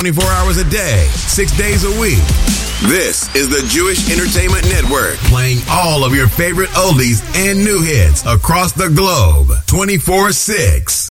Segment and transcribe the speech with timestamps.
[0.00, 2.24] 24 hours a day, 6 days a week.
[2.88, 8.24] This is the Jewish Entertainment Network, playing all of your favorite oldies and new hits
[8.24, 11.09] across the globe, 24 6.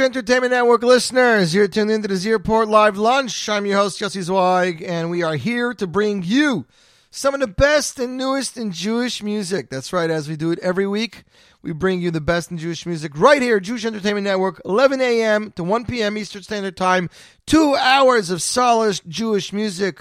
[0.00, 1.54] Entertainment Network listeners.
[1.54, 3.48] You're tuned into the Z Report Live Lunch.
[3.48, 6.66] I'm your host, Jesse Zweig, and we are here to bring you
[7.10, 9.70] some of the best and newest in Jewish music.
[9.70, 11.24] That's right, as we do it every week,
[11.62, 15.52] we bring you the best in Jewish music right here, Jewish Entertainment Network, 11 a.m.
[15.52, 16.16] to 1 p.m.
[16.16, 17.10] Eastern Standard Time.
[17.46, 20.00] Two hours of solid Jewish music.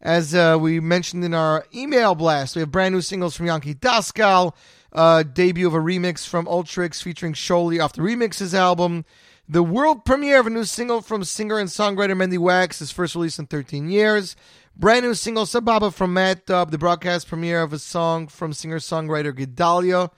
[0.00, 3.74] As uh, we mentioned in our email blast, we have brand new singles from Yankee
[3.74, 4.54] Daskal,
[4.92, 9.04] uh, debut of a remix from Ultrix featuring Sholi off the Remixes album,
[9.48, 13.14] the world premiere of a new single from singer and songwriter Mandy Wax, his first
[13.14, 14.36] release in 13 years,
[14.76, 19.32] brand new single Sababa from Matt Dub, the broadcast premiere of a song from singer-songwriter
[19.32, 20.10] Gedalia,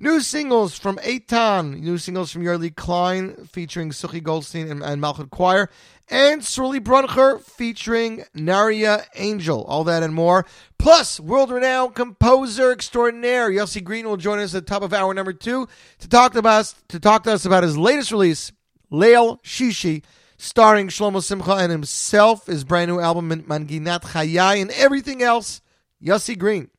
[0.00, 5.28] New singles from Eitan, new singles from Yerli Klein featuring Suchi Goldstein and, and Malchut
[5.30, 5.70] Choir,
[6.08, 9.64] and Surly Bruncher featuring Naria Angel.
[9.64, 10.46] All that and more.
[10.78, 15.12] Plus, world renowned composer extraordinaire Yossi Green will join us at the top of hour
[15.14, 15.66] number two
[15.98, 18.52] to talk to us to talk to us about his latest release,
[18.90, 20.04] Leil Shishi,
[20.36, 25.60] starring Shlomo Simcha and himself, his brand new album Manginat Chayai, and everything else.
[26.02, 26.70] Yossi Green.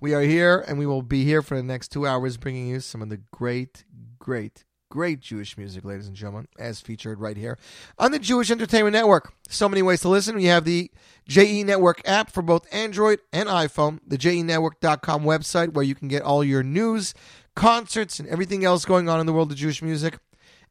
[0.00, 2.80] We are here and we will be here for the next two hours bringing you
[2.80, 3.84] some of the great,
[4.18, 7.56] great, great Jewish music, ladies and gentlemen, as featured right here
[7.98, 9.32] on the Jewish Entertainment Network.
[9.48, 10.36] So many ways to listen.
[10.36, 10.90] We have the
[11.28, 16.22] JE Network app for both Android and iPhone, the JENetwork.com website where you can get
[16.22, 17.14] all your news,
[17.54, 20.18] concerts, and everything else going on in the world of Jewish music.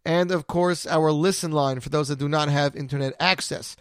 [0.06, 3.76] And of course, our listen line for those that do not have internet access.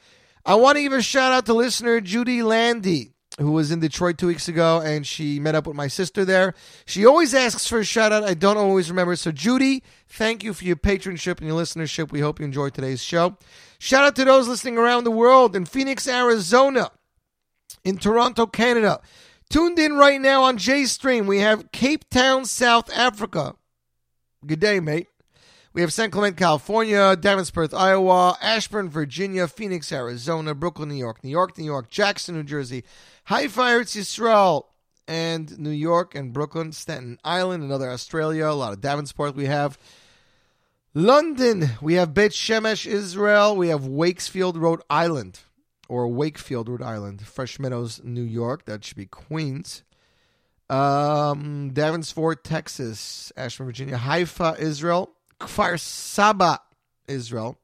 [0.45, 4.19] I want to give a shout out to listener Judy Landy who was in Detroit
[4.19, 6.55] two weeks ago, and she met up with my sister there.
[6.85, 8.25] She always asks for a shout out.
[8.25, 9.17] I don't always remember.
[9.17, 12.13] So, Judy, thank you for your patronship and your listenership.
[12.13, 13.37] We hope you enjoyed today's show.
[13.79, 16.91] Shout out to those listening around the world in Phoenix, Arizona,
[17.85, 19.01] in Toronto, Canada.
[19.49, 23.55] Tuned in right now on J Stream, we have Cape Town, South Africa.
[24.47, 25.09] Good day, mate.
[25.75, 31.31] We have San Clemente, California, Davenport, Iowa, Ashburn, Virginia, Phoenix, Arizona, Brooklyn, New York, New
[31.31, 32.85] York, New York, Jackson, New Jersey,
[33.25, 34.67] Haifa, Eretz Yisrael,
[35.09, 39.79] and New York and Brooklyn, Staten Island, another Australia, a lot of Davenport we have.
[40.93, 45.41] London, we have Bet Shemesh, Israel, we have Wakesfield, Rhode Island,
[45.89, 49.85] or Wakefield, Rhode Island, Fresh Meadows, New York, that should be Queens.
[50.69, 56.61] Um, Davenport, Texas, Ashburn, Virginia, Haifa, Israel, Kfar Saba,
[57.09, 57.59] Israel,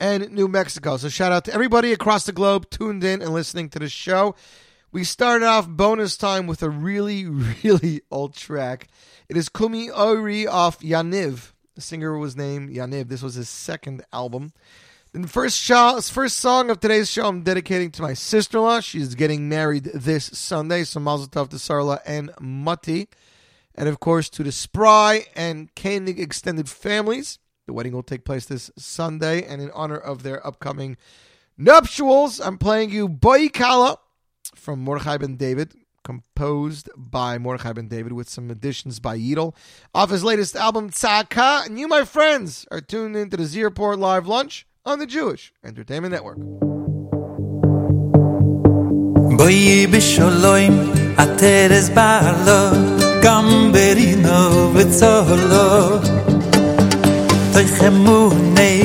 [0.00, 0.96] and New Mexico.
[0.96, 4.34] So shout out to everybody across the globe tuned in and listening to the show.
[4.90, 7.26] We started off bonus time with a really,
[7.62, 8.88] really old track.
[9.28, 11.52] It is Kumi Ori off Yaniv.
[11.74, 13.08] The singer was named Yaniv.
[13.08, 14.52] This was his second album.
[15.12, 18.80] And the first, show, first song of today's show I'm dedicating to my sister-in-law.
[18.80, 23.08] She's getting married this Sunday, so mazel tov to Sarla and Mati
[23.74, 27.38] and of course to the Spry and Koenig extended families.
[27.66, 30.96] The wedding will take place this Sunday, and in honor of their upcoming
[31.56, 33.96] nuptials, I'm playing you Boikala
[34.54, 39.54] from Mordechai Ben David, composed by Mordechai Ben David with some additions by Yidel,
[39.94, 41.66] off his latest album Tzaka.
[41.66, 45.52] And you, my friends, are tuned into the Z Report Live Lunch on the Jewish
[45.64, 46.38] Entertainment Network.
[49.38, 49.86] Boy,
[53.23, 55.99] בשלוים, התרס בעלו, גם ברינו וצולו.
[57.51, 58.83] תחמוני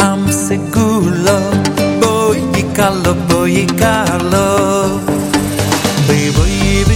[0.00, 1.38] עם סגולו,
[2.00, 4.98] בואי קלו, בואי קלו.
[6.06, 6.86] בואי בואי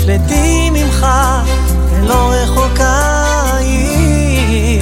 [0.00, 1.06] נפלטים ממך,
[1.90, 3.00] ולא רחוקה
[3.58, 4.80] היא.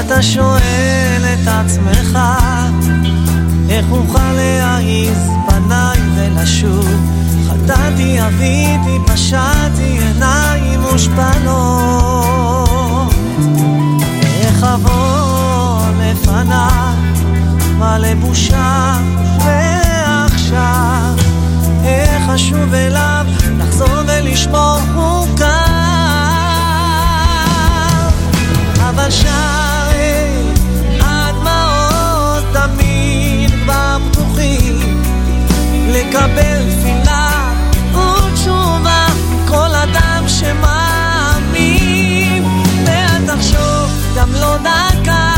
[0.00, 2.18] אתה שואל את עצמך,
[3.68, 6.88] איך אוכל להעיז פניי ולשוב?
[7.48, 11.54] חטאתי, אביתי, פשעתי, עיניים מושפלות.
[14.40, 16.94] איך אבוא לפניו,
[17.78, 18.96] מלא בושה,
[19.44, 21.19] ועכשיו,
[22.28, 23.26] אשוב אליו,
[23.58, 25.46] לחזור ולשמור חוקיו.
[28.80, 30.52] אבל שערי
[31.00, 35.02] הדמעות תמיד כבר פתוחים.
[35.88, 37.52] לקבל תפילה
[37.92, 39.06] ותשובה
[39.48, 42.00] כל אדם שמאמין.
[42.86, 45.32] ואל תחשוב גם לא דקה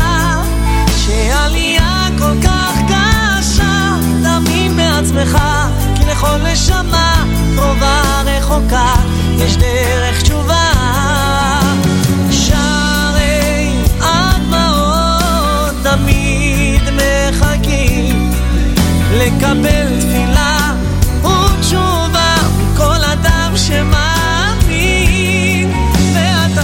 [0.97, 5.37] שעלייה כל כך קשה תאמין בעצמך
[6.13, 8.95] לכל נשמה קרובה רחוקה
[9.37, 10.71] יש דרך תשובה.
[12.31, 18.31] שערי הדמעות תמיד מחכים
[19.13, 20.73] לקבל תפילה
[21.21, 22.35] ותשובה
[22.73, 25.71] מכל אדם שמאמין.
[26.13, 26.63] ואל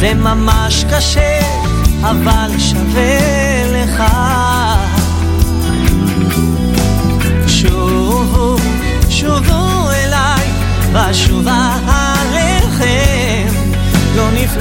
[0.00, 1.40] זה ממש קשה,
[2.02, 3.18] אבל שווה
[3.72, 4.02] לך.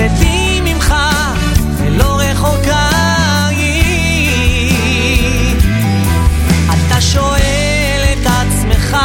[0.07, 0.93] נפלטים ממך,
[1.77, 2.89] ולא רחוקה
[3.49, 5.55] היא.
[6.69, 8.97] אתה שואל את עצמך,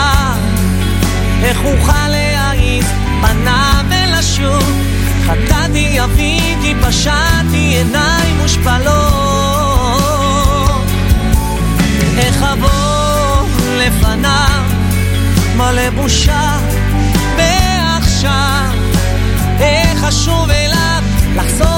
[1.42, 2.86] איך אוכל להעיז
[3.20, 4.82] פניו ולשוב?
[5.26, 8.92] חטאתי, אביתי, פשעתי, עיניים מושפלות.
[12.18, 14.62] איך אבוא לפניו,
[15.56, 16.58] מלא בושה,
[17.36, 18.70] ועכשיו,
[19.60, 20.71] איך אשוב אליו,
[21.34, 21.71] las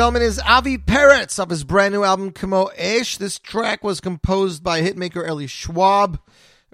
[0.00, 3.18] gentlemen, is Avi Peretz of his brand new album Kamo Esh.
[3.18, 6.18] This track was composed by hitmaker Eli Schwab,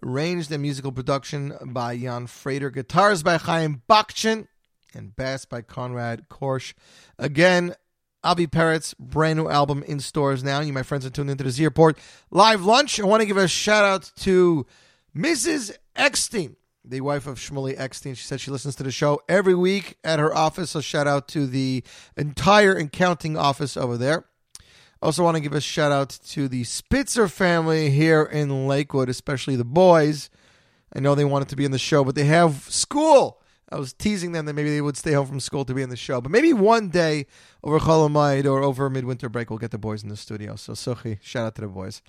[0.00, 4.46] arranged and musical production by Jan Frater, guitars by Chaim Bakchin,
[4.94, 6.72] and bass by Conrad Korsch.
[7.18, 7.74] Again,
[8.22, 10.60] Avi Peretz, brand new album in stores now.
[10.60, 11.98] You, my friends, are tuned into the Z Report
[12.30, 13.00] live lunch.
[13.00, 14.66] I want to give a shout out to
[15.16, 15.76] Mrs.
[15.96, 16.54] Eckstein
[16.86, 18.14] the wife of Shmuley Eckstein.
[18.14, 20.70] She said she listens to the show every week at her office.
[20.70, 21.82] So shout out to the
[22.16, 24.24] entire accounting office over there.
[25.02, 29.56] Also want to give a shout out to the Spitzer family here in Lakewood, especially
[29.56, 30.30] the boys.
[30.94, 33.42] I know they wanted to be in the show, but they have school.
[33.70, 35.90] I was teasing them that maybe they would stay home from school to be in
[35.90, 36.20] the show.
[36.20, 37.26] But maybe one day
[37.64, 40.54] over Chol Hamoed or over midwinter break, we'll get the boys in the studio.
[40.54, 42.00] So, Sochi, shout out to the boys.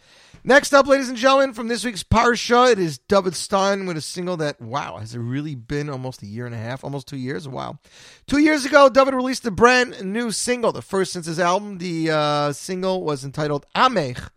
[0.44, 4.02] Next up, ladies and gentlemen, from this week's Parsha, it is David Stein with a
[4.02, 7.18] single that, wow, has it really been almost a year and a half, almost two
[7.18, 7.48] years?
[7.48, 7.80] Wow.
[8.28, 11.80] Two years ago, David released a brand new single, the first since his album.
[11.80, 14.30] The uh, single was entitled Amech.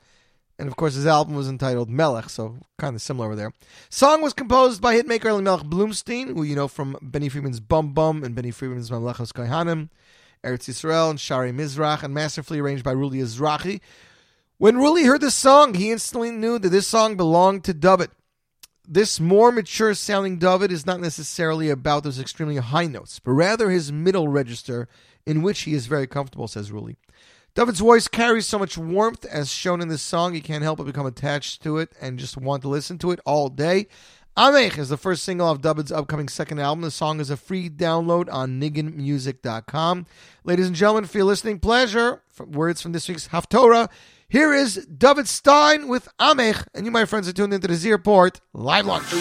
[0.60, 3.54] And of course, his album was entitled Melech, so kind of similar over there.
[3.88, 8.22] Song was composed by hitmaker Elimelech Bloomstein, who you know from Benny Friedman's Bum Bum
[8.22, 9.88] and Benny Friedman's Mamlechos Kohanim,
[10.44, 13.80] Eretz Yisrael, and Shari Mizrach, and masterfully arranged by Ruli Ezrachi.
[14.58, 18.10] When Ruli heard the song, he instantly knew that this song belonged to David.
[18.86, 23.70] This more mature sounding David is not necessarily about those extremely high notes, but rather
[23.70, 24.88] his middle register,
[25.24, 26.96] in which he is very comfortable, says Ruli.
[27.54, 30.86] David's voice carries so much warmth as shown in this song, you can't help but
[30.86, 33.88] become attached to it and just want to listen to it all day.
[34.36, 36.82] Amech is the first single of David's upcoming second album.
[36.82, 40.06] The song is a free download on nigginmusic.com.
[40.44, 43.90] Ladies and gentlemen, for your listening pleasure, words from this week's Haftorah,
[44.28, 47.90] here is David Stein with Amech, and you, my friends, are tuned into the Z
[47.90, 49.12] Report live launch.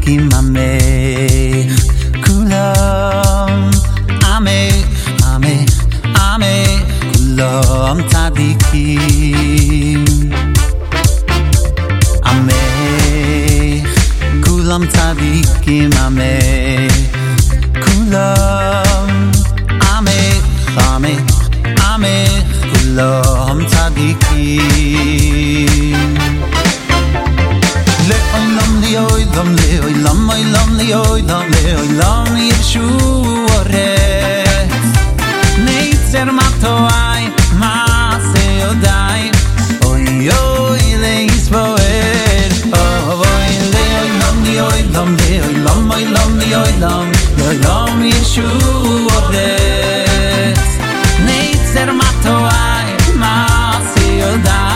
[0.00, 1.84] צדיקים עמך,
[2.26, 3.70] כולם
[4.24, 4.86] עמך,
[5.24, 5.84] עמך,
[6.16, 10.04] עמך, כולם צדיקים.
[12.24, 13.88] עמך,
[14.46, 16.94] כולם צדיקים עמך,
[17.84, 19.30] כולם
[19.82, 21.48] עמך, עמך,
[21.80, 24.96] עמך, כולם צדיקים.
[29.35, 32.25] lam le oy lam oy lam le oy lam le oy lam
[37.61, 39.23] ma se odai.
[39.89, 45.91] Oy oy le isboer oh oy le oy lam le oy lam le oy lam
[45.95, 48.49] oy lam le oy lam le oy lam yeshu
[49.17, 49.53] ore.
[51.27, 52.87] Neitzer matoy
[53.21, 53.35] ma
[53.93, 54.70] se odai.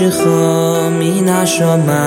[0.00, 1.97] 是和米娜说吗？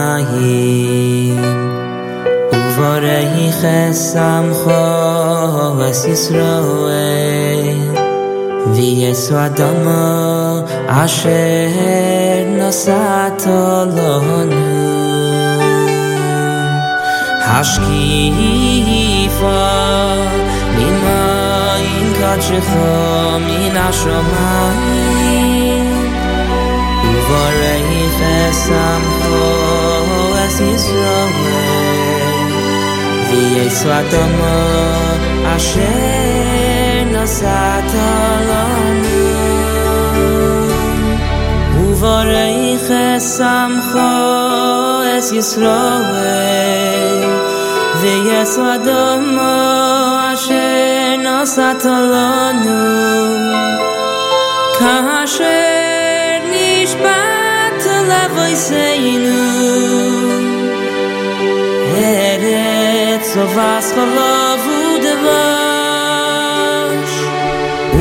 [33.80, 34.56] Svatomo
[35.56, 37.72] Ashe no Satolomi
[41.88, 44.12] Uvorei chesamcho
[45.16, 46.44] es Yisroe
[48.02, 49.56] Ve yes Vadomo
[50.32, 52.82] Ashe no Satolomi
[54.78, 55.60] Ka Ashe
[56.52, 59.40] nishbat lavoiseinu
[63.34, 66.48] so vas khlav u devash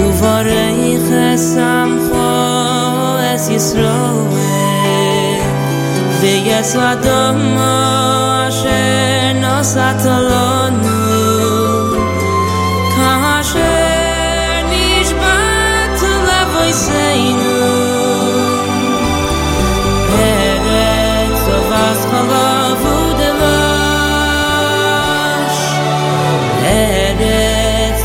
[0.03, 2.31] u varei khasam kho
[3.35, 5.41] es yisroel.
[6.21, 10.75] Ve yes adam asher nosatolon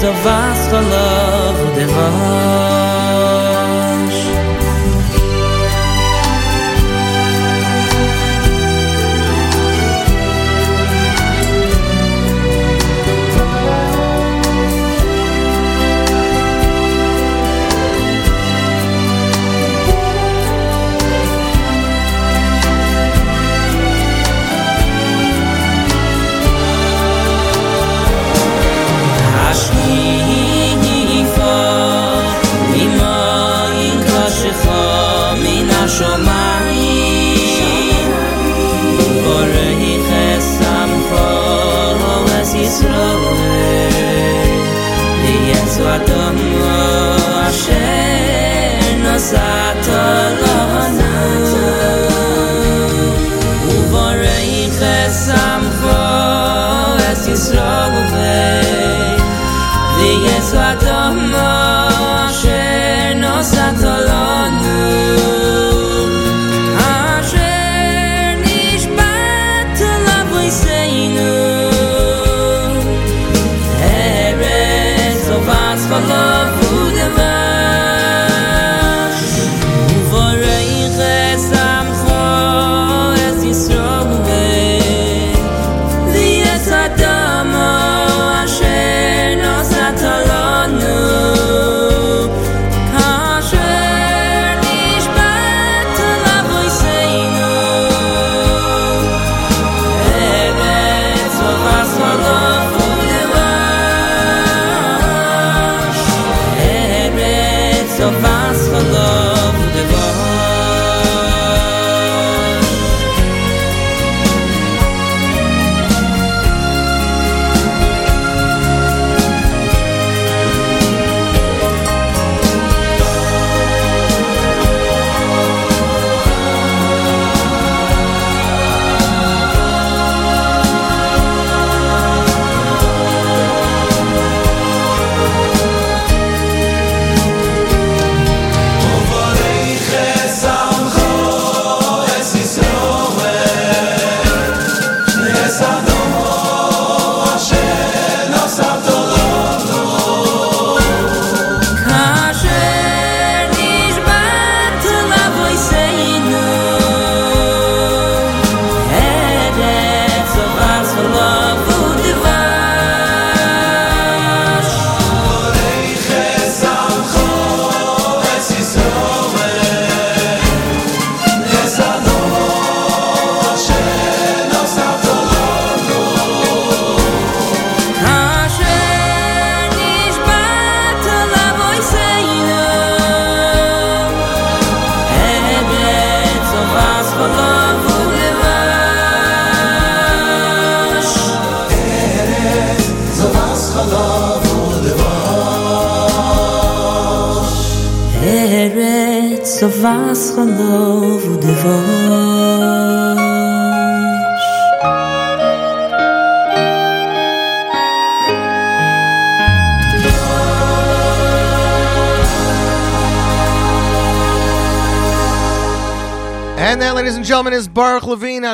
[0.05, 2.74] the vast love divine.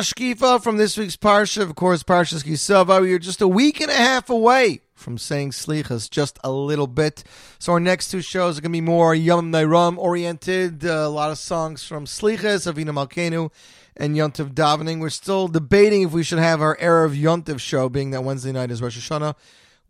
[0.02, 1.62] Baruch Levine Hashkifa from this week's Parsha.
[1.62, 3.00] Of course, Parsha Kisava.
[3.02, 6.86] We are just a week and a half away from saying Slichas, just a little
[6.86, 7.22] bit.
[7.58, 10.84] So our next two shows are going to be more Yomim Noraim oriented.
[10.84, 13.50] Uh, a lot of songs from Slichas, Avinu Malkenu,
[13.96, 15.00] and Yontiv Davening.
[15.00, 18.70] We're still debating if we should have our Erev Yontiv show, being that Wednesday night
[18.70, 19.34] is Rosh Hashanah.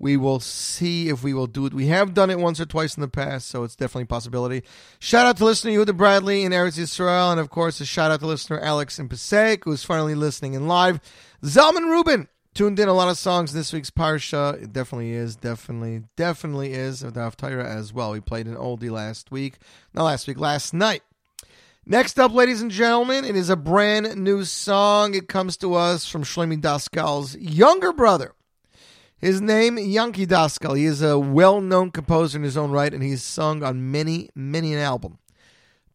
[0.03, 1.73] We will see if we will do it.
[1.73, 4.65] We have done it once or twice in the past, so it's definitely a possibility.
[4.99, 8.19] Shout out to listener Yehuda Bradley in Eretz Yisrael, and of course, a shout out
[8.19, 10.99] to listener Alex in Passaic, who's finally listening in live.
[11.45, 14.61] Zalman Rubin tuned in a lot of songs this week's Parsha.
[14.61, 18.11] It definitely is, definitely, definitely is of the Haftarah as well.
[18.11, 19.59] We played an oldie last week,
[19.95, 21.03] not last week, last night.
[21.87, 25.15] Next up, ladies and gentlemen, it is a brand new song.
[25.15, 28.35] It comes to us from Shlomi Daskal's younger brother.
[29.23, 30.77] His name, Yanki Daskal.
[30.77, 34.29] He is a well known composer in his own right, and he's sung on many,
[34.35, 35.19] many an album.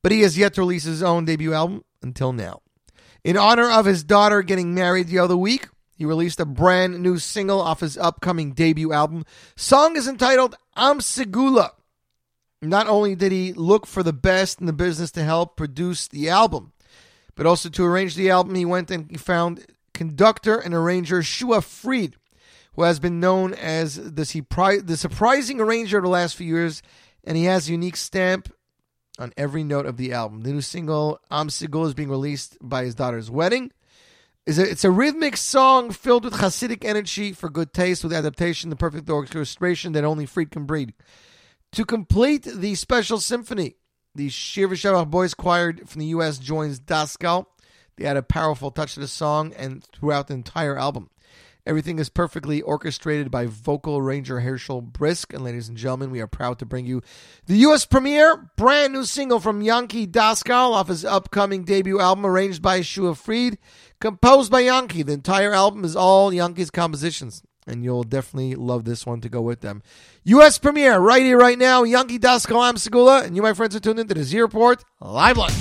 [0.01, 2.61] But he has yet to release his own debut album until now.
[3.25, 7.17] In honor of his daughter getting married the other week, he released a brand new
[7.17, 9.25] single off his upcoming debut album.
[9.57, 11.71] Song is entitled Am Segula.
[12.61, 16.29] Not only did he look for the best in the business to help produce the
[16.29, 16.71] album,
[17.35, 21.59] but also to arrange the album, he went and he found conductor and arranger Shua
[21.61, 22.15] Fried
[22.77, 26.83] who has been known as the, the surprising arranger of the last few years,
[27.23, 28.53] and he has a unique stamp
[29.17, 30.41] on every note of the album.
[30.41, 33.71] The new single Am Sigul is being released by his daughter's wedding.
[34.45, 38.69] It's a, it's a rhythmic song filled with Hasidic energy for good taste, with adaptation,
[38.69, 40.93] the perfect orchestration that only Fried can breed.
[41.73, 43.77] To complete the special symphony,
[44.13, 46.37] the Shir V'Shavach Boys Choir from the U.S.
[46.37, 47.47] joins Daskal.
[47.97, 51.09] They add a powerful touch to the song and throughout the entire album.
[51.67, 55.33] Everything is perfectly orchestrated by vocal arranger Herschel Brisk.
[55.33, 57.01] And ladies and gentlemen, we are proud to bring you
[57.45, 57.85] the U.S.
[57.85, 63.15] premiere, brand new single from Yankee Daskal off his upcoming debut album, arranged by Shua
[63.15, 63.57] Fried,
[63.99, 65.03] composed by Yankee.
[65.03, 67.43] The entire album is all Yankee's compositions.
[67.67, 69.83] And you'll definitely love this one to go with them.
[70.23, 70.57] U.S.
[70.57, 71.83] premiere right here, right now.
[71.83, 73.25] Yankee Daskal Am Segula.
[73.25, 75.51] And you, my friends, are tuned into the Z Report Live Lunch.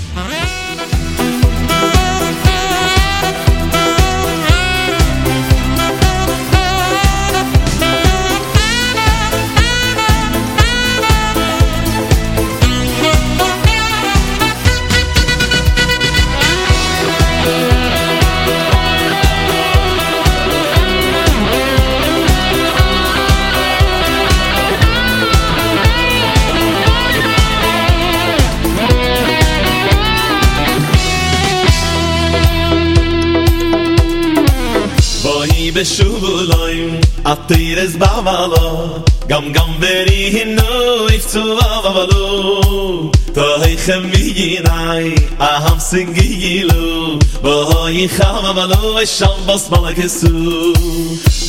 [35.77, 38.87] בשובולוים עתירס בעבלו
[39.27, 47.19] גם גם ברי הינו יפצו עבלו תויכם מיגיני אהם סינגי גילו.
[47.41, 50.73] בואי חם עבלו אשם בסמל הכסו.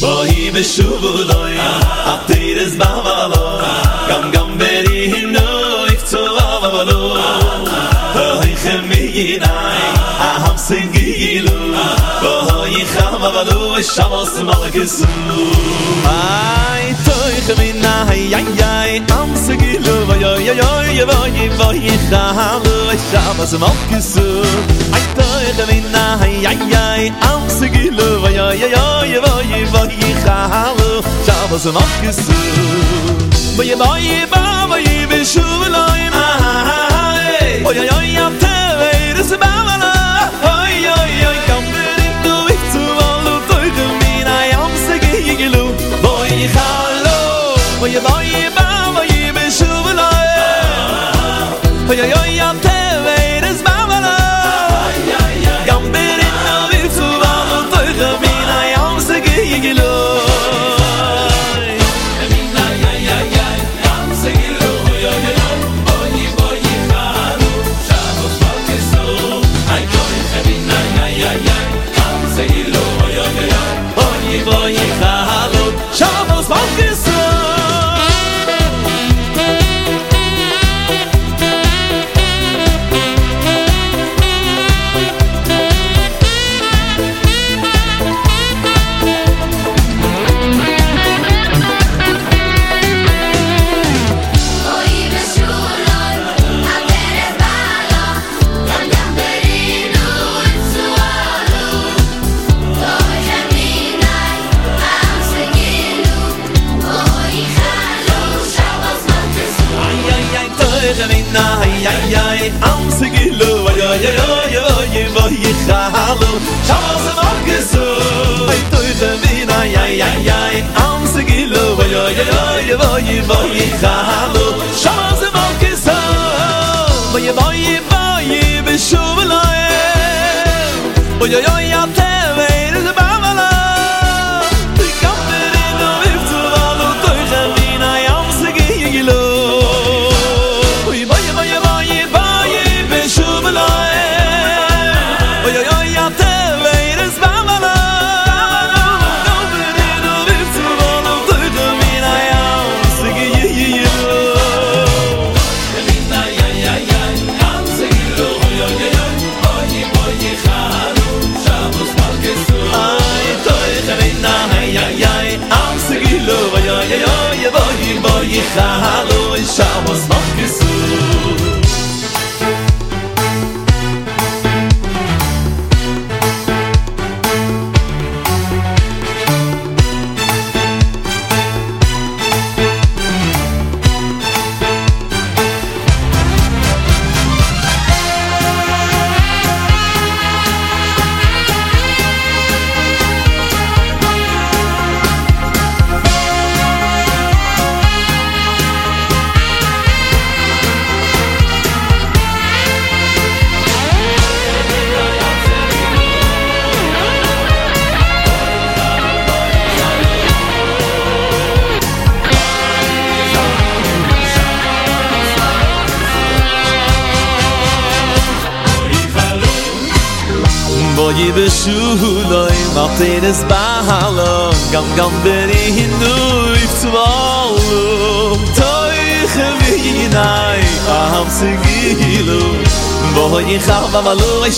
[0.01, 1.61] בואי בשובולוים
[2.05, 3.59] עתירס בעבלו
[4.09, 7.17] גם גם ברי הינו יפצו עבלו
[8.13, 9.47] תויכם מיגיני
[10.21, 11.58] אהם סינגי גילו.
[13.19, 15.07] malo shabos malkesu
[16.07, 22.67] ay toykh minah yay yay amsgiloyoyoy yavey vagit hahal
[23.11, 24.29] shabos malkesu
[24.97, 27.03] ay toykh minah yay yay
[27.33, 30.79] amsgiloyoyoy yavey vagit hahal
[31.27, 32.39] shabos malkesu
[33.59, 39.58] may may bavoy ven shuvlayn ay oyoyoyt er
[47.91, 50.09] די דויב, די באווייב, משובלע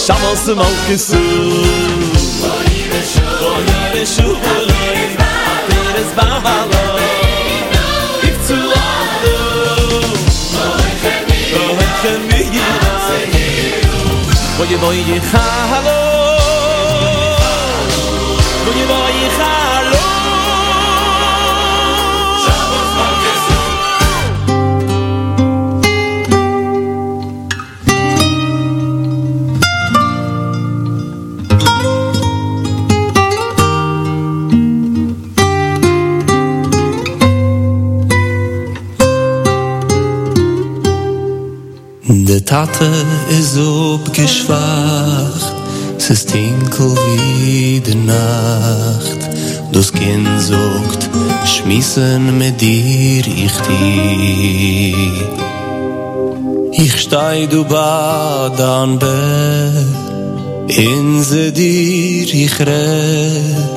[0.06, 1.39] şamasın alkısı
[44.10, 45.54] opgeschwacht,
[45.96, 49.20] es ist tinkel wie de Nacht.
[49.72, 51.08] Das Kind sagt,
[51.44, 55.12] schmissen mit dir ich die.
[56.72, 59.86] Ich stei du bad an Bett,
[60.66, 63.70] in se dir ich red.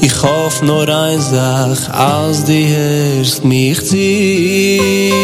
[0.00, 5.18] Ich hoff nur ein Sach, als die erst mich zieh.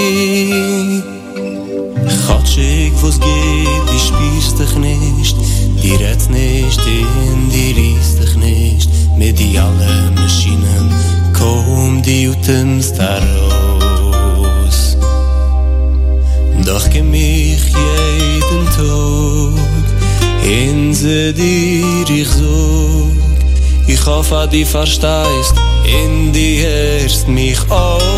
[12.46, 14.96] Da raus.
[16.66, 23.12] Doch geh mich jeden Tag, in se dir ich sog,
[23.86, 28.14] ich hoffe, die verstehst, in die erst mich aus.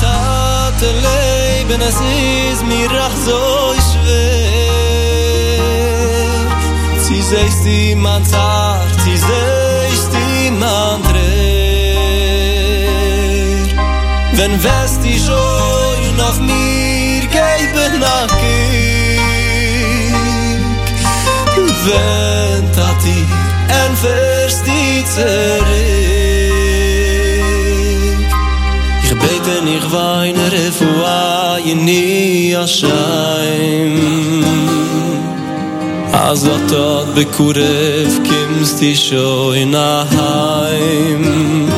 [0.00, 1.96] Tate leben, es
[2.52, 4.58] ist mir ach so schwer.
[7.00, 11.07] Sie seist die man zart, sie seist die man
[14.50, 19.20] Wenn wärst die Schoi und auf mir gäbe nach Kick
[21.84, 23.26] Wenn tat ihr
[23.80, 26.52] ein Fürst die zerrick
[29.02, 33.94] Ich bete nicht weine Refua je nie erschein
[36.12, 41.77] Als wat tot bekurev kimst die Schoi nach Heim.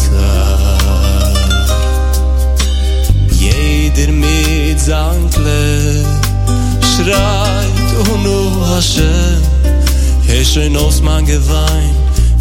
[4.85, 6.03] zankle
[6.91, 9.13] schreit un o hasche
[10.27, 11.95] hey in aus mein gewein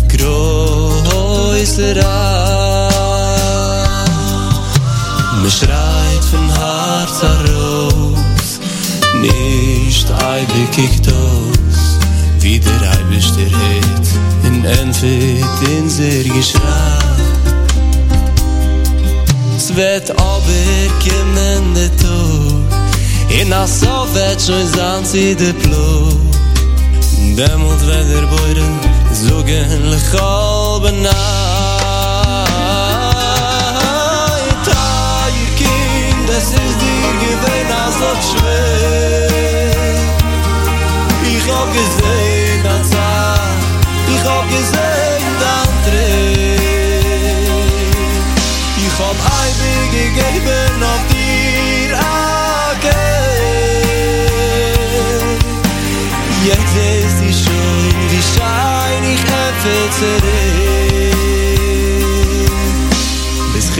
[0.09, 2.89] groß ra
[5.43, 8.51] mir schreit von hart zerros
[9.23, 11.81] nicht ei bekickt aus.
[12.41, 14.09] Wie der ei bist het
[14.45, 16.99] in entfit in sehr geschrei
[19.59, 21.91] Svet aber kemen de
[23.39, 26.09] in a so vet so zant de plo
[27.37, 28.75] dem und weder boiden
[29.13, 31.21] so gen le halbe na
[34.67, 37.85] ta ah, ihr das is dir gewen a
[38.29, 38.63] schwe
[41.35, 42.87] ich hab gesehen dat
[44.15, 44.90] ich hab gesehen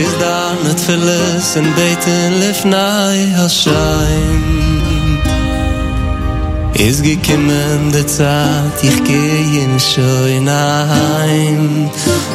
[0.00, 4.42] chiz da net verlassen beten lefnai Hashem
[6.86, 11.90] Is gekimmen de Zeit ich geh in schön heim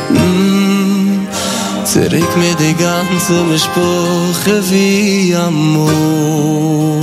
[0.10, 1.28] mm.
[1.92, 7.02] Zurück mit die ganze Mischbuche wie amor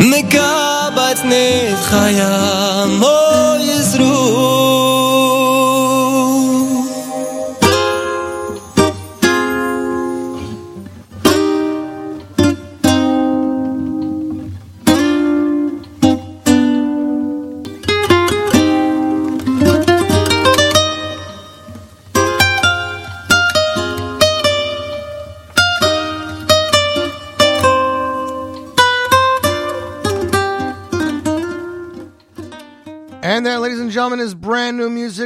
[0.00, 3.29] מקבץ נית חיים או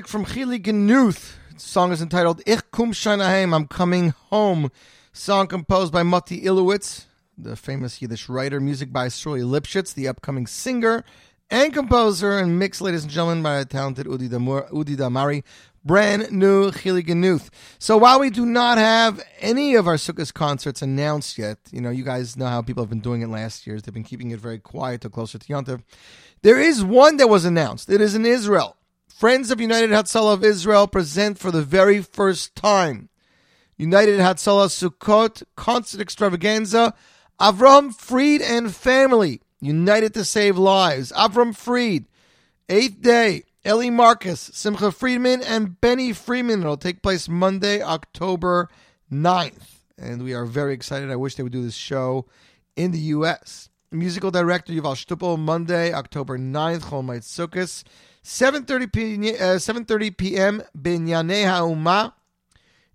[0.05, 1.33] music from Chili Genuth.
[1.53, 4.71] The song is entitled Ich kum Shanaheim, I'm Coming Home.
[5.13, 7.05] Song composed by Mati Ilowitz,
[7.37, 8.59] the famous Yiddish writer.
[8.59, 11.03] Music by Shirley Lipschitz, the upcoming singer
[11.49, 12.37] and composer.
[12.37, 15.43] And mixed, ladies and gentlemen, by the talented Udi, Damur, Udi Damari.
[15.83, 17.49] Brand new Chili Genuth.
[17.79, 21.91] So while we do not have any of our Sukkot concerts announced yet, you know,
[21.91, 23.79] you guys know how people have been doing it last year.
[23.79, 25.83] They've been keeping it very quiet till closer to Yontiv.
[26.41, 27.89] There is one that was announced.
[27.89, 28.77] It is in Israel.
[29.15, 33.07] Friends of United Hatzalah of Israel present for the very first time
[33.77, 36.93] United Hatzalah Sukkot Concert Extravaganza.
[37.39, 41.13] Avram Fried and family united to save lives.
[41.13, 42.07] Avram Fried,
[42.67, 43.43] eighth day.
[43.63, 46.59] Ellie Marcus, Simcha Friedman, and Benny Friedman.
[46.59, 48.67] It'll take place Monday, October
[49.09, 49.79] 9th.
[49.97, 51.09] And we are very excited.
[51.09, 52.25] I wish they would do this show
[52.75, 53.69] in the U.S.
[53.91, 57.85] Musical director Yuval Stupel, Monday, October 9th, Chol Hamoed Sukkot,
[58.25, 60.63] 7.30 p- uh, 7.30 p.m.
[60.75, 62.13] Binyanei HaUmah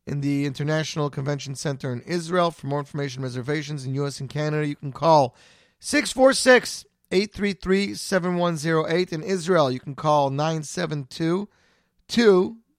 [0.05, 2.51] in the International Convention Center in Israel.
[2.51, 4.19] For more information, reservations in U.S.
[4.19, 5.37] and Canada, you can call
[5.79, 9.13] 646 833 7108.
[9.13, 11.49] In Israel, you can call 972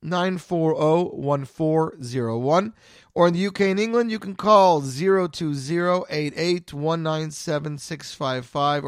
[0.01, 2.73] 940 1401.
[3.13, 8.83] Or in the UK and England, you can call 020 88 197 655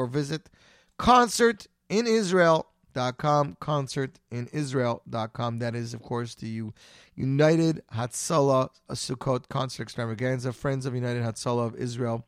[2.98, 3.60] or visit concertinisrael.com.
[3.62, 5.60] Concertinisrael.com.
[5.60, 6.72] That is, of course, the
[7.16, 10.54] United Hatzalah Sukkot Concert Extravaganza.
[10.54, 12.26] Friends of United Hatzalah of Israel.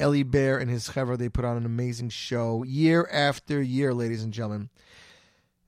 [0.00, 4.24] Eli Beer and his chevra, they put on an amazing show year after year, ladies
[4.24, 4.70] and gentlemen.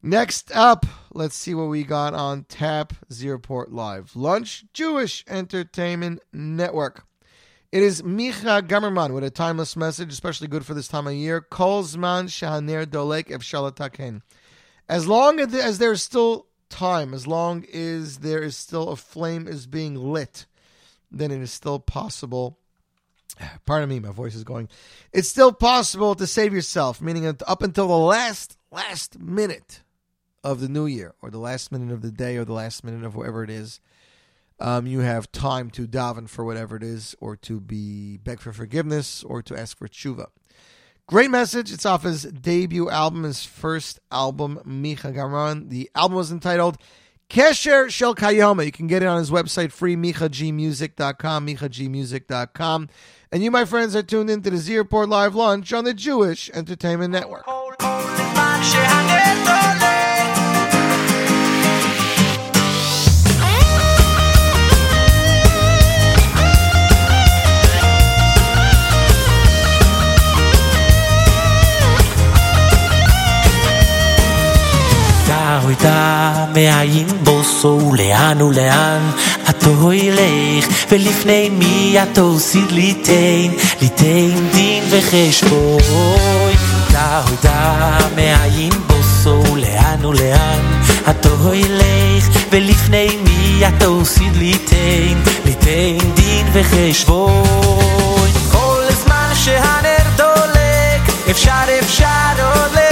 [0.02, 4.14] Next up, let's see what we got on tap Z Report Live.
[4.14, 7.04] Lunch Jewish Entertainment Network.
[7.72, 11.40] It is Micha Gamerman with a timeless message, especially good for this time of year.
[11.40, 14.22] Kol Zman Shahaner Dolek Efshalataken.
[14.88, 19.48] As long as as there's still time, as long as there is still a flame
[19.48, 20.46] is being lit,
[21.10, 22.58] then it is still possible
[23.66, 24.68] pardon me, my voice is going.
[25.12, 29.82] It's still possible to save yourself, meaning up until the last last minute
[30.44, 33.04] of the new year, or the last minute of the day, or the last minute
[33.04, 33.80] of whatever it is,
[34.58, 38.52] um, you have time to daven for whatever it is, or to be beg for
[38.52, 40.26] forgiveness, or to ask for tshuva.
[41.08, 41.72] Great message.
[41.72, 45.68] It's off his debut album, his first album, Micha Gamerman.
[45.68, 46.78] The album was entitled
[47.30, 48.64] Kesher Shel Kayoma.
[48.64, 52.88] You can get it on his website, free, michagmusic.com, michagmusic.com.
[53.30, 56.50] And you, my friends, are tuned into the Z Report Live Lunch on the Jewish
[56.50, 57.44] Entertainment Network.
[75.66, 79.10] אבוידע, מהאם בוסו, ולאן ולאן
[79.46, 86.54] התו ילך ולפני מי התו סיד ליתן ליתן דין וחשבוי
[88.16, 98.82] מהאם בוסו ולאן ולאן התו ילך ולפני מי התו סיד ליתן ליתן דין וחשבוי כל
[99.04, 102.85] זמן שהנר דולק אפשר אפשר עוד ל...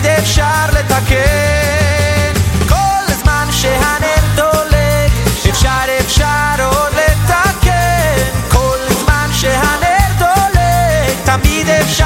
[0.00, 2.32] תמיד אפשר לתקן.
[2.68, 5.12] כל זמן שהנר דולק
[5.50, 8.48] אפשר אפשר עוד לתקן.
[8.48, 11.99] כל זמן שהנר דולק תמיד אפשר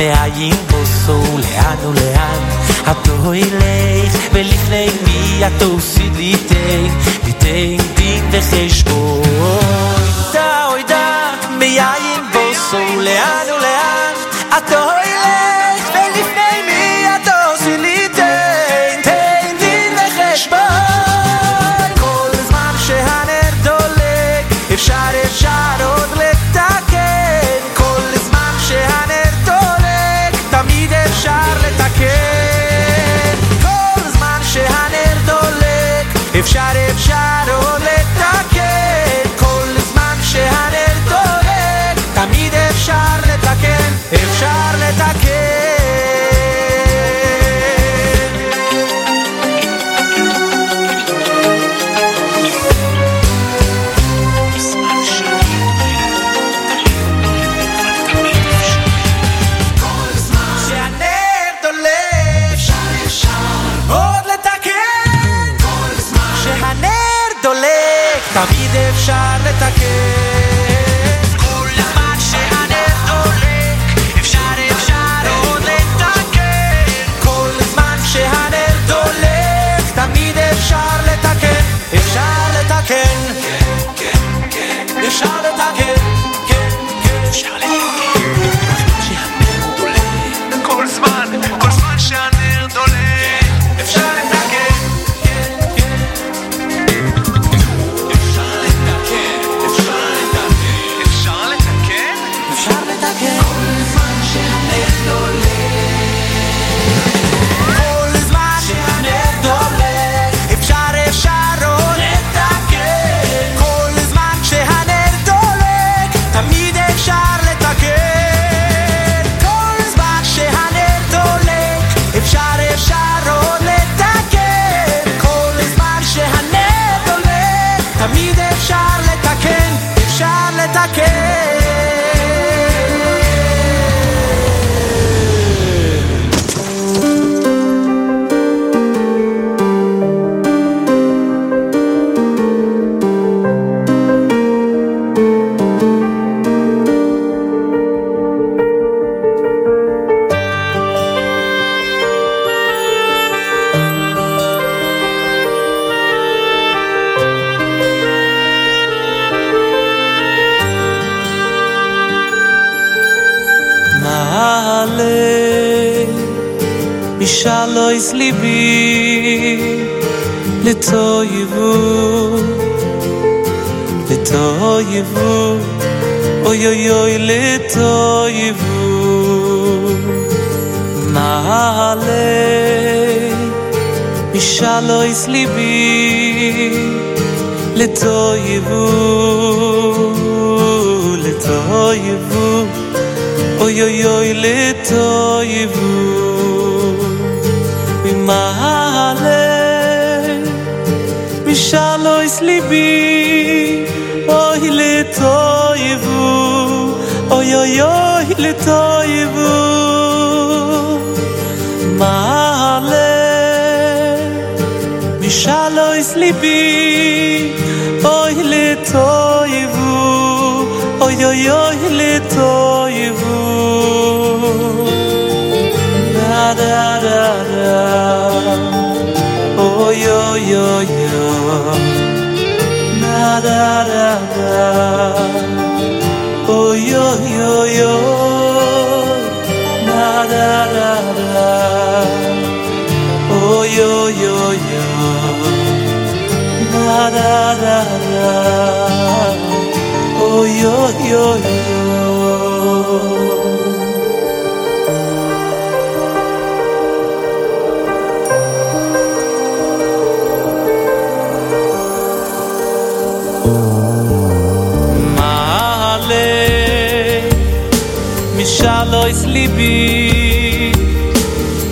[0.00, 2.48] מאיים בוסו לאן ולאן
[2.86, 6.88] התוהי לך ולפני מי התעושי ליטי
[7.24, 9.22] ביטי דין וחשבון
[10.32, 14.14] דא אוי דא מאיים בוסו לאן ולאן
[14.50, 15.59] התוהי לך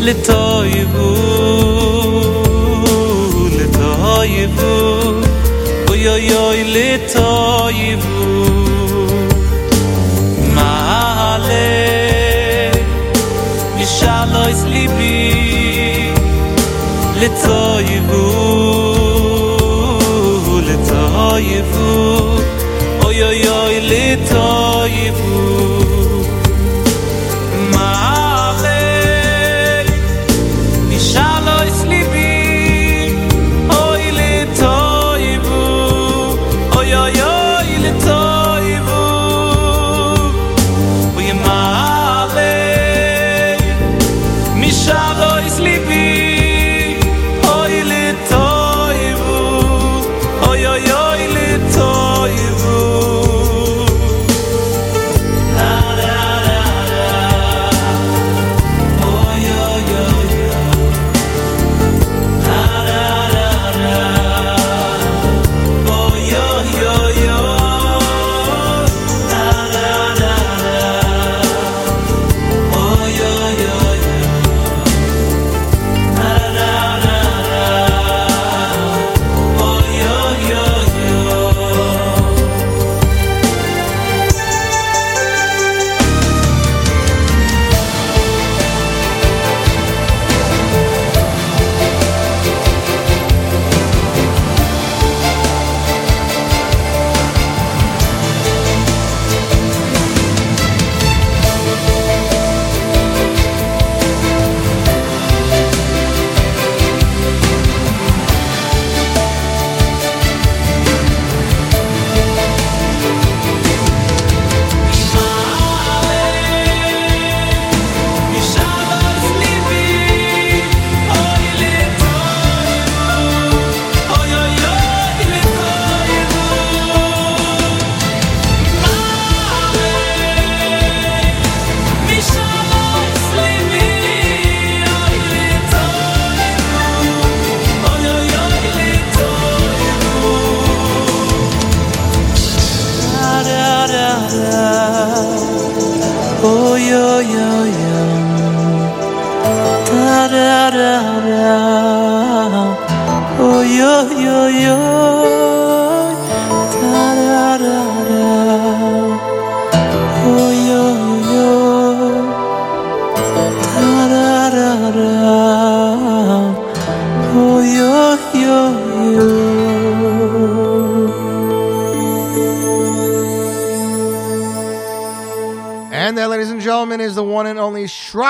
[0.08, 1.14] לצויבו,
[3.60, 5.00] לצויבו,
[5.88, 8.58] אוי אוי אוי לצויבו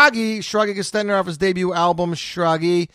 [0.09, 2.89] Shraggy, Shraggy Gestetner off his debut album, Shraggy.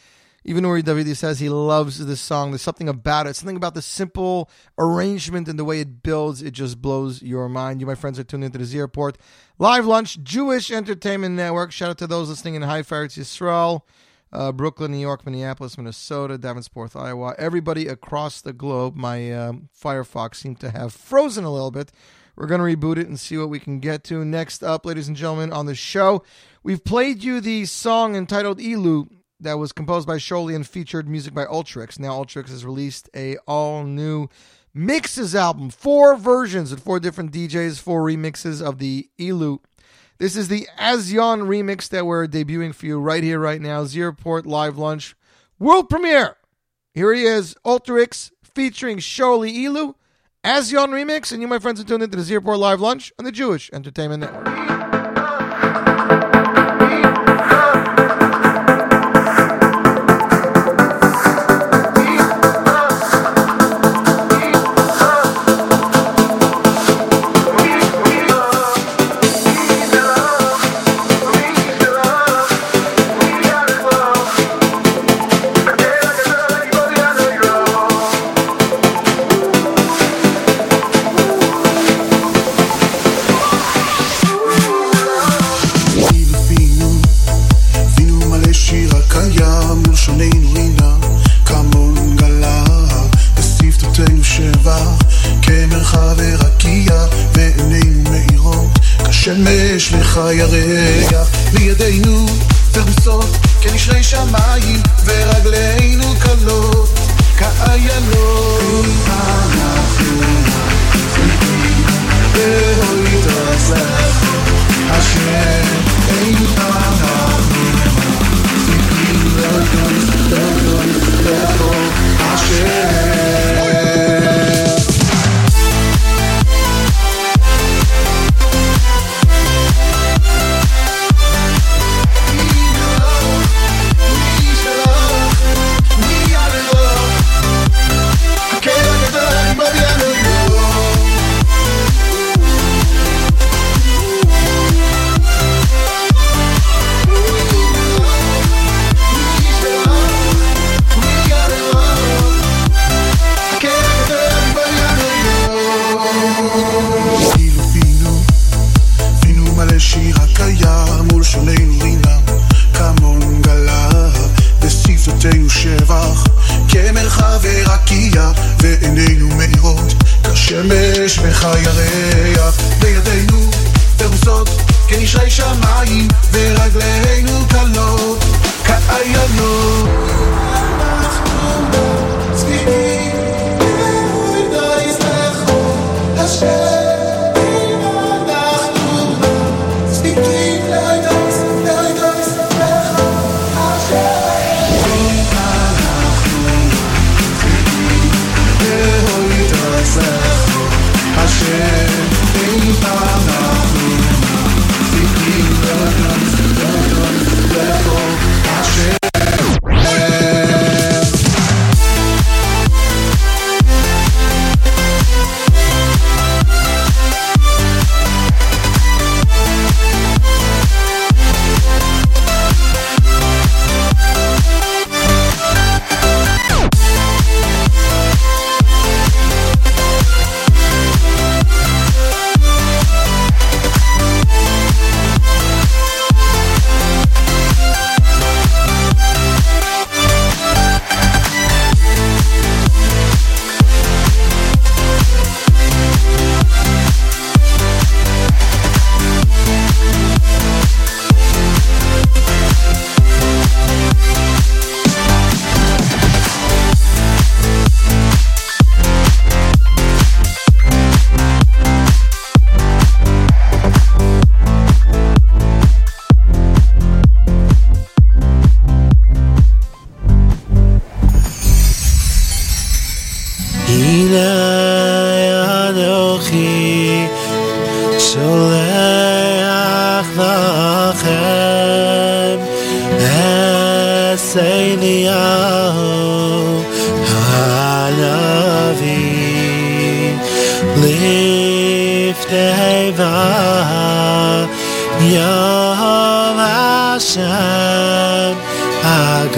[0.46, 2.52] Even Uri Davidi says he loves this song.
[2.52, 6.42] There's something about it, something about the simple arrangement and the way it builds.
[6.42, 7.80] It just blows your mind.
[7.80, 9.18] You, my friends, are tuned into the Z Report
[9.60, 11.72] Live Lunch, Jewish Entertainment Network.
[11.72, 13.82] Shout out to those listening in Haifa, Eretz Yisrael,
[14.34, 17.36] uh, Brooklyn, New York, Minneapolis, Minnesota, Davenport, Iowa.
[17.38, 18.96] Everybody across the globe.
[18.96, 21.92] My uh, Firefox seemed to have frozen a little bit.
[22.36, 24.26] We're going to reboot it and see what we can get to.
[24.26, 26.24] Next up, ladies and gentlemen, on the show,
[26.64, 29.08] we've played you the song entitled Elu
[29.40, 32.00] that was composed by Sholi and featured music by Ultrix.
[32.00, 34.30] Now Ultrix has released a all new
[34.74, 39.60] mixes album, four versions with four different DJs, four remixes of the Elu.
[40.18, 43.84] This is the Azion remix that we're debuting for you right here, right now.
[43.84, 45.16] Z Report Live Lunch
[45.60, 46.38] world premiere.
[46.94, 49.96] Here he is, Ultrix featuring Sholi Elu,
[50.44, 53.26] Azion remix, and you, my friends, are tuned into the Z Report Live Lunch on
[53.26, 54.73] the Jewish Entertainment Network.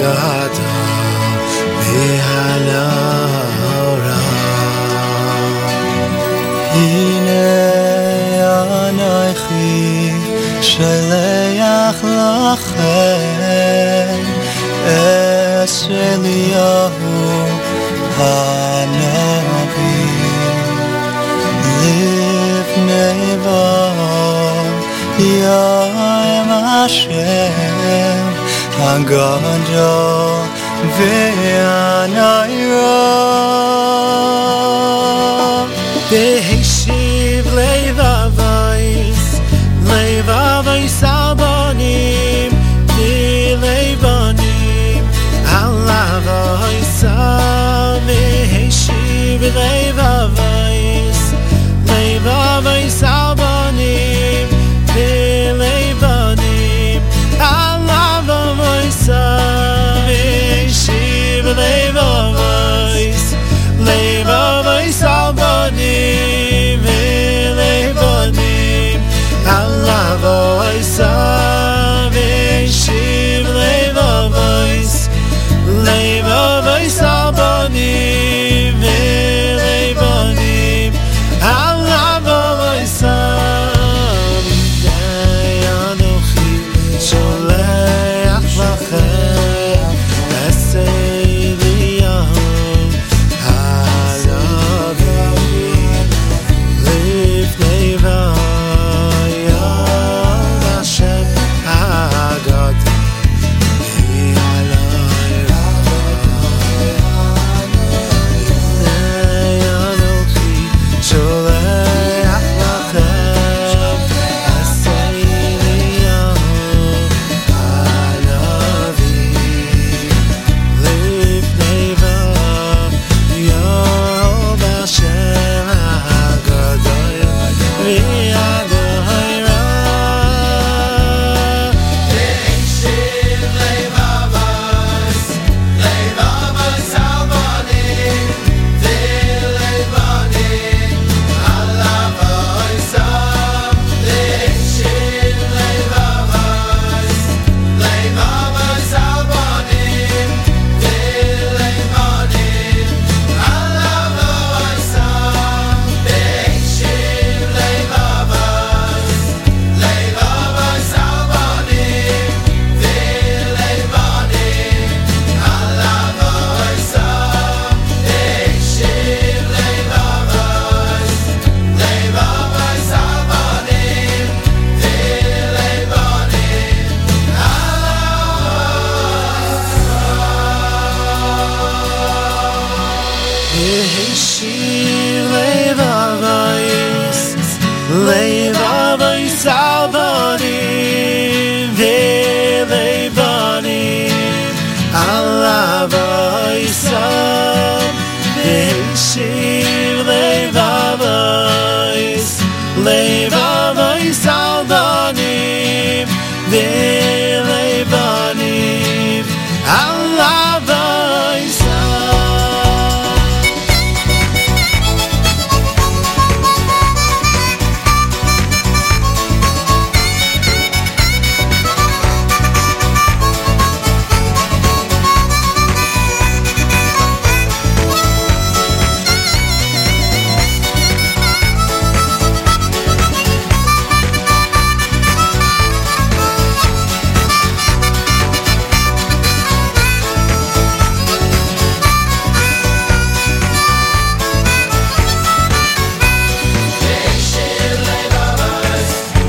[0.06, 0.66] gata
[1.82, 2.86] mehala
[6.76, 7.46] הנה
[8.72, 10.12] עינייכי
[10.62, 13.40] שלח לכם
[14.86, 17.46] אס אליהו
[18.18, 19.56] הנביא
[21.82, 23.90] לפני בוא
[25.20, 28.25] יום השם
[28.78, 30.44] 강건져
[30.98, 32.76] 내 안하여
[36.10, 36.55] 내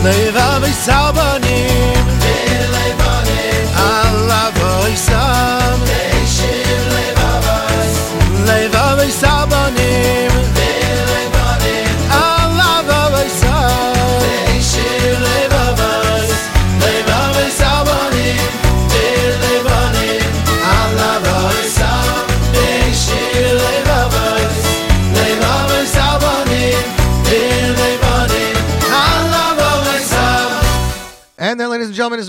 [0.06, 1.96] Leva vai salvanim
[4.54, 5.25] vai sam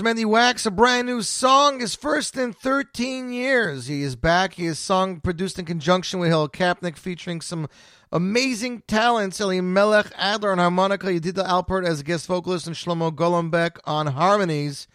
[0.08, 3.88] Mendy Wax, a brand new song, his first in 13 years.
[3.88, 4.54] He is back.
[4.54, 7.68] He is song produced in conjunction with Hill Kapnick, featuring some
[8.10, 9.38] amazing talents.
[9.38, 14.88] Eli Melech Adler on harmonica, Yedida Alpert as guest vocalist, and Shlomo Golombek on harmonies.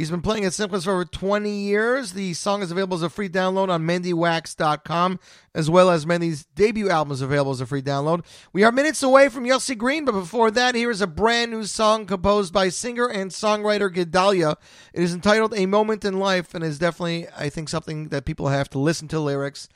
[0.00, 2.14] He's been playing at Simchas for over 20 years.
[2.14, 5.20] The song is available as a free download on mendywax.com,
[5.54, 8.24] as well as Mendy's debut album is available as a free download.
[8.54, 11.64] We are minutes away from Yossi Green, but before that, here is a brand new
[11.64, 14.56] song composed by singer and songwriter Gedalia.
[14.94, 18.48] It is entitled A Moment in Life and is definitely, I think, something that people
[18.48, 19.68] have to listen to lyrics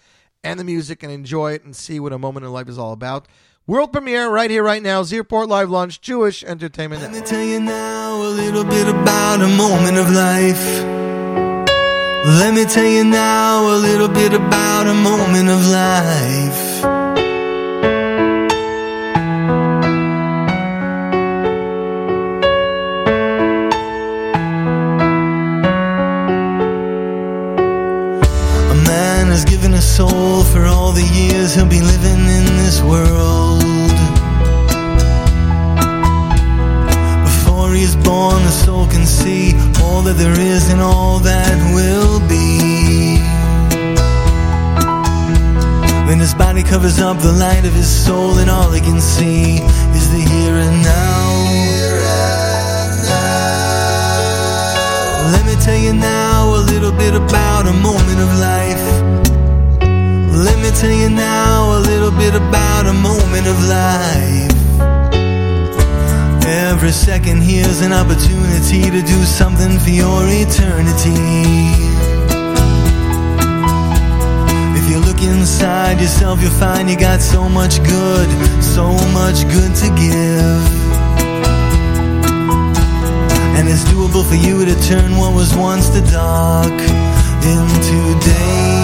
[0.42, 2.92] and the music and enjoy it and see what a moment in life is all
[2.92, 3.28] about.
[3.66, 5.02] World premiere right here, right now.
[5.02, 7.02] Z Report Live Lunch, Jewish Entertainment
[8.24, 10.64] A little bit about a moment of life.
[12.40, 16.84] Let me tell you now a little bit about a moment of life.
[28.70, 32.80] A man has given his soul for all the years he'll be living in this
[32.80, 33.73] world.
[37.74, 39.52] He is born, the soul can see
[39.82, 43.18] all that there is and all that will be.
[46.06, 49.58] When his body covers up the light of his soul, and all he can see
[49.98, 51.24] is the here and now.
[55.34, 58.86] Let me tell you now a little bit about a moment of life.
[60.46, 64.53] Let me tell you now a little bit about a moment of life.
[66.74, 71.14] Every second here's an opportunity to do something for your eternity.
[74.78, 78.28] If you look inside yourself, you'll find you got so much good,
[78.60, 80.64] so much good to give.
[83.56, 86.80] And it's doable for you to turn what was once the dark
[87.52, 88.83] into day.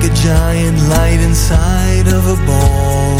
[0.00, 3.16] Like a giant light inside of a ball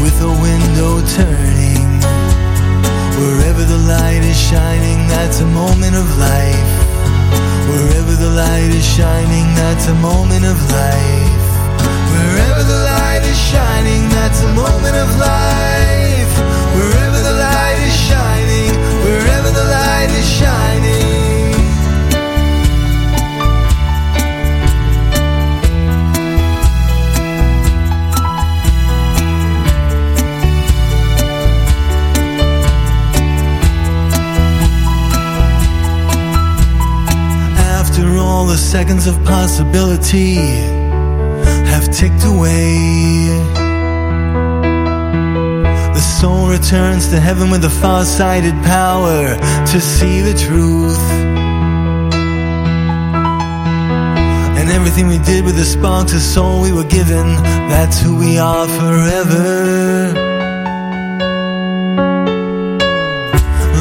[0.00, 1.90] with a window turning.
[3.18, 6.70] Wherever the light is shining, that's a moment of life.
[7.66, 11.42] Wherever the light is shining, that's a moment of life.
[12.14, 15.97] Wherever the light is shining, that's a moment of life.
[38.28, 40.34] All the seconds of possibility
[41.72, 43.28] have ticked away.
[45.94, 49.34] The soul returns to heaven with the far-sighted power
[49.72, 51.04] to see the truth.
[54.58, 57.26] And everything we did with the spark of soul we were given,
[57.72, 59.48] that's who we are forever.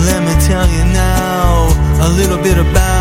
[0.10, 1.68] Let me tell you now
[2.08, 2.97] a little bit about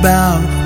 [0.00, 0.63] about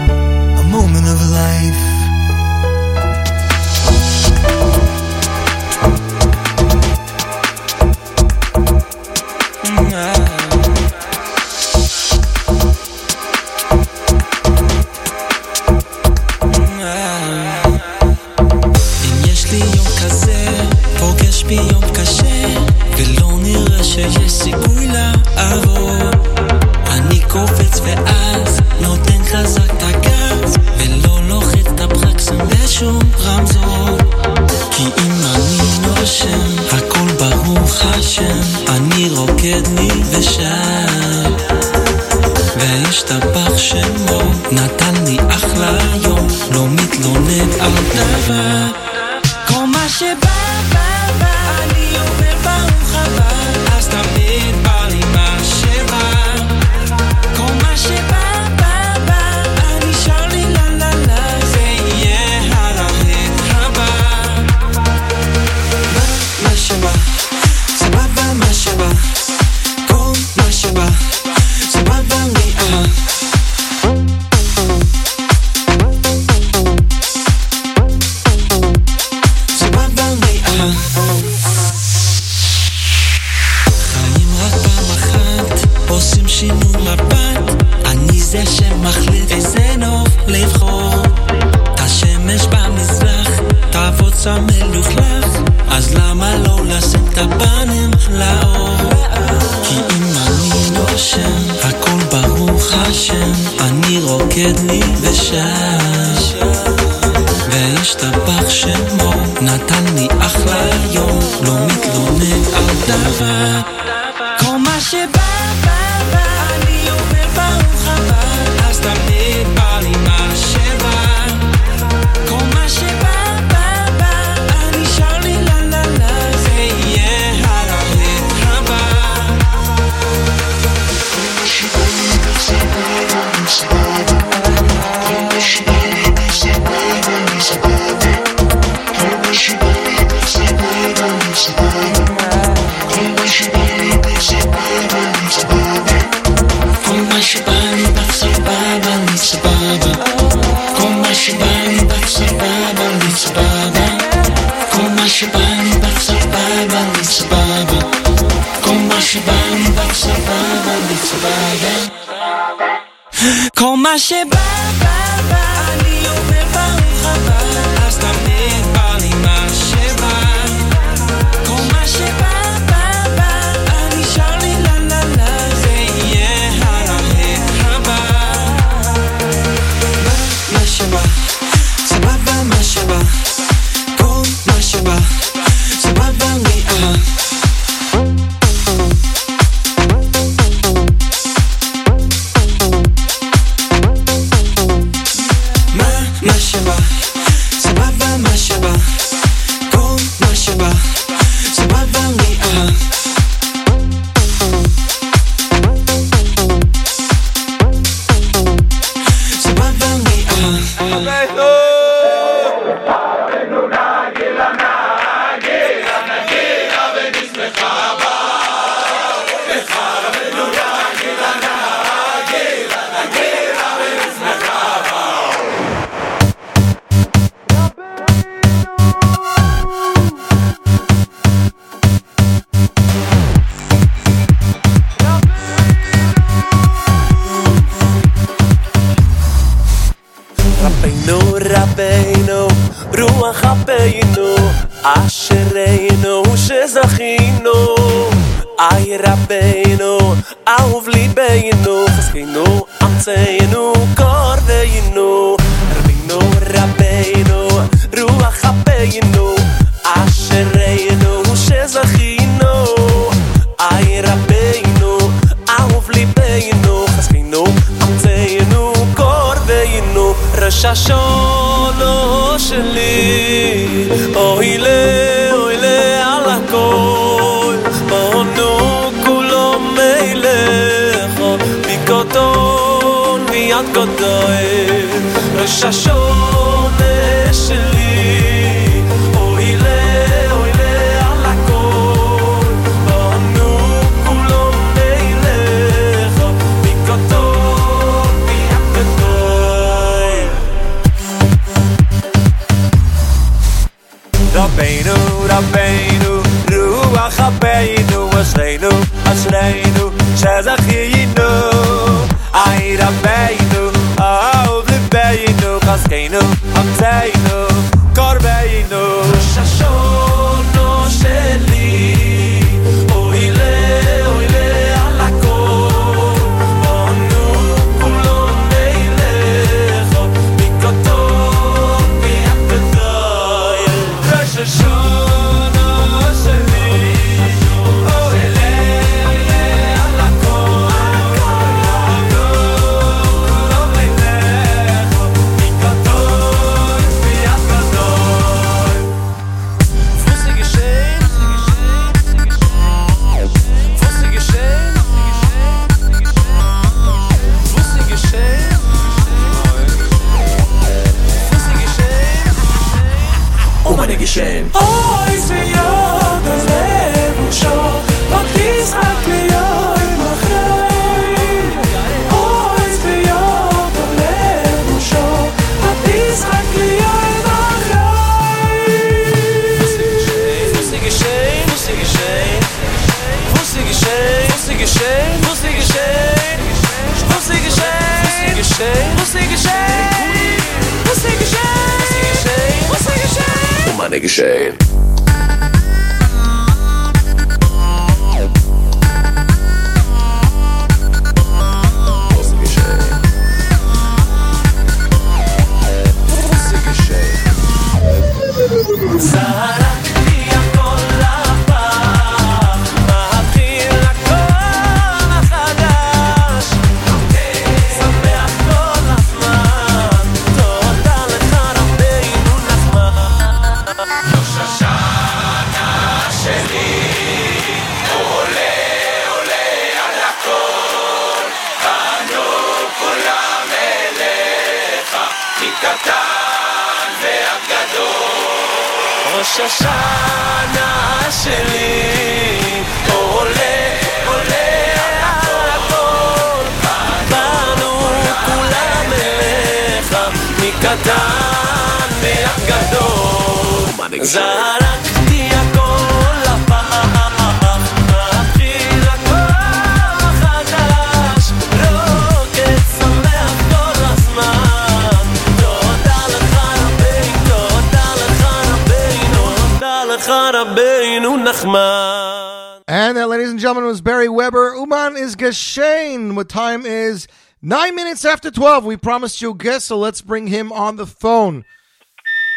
[471.29, 472.63] Nachman.
[472.67, 474.55] And that, ladies and gentlemen, was Barry Weber.
[474.57, 476.17] Uman is Geshen.
[476.17, 477.07] What time is
[477.43, 478.65] nine minutes after 12?
[478.65, 481.45] We promised you a guest, so let's bring him on the phone.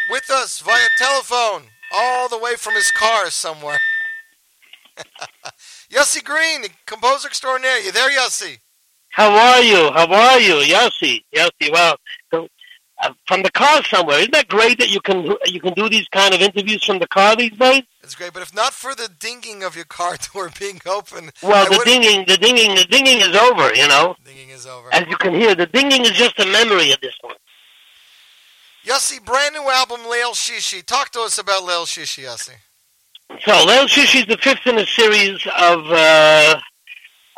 [0.10, 3.80] With us via telephone, all the way from his car somewhere.
[5.90, 7.80] Yossi Green, composer extraordinaire.
[7.80, 8.58] You there, Yossi?
[9.12, 9.90] How are you?
[9.94, 11.24] How are you, Yossi?
[11.34, 11.96] Yossi, wow.
[12.34, 12.50] So,
[13.02, 14.20] uh, from the car somewhere.
[14.20, 17.08] Isn't that great that you can you can do these kind of interviews from the
[17.08, 17.84] car these days?
[18.04, 21.66] It's great, but if not for the dinging of your car door being open, Well,
[21.72, 23.74] I the dinging, the dinging, the dinging is over.
[23.74, 24.16] You know.
[24.26, 24.90] Dinging is over.
[24.94, 27.38] As you can hear, the dinging is just a memory at this point.
[28.86, 30.84] Yossi, brand new album, Leil Shishi.
[30.84, 32.56] Talk to us about Leil Shishi, Yossi.
[33.42, 36.60] So, Leil Shishi is the fifth in a series of uh,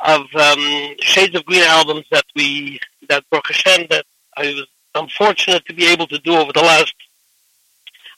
[0.06, 2.80] of um, Shades of Green albums that we
[3.10, 4.06] that Baruch Hashem that
[4.38, 4.66] I was
[4.96, 6.94] I'm fortunate to be able to do over the last.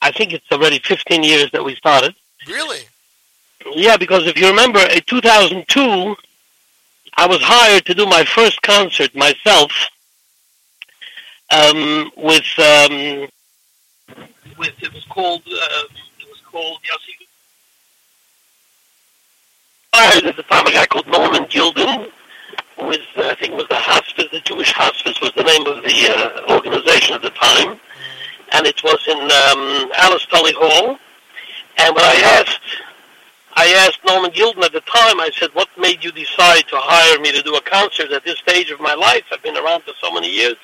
[0.01, 2.15] I think it's already 15 years that we started.
[2.47, 2.81] Really?
[3.73, 6.15] Yeah, because if you remember, in 2002,
[7.17, 9.71] I was hired to do my first concert myself
[11.51, 13.27] um, with um,
[14.57, 15.83] with it was called uh,
[16.19, 17.25] it was called Yossi.
[19.93, 22.11] Hired at the time a guy called Norman Gilden,
[22.79, 25.83] with uh, I think it was the Hospice, the Jewish Hospice was the name of
[25.83, 27.79] the uh, organization at the time,
[28.51, 30.97] and it was in um, Alice Tully Hall.
[31.77, 32.61] And when I asked
[33.57, 37.19] I asked Norman Gilden at the time, I said, what made you decide to hire
[37.21, 39.23] me to do a concert at this stage of my life?
[39.31, 40.55] I've been around for so many years.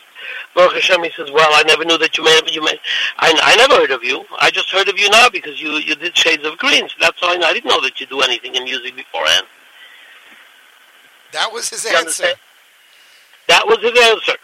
[0.54, 2.80] Baruch Hashem, he says, well, I never knew that you made, you made,
[3.20, 4.26] I, I never heard of you.
[4.40, 6.88] I just heard of you now because you, you did Shades of Green.
[6.90, 7.48] So that's all I know.
[7.48, 9.46] I didn't know that you do anything in music beforehand.
[11.32, 12.00] That was his You answer.
[12.02, 12.36] understand?
[13.48, 14.38] That was his answer.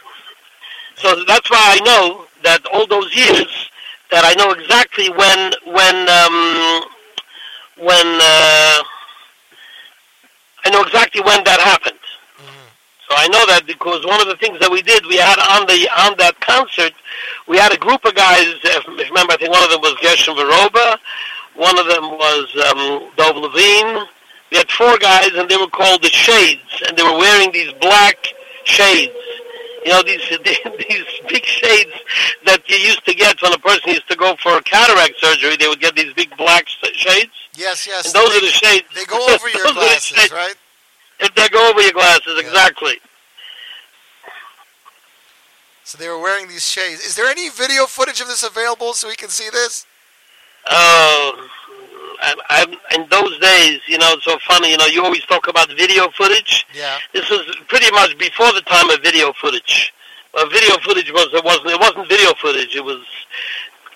[0.96, 3.70] So that's why I know that all those years
[4.12, 6.84] that I know exactly when when um,
[7.78, 8.84] when uh,
[10.66, 11.98] I know exactly when that happened.
[13.10, 15.66] So I know that because one of the things that we did, we had on
[15.66, 16.92] the on that concert,
[17.48, 18.60] we had a group of guys.
[18.64, 21.00] If, if remember, I think one of them was Gershon Veroba,
[21.56, 24.04] one of them was um, Dov Levine.
[24.52, 27.72] We had four guys, and they were called the Shades, and they were wearing these
[27.80, 28.28] black
[28.66, 29.16] shades.
[29.88, 31.94] You know these these big shades
[32.44, 35.56] that you used to get when a person used to go for cataract surgery.
[35.56, 37.32] They would get these big black shades.
[37.56, 38.08] Yes, yes.
[38.08, 38.86] And those they, are the shades.
[38.94, 40.56] They go over your glasses, right?
[41.22, 42.96] If they go over your glasses, exactly.
[45.86, 47.00] So they were wearing these shades.
[47.00, 49.86] Is there any video footage of this available so we can see this?
[50.70, 51.48] Oh,
[52.22, 52.66] I,
[52.96, 54.72] in those days, you know, it's so funny.
[54.72, 56.66] You know, you always talk about video footage.
[56.74, 56.98] Yeah.
[57.14, 59.94] This was pretty much before the time of video footage.
[60.34, 62.76] Well, video footage was it wasn't it wasn't video footage.
[62.76, 63.02] It was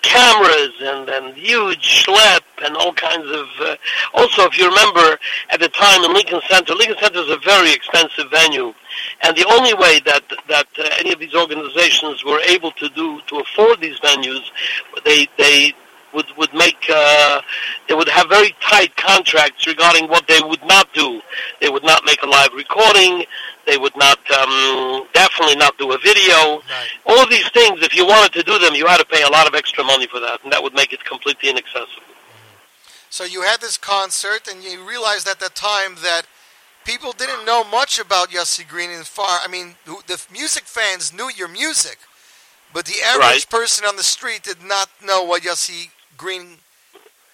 [0.02, 3.46] cameras and and huge schlep and all kinds of.
[3.60, 3.76] Uh,
[4.14, 5.18] also, if you remember,
[5.50, 8.74] at the time in Lincoln Center, Lincoln Center is a very expensive venue,
[9.22, 13.20] and the only way that that uh, any of these organizations were able to do
[13.28, 14.42] to afford these venues,
[15.04, 15.72] they they
[16.12, 17.40] would would make uh,
[17.88, 21.20] they would have very tight contracts regarding what they would not do.
[21.60, 23.24] They would not make a live recording.
[23.66, 26.62] They would not um, definitely not do a video.
[27.06, 29.28] All of these things, if you wanted to do them, you had to pay a
[29.28, 32.02] lot of extra money for that, and that would make it completely inaccessible.
[33.08, 36.22] So you had this concert, and you realized at that time that
[36.84, 39.38] people didn't know much about Yossi Green and far.
[39.44, 41.98] I mean, the music fans knew your music,
[42.72, 43.48] but the average Right.
[43.48, 46.58] person on the street did not know what Yossi Green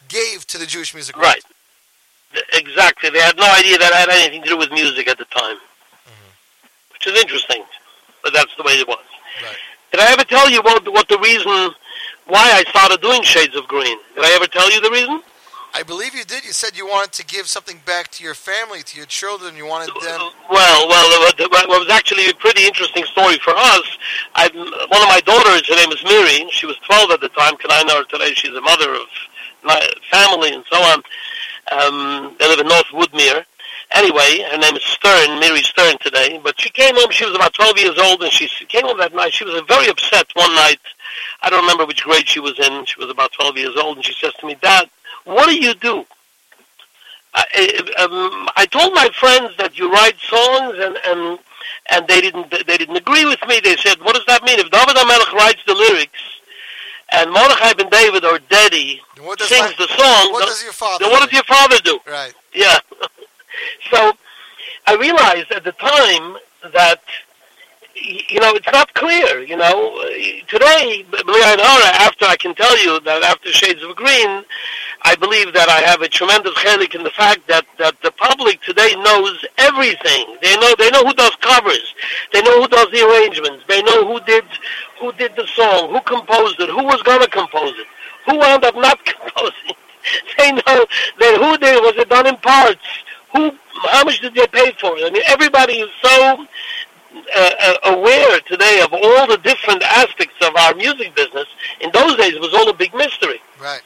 [0.09, 1.17] gave to the Jewish music.
[1.17, 1.29] world.
[1.29, 1.43] Right.
[2.53, 3.11] Exactly.
[3.11, 5.57] They had no idea that I had anything to do with music at the time,
[5.57, 6.33] mm-hmm.
[6.93, 7.65] which is interesting,
[8.23, 8.99] but that's the way it was.
[9.91, 11.73] Did I ever tell you what what the reason
[12.27, 13.99] why I started doing Shades of Green?
[14.15, 15.23] Did I ever tell you the reason?
[15.75, 16.45] I believe you did.
[16.45, 19.57] You said you wanted to give something back to your family, to your children.
[19.57, 20.21] You wanted them.
[20.51, 21.07] Well, well,
[21.39, 23.83] it was- actually a pretty interesting story for us.
[24.35, 26.49] I, one of my daughters, her name is Miri.
[26.51, 27.57] She was 12 at the time.
[27.57, 28.35] Can I know her today?
[28.35, 29.07] She's a mother of
[29.63, 29.81] my
[30.11, 31.03] family and so on.
[31.73, 33.45] Um, they live in North Woodmere.
[33.93, 36.41] Anyway, her name is Stern, Miri Stern today.
[36.43, 37.11] But she came home.
[37.11, 39.33] She was about 12 years old, and she came home that night.
[39.33, 40.81] She was very upset one night.
[41.43, 42.85] I don't remember which grade she was in.
[42.85, 44.89] She was about 12 years old, and she says to me, "Dad,
[45.29, 46.05] what do you do?"
[47.35, 51.39] I, I- um, I told my friends that you write songs, and and
[51.91, 53.61] and they didn't they didn't agree with me.
[53.63, 54.59] They said, "What does that mean?
[54.59, 56.21] If David Hamelech writes the lyrics,
[57.13, 59.01] and Mordechai ben David or Daddy
[59.41, 61.79] sings my- the song, what then- does your father Then what do?" does your father
[61.81, 62.35] do?" Right.
[62.55, 62.79] Yeah.
[63.91, 64.13] so
[64.87, 66.37] I realized at the time
[66.73, 67.03] that
[68.03, 69.43] you know it's not clear.
[69.43, 70.03] You know,
[70.49, 71.05] today,
[71.99, 74.45] after I can tell you that after Shades of Green,
[75.03, 78.61] I believe that I have a tremendous chelik in the fact that that the public
[78.63, 80.37] today knows everything.
[80.43, 81.95] They know they know who does covers,
[82.33, 84.45] they know who does the arrangements, they know who did
[85.01, 87.87] who did the song, who composed it, who was going to compose it,
[88.27, 89.77] who wound up not composing.
[90.39, 90.87] They know
[91.21, 92.81] that who did was it done in parts.
[93.35, 93.53] Who,
[93.91, 95.05] how much did they pay for it?
[95.05, 96.47] I mean, everybody is so
[97.15, 101.47] uh, uh, aware today of all the different aspects of our music business.
[101.81, 103.41] In those days, it was all a big mystery.
[103.61, 103.81] Right.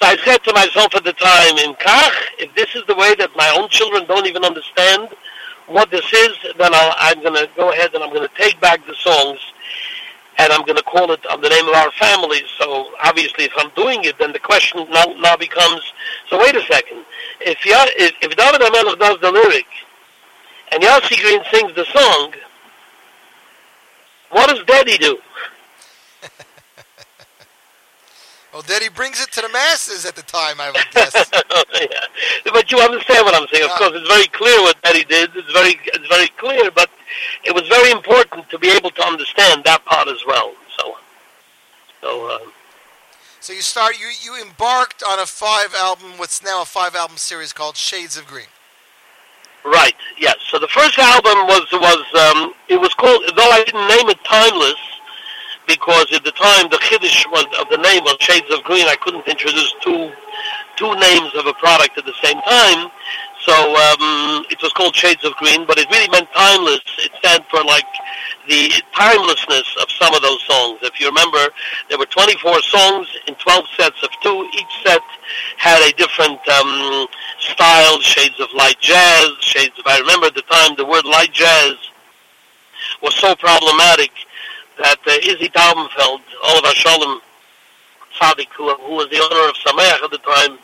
[0.00, 3.14] So I said to myself at the time, in Kach, if this is the way
[3.16, 5.08] that my own children don't even understand
[5.66, 8.60] what this is, then I'll, I'm going to go ahead and I'm going to take
[8.60, 9.40] back the songs
[10.38, 12.42] and I'm going to call it on the name of our family.
[12.58, 15.82] So obviously, if I'm doing it, then the question now, now becomes:
[16.28, 17.04] So wait a second.
[17.40, 19.66] If if, if David Hamelech does the lyric
[20.72, 22.34] and Yossi Green sings the song,
[24.30, 25.18] what does Daddy do?
[28.50, 31.14] Well, Daddy brings it to the masses at the time, I would guess.
[31.80, 32.50] yeah.
[32.52, 33.64] But you understand what I'm saying.
[33.64, 35.30] Of course, it's very clear what Daddy did.
[35.36, 36.70] It's very, it's very clear.
[36.70, 36.88] But
[37.44, 40.54] it was very important to be able to understand that part as well.
[40.78, 40.96] So,
[42.00, 42.38] so uh,
[43.40, 44.00] so you start.
[44.00, 48.16] You you embarked on a five album, what's now a five album series called Shades
[48.16, 48.46] of Green.
[49.64, 50.36] Right, yes.
[50.50, 53.22] So the first album was was um, it was called.
[53.36, 54.80] Though I didn't name it Timeless,
[55.66, 58.86] because at the time the Kiddush was of the name was Shades of Green.
[58.86, 60.10] I couldn't introduce two
[60.76, 62.90] two names of a product at the same time.
[63.48, 66.84] So um, it was called Shades of Green, but it really meant timeless.
[66.98, 67.88] It stands for like
[68.46, 70.80] the timelessness of some of those songs.
[70.82, 71.48] If you remember,
[71.88, 74.46] there were 24 songs in 12 sets of two.
[74.52, 75.00] Each set
[75.56, 77.08] had a different um,
[77.40, 81.32] style, shades of light jazz, shades of, I remember at the time the word light
[81.32, 81.72] jazz
[83.00, 84.10] was so problematic
[84.76, 87.20] that uh, Izzy Taubenfeld, Oliver Sholem
[88.20, 90.58] Tzaddik, who, who was the owner of Sameach at the time,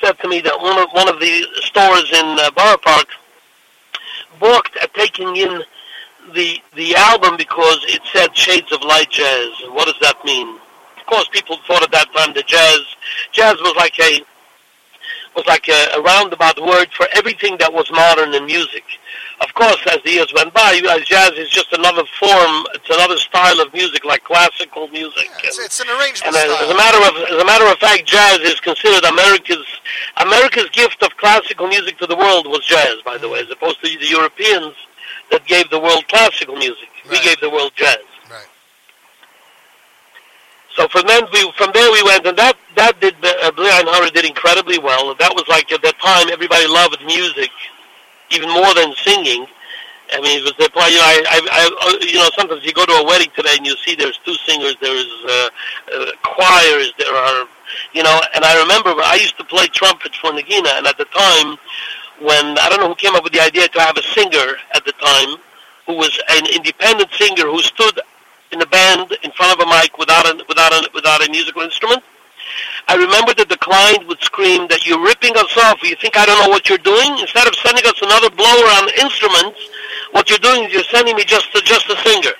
[0.00, 3.08] said to me that one of, one of the stores in uh, Borough Park
[4.38, 5.62] balked at taking in
[6.34, 9.50] the the album because it said Shades of Light Jazz.
[9.70, 10.58] What does that mean?
[10.98, 12.80] Of course, people thought at that time that jazz
[13.32, 14.20] jazz was like a
[15.36, 18.84] was like a, a roundabout word for everything that was modern in music.
[19.40, 23.58] Of course, as the years went by, jazz is just another form, it's another style
[23.60, 25.30] of music, like classical music.
[25.42, 28.04] It's, it's an arrangement And as, as a matter of as a matter of fact,
[28.04, 29.64] jazz is considered America's
[30.18, 33.82] America's gift of classical music to the world was jazz, by the way, as opposed
[33.82, 34.74] to the Europeans
[35.30, 36.88] that gave the world classical music.
[37.10, 38.04] We gave the world jazz.
[38.30, 38.44] Right.
[40.76, 44.26] So from then we from there we went, and that that did uh, Hara did
[44.26, 45.14] incredibly well.
[45.14, 47.48] That was like at that time everybody loved music
[48.30, 49.46] even more than singing.
[50.12, 50.90] I mean, it was the play.
[50.90, 53.66] You know, I, I, I, you know, sometimes you go to a wedding today and
[53.66, 55.48] you see there's two singers, there's uh,
[55.94, 57.46] uh, choirs, there are,
[57.92, 58.20] you know.
[58.34, 61.56] And I remember I used to play trumpet for Nagina, and at the time,
[62.18, 64.84] when I don't know who came up with the idea to have a singer at
[64.84, 65.38] the time,
[65.86, 68.00] who was an independent singer who stood
[68.52, 71.62] in a band in front of a mic without a without a without a musical
[71.62, 72.02] instrument.
[72.88, 75.82] I remember that the client would scream that you're ripping us off.
[75.82, 77.18] You think I don't know what you're doing?
[77.18, 79.58] Instead of sending us another blower on instruments,
[80.12, 82.34] what you're doing is you're sending me just a, just a singer.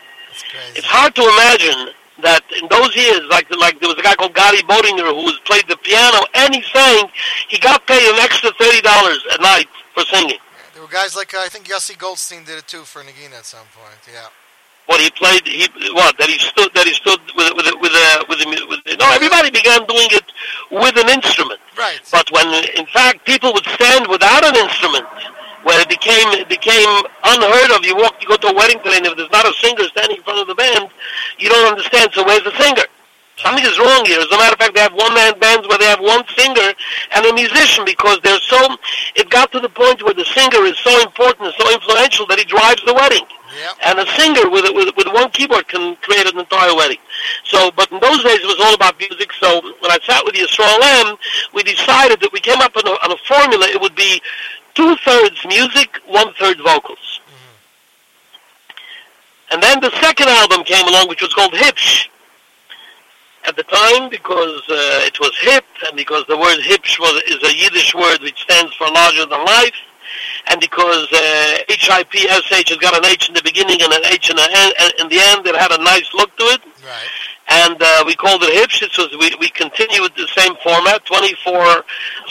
[0.75, 4.35] It's hard to imagine that in those years, like like there was a guy called
[4.35, 7.09] Gary Bodinger who was played the piano, and he sang.
[7.49, 10.39] He got paid an extra thirty dollars a night for singing.
[10.75, 13.47] There were guys like uh, I think Yossi Goldstein did it too for Nagina at
[13.47, 14.01] some point.
[14.11, 14.29] Yeah.
[14.91, 17.95] What he played, he what that he stood that he stood with with a- with
[17.95, 20.27] a, with, a, with no everybody began doing it
[20.71, 21.61] with an instrument.
[21.79, 22.01] Right.
[22.11, 25.07] But when in fact people would stand without an instrument,
[25.63, 26.91] when it became it became
[27.23, 29.55] unheard of, you walk you go to a wedding today and if there's not a
[29.63, 30.91] singer standing in front of the band,
[31.39, 32.11] you don't understand.
[32.13, 32.91] So where's the singer?
[33.43, 34.21] Something is wrong here.
[34.21, 36.75] As a matter of fact, they have one-man bands where they have one singer
[37.15, 38.77] and a musician because they're so.
[39.17, 42.39] It got to the point where the singer is so important and so influential that
[42.39, 43.25] he drives the wedding.
[43.85, 46.99] And a singer with, with with one keyboard can create an entire wedding.
[47.45, 49.33] So, but in those days it was all about music.
[49.41, 51.19] So when I sat with the Yisrael Lamm,
[51.53, 53.67] we decided that we came up on a, on a formula.
[53.67, 54.23] It would be
[54.75, 57.21] two thirds music, one third vocals.
[57.27, 57.57] Mm-hmm.
[59.55, 62.09] And then the second album came along, which was called Hipsh.
[63.45, 67.43] At the time, because uh, it was hip, and because the word Hipsh was is
[67.43, 69.75] a Yiddish word which stands for larger than life,
[70.49, 74.37] and because uh, HIPSH has got an H in the beginning and an H in
[74.37, 76.61] the end, and in the end, it had a nice look to it.
[76.85, 77.11] Right.
[77.49, 78.83] And uh, we called it Hipsh.
[78.83, 81.85] It was we we continued the same format, 24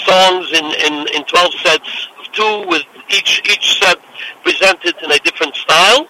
[0.06, 3.98] songs in in in 12 sets of two, with each each set
[4.44, 6.08] presented in a different style.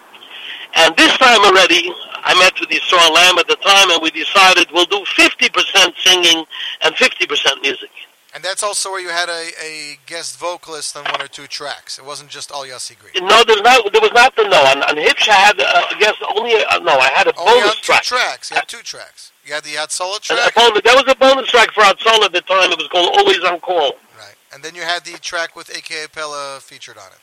[0.76, 4.68] And this time already, I met with Yisrael Lamm at the time, and we decided
[4.72, 6.44] we'll do 50% singing
[6.82, 7.90] and 50% music.
[8.32, 11.98] And that's also where you had a, a guest vocalist on one or two tracks.
[11.98, 13.26] It wasn't just all Yossi Green.
[13.26, 13.92] No, there's not.
[13.92, 14.56] There was not the no.
[14.70, 16.92] On, on Hipsh, I had, uh, I guess, only uh, no.
[16.96, 18.02] I had a Only on bonus two track.
[18.04, 18.50] tracks.
[18.52, 19.32] You had two tracks.
[19.44, 22.22] You had the Hatzola And a track, bonus, there was a bonus track for Atzol
[22.24, 22.70] at the time.
[22.70, 23.94] It was called Always on Call.
[24.16, 26.06] Right, and then you had the track with A.K.A.
[26.08, 27.18] Pella featured on it.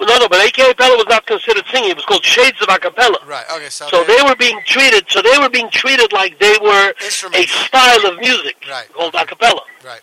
[0.00, 0.74] No, no, but A.K.A.
[0.74, 1.90] Pella was not considered singing.
[1.90, 3.26] It was called Shades of Acapella.
[3.26, 3.44] Right.
[3.52, 3.68] Okay.
[3.68, 5.04] So, So they were being treated.
[5.08, 6.94] So they were being treated like they were
[7.34, 8.56] a style of music
[8.94, 9.62] called acapella.
[9.84, 10.00] Right.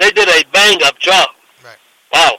[0.00, 1.30] They did a bang up job.
[1.62, 1.76] Right.
[2.12, 2.38] Wow.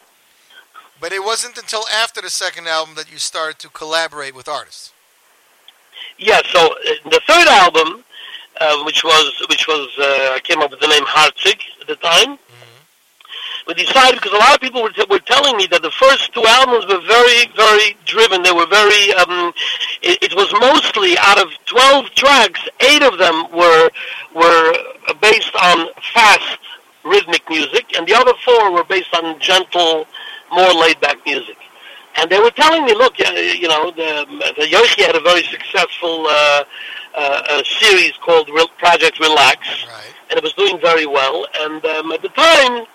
[1.00, 4.92] But it wasn't until after the second album that you started to collaborate with artists.
[6.18, 6.42] Yeah.
[6.52, 8.04] So uh, the third album,
[8.60, 11.96] uh, which was which was uh, I came up with the name Hartzig at the
[11.98, 12.40] time.
[13.68, 16.34] We decided because a lot of people were, t- were telling me that the first
[16.34, 18.42] two albums were very, very driven.
[18.42, 19.14] They were very.
[19.14, 19.52] Um,
[20.02, 23.90] it, it was mostly out of twelve tracks, eight of them were
[24.34, 24.74] were
[25.20, 26.60] based on fast
[27.04, 30.06] rhythmic music, and the other four were based on gentle,
[30.52, 31.58] more laid-back music.
[32.20, 34.26] And they were telling me, look, you know, the,
[34.58, 36.64] the Yochi had a very successful uh,
[37.16, 39.86] uh, uh, series called Real Project Relax,
[40.30, 41.46] and it was doing very well.
[41.60, 42.86] And um, at the time,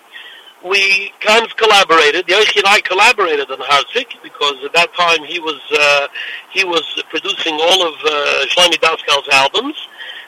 [0.63, 2.25] we kind of collaborated.
[2.27, 6.07] Yochi and I collaborated on Hartzig because at that time he was uh,
[6.51, 9.75] he was producing all of uh, Shlomi Daskal's albums,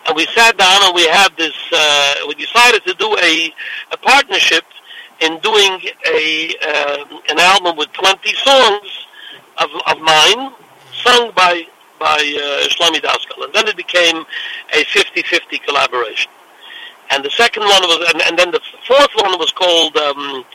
[0.08, 1.56] and we sat down and we had this.
[1.72, 3.54] Uh, we decided to do a
[3.92, 4.66] a partnership
[5.22, 9.08] in doing a uh, an album with 20 songs
[9.60, 10.52] of of mine,
[10.94, 11.64] sung by
[11.98, 14.26] by uh, Shlomi Daskal, and then it became
[14.74, 16.30] a 50-50 collaboration.
[17.12, 20.46] And the second one was, and, and then the fourth one was called um,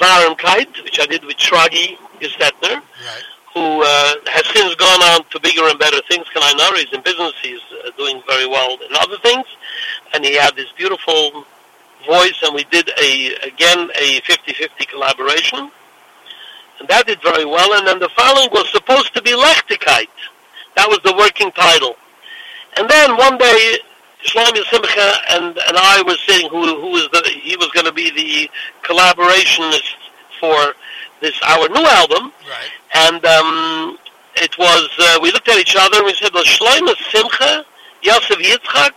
[0.00, 2.82] Varemkeit, which I did with Shragee Gestetner,
[3.52, 6.26] who uh, has since gone on to bigger and better things.
[6.34, 7.32] Kanai Nara is in business.
[7.42, 9.46] He's uh, doing very well in other things.
[10.12, 11.44] And he had this beautiful
[12.06, 15.70] voice, and we did, a again, a 50-50 collaboration.
[16.80, 17.78] And that did very well.
[17.78, 20.08] And then the following was supposed to be Lechtigkeit.
[20.76, 21.94] That was the working title.
[22.76, 23.78] And then one day,
[24.24, 27.92] Shlomo Simcha and, and I were sitting, who, who was the, he was going to
[27.92, 28.50] be the
[28.82, 29.94] collaborationist
[30.40, 30.74] for
[31.20, 32.32] this, our new album.
[32.48, 32.70] Right.
[32.94, 33.98] And um,
[34.36, 37.64] it was, uh, we looked at each other and we said, well, Shlomo Simcha,
[38.02, 38.94] Yosef Yitzchak,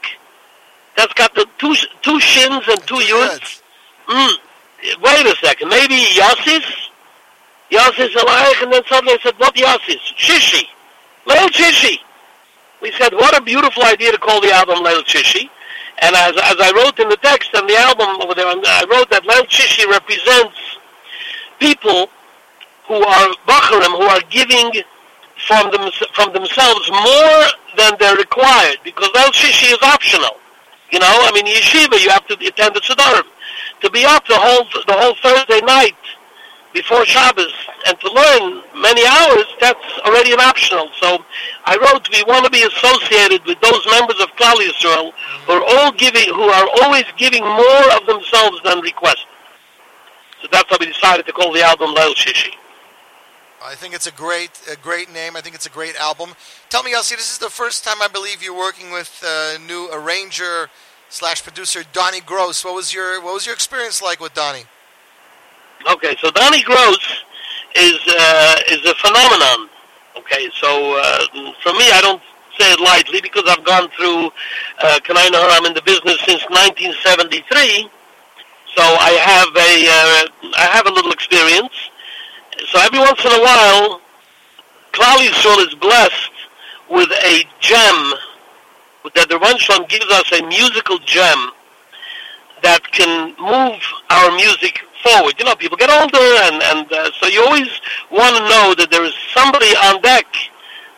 [0.96, 3.62] that's got the two, two shins and two yuds.
[4.08, 4.34] Mm,
[5.02, 6.90] wait a second, maybe Yossis?
[7.70, 10.00] Yossis Alayich, and then suddenly I said, what Yossis?
[10.18, 10.64] Shishi.
[11.26, 12.00] Leil Shishi.
[12.82, 15.50] We said, what a beautiful idea to call the album Leil Shishi.
[16.00, 19.10] And as, as I wrote in the text on the album over there, I wrote
[19.10, 20.58] that Leil Shishi represents
[21.60, 22.08] people
[22.88, 24.72] who are Bacharim, who are giving
[25.48, 27.44] from, them, from themselves more
[27.78, 30.38] than they're required, because Leil Shishi is optional.
[30.92, 33.28] You know, I mean, yeshiva, you have to attend the Siddurim.
[33.82, 35.98] To be up the whole, the whole Thursday night
[36.78, 37.54] before Shabbos
[37.88, 40.90] and to learn many hours, that's already an optional.
[41.02, 41.26] So
[41.66, 45.12] I wrote, we want to be associated with those members of Klal Yisrael
[45.46, 49.26] who are all giving, who are always giving more of themselves than requested.
[50.42, 52.54] So that's how we decided to call the album Leil Shishi.
[53.66, 55.36] I think it's a great, a great name.
[55.36, 56.36] I think it's a great album.
[56.70, 59.90] Tell me, Elsie, this is the first time I believe you're working with uh, new
[59.92, 60.70] arranger
[61.10, 62.64] slash producer Donnie Gross.
[62.64, 64.66] What was your What was your experience like with Donnie?
[65.86, 67.24] Okay, so Donnie Gross
[67.76, 69.70] is uh, is a phenomenon.
[70.18, 71.26] Okay, so uh,
[71.62, 72.22] for me, I don't
[72.58, 74.28] say it lightly because I've gone through
[74.82, 75.50] uh, Kanai Nahar.
[75.52, 77.90] I'm in the business since 1973,
[78.76, 81.74] so I have a uh, I have a little experience.
[82.68, 84.02] So every once in a while,
[84.92, 86.32] Klal Yisrael is blessed
[86.90, 88.14] with a gem
[89.16, 91.52] that the Rebbeinu gives us a musical gem
[92.64, 93.80] that can move
[94.10, 95.36] our music forward.
[95.38, 97.70] You know, people get older, and and uh, so you always
[98.12, 100.26] want to know that there is somebody on deck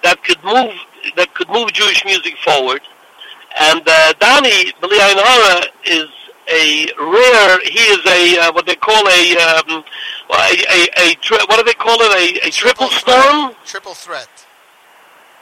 [0.03, 0.73] that could move
[1.15, 2.81] that could move Jewish music forward.
[3.59, 6.09] And uh, Donnie Hara is
[6.49, 7.59] a rare.
[7.65, 9.83] He is a uh, what they call a um,
[10.31, 12.11] a, a, a tri- what do they call it?
[12.43, 13.55] A, a triple, storm.
[13.65, 14.29] Triple threat.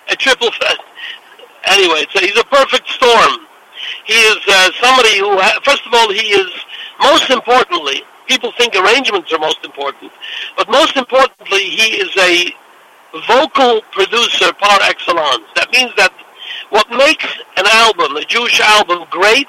[0.10, 0.78] A triple threat.
[1.66, 3.46] Anyway, so he's a perfect storm.
[4.06, 6.50] He is uh, somebody who, ha- first of all, he is
[7.02, 8.04] most importantly.
[8.28, 10.12] People think arrangements are most important,
[10.58, 12.54] but most importantly, he is a
[13.28, 15.46] vocal producer par excellence.
[15.56, 16.14] That means that
[16.70, 17.26] what makes
[17.56, 19.48] an album, a Jewish album, great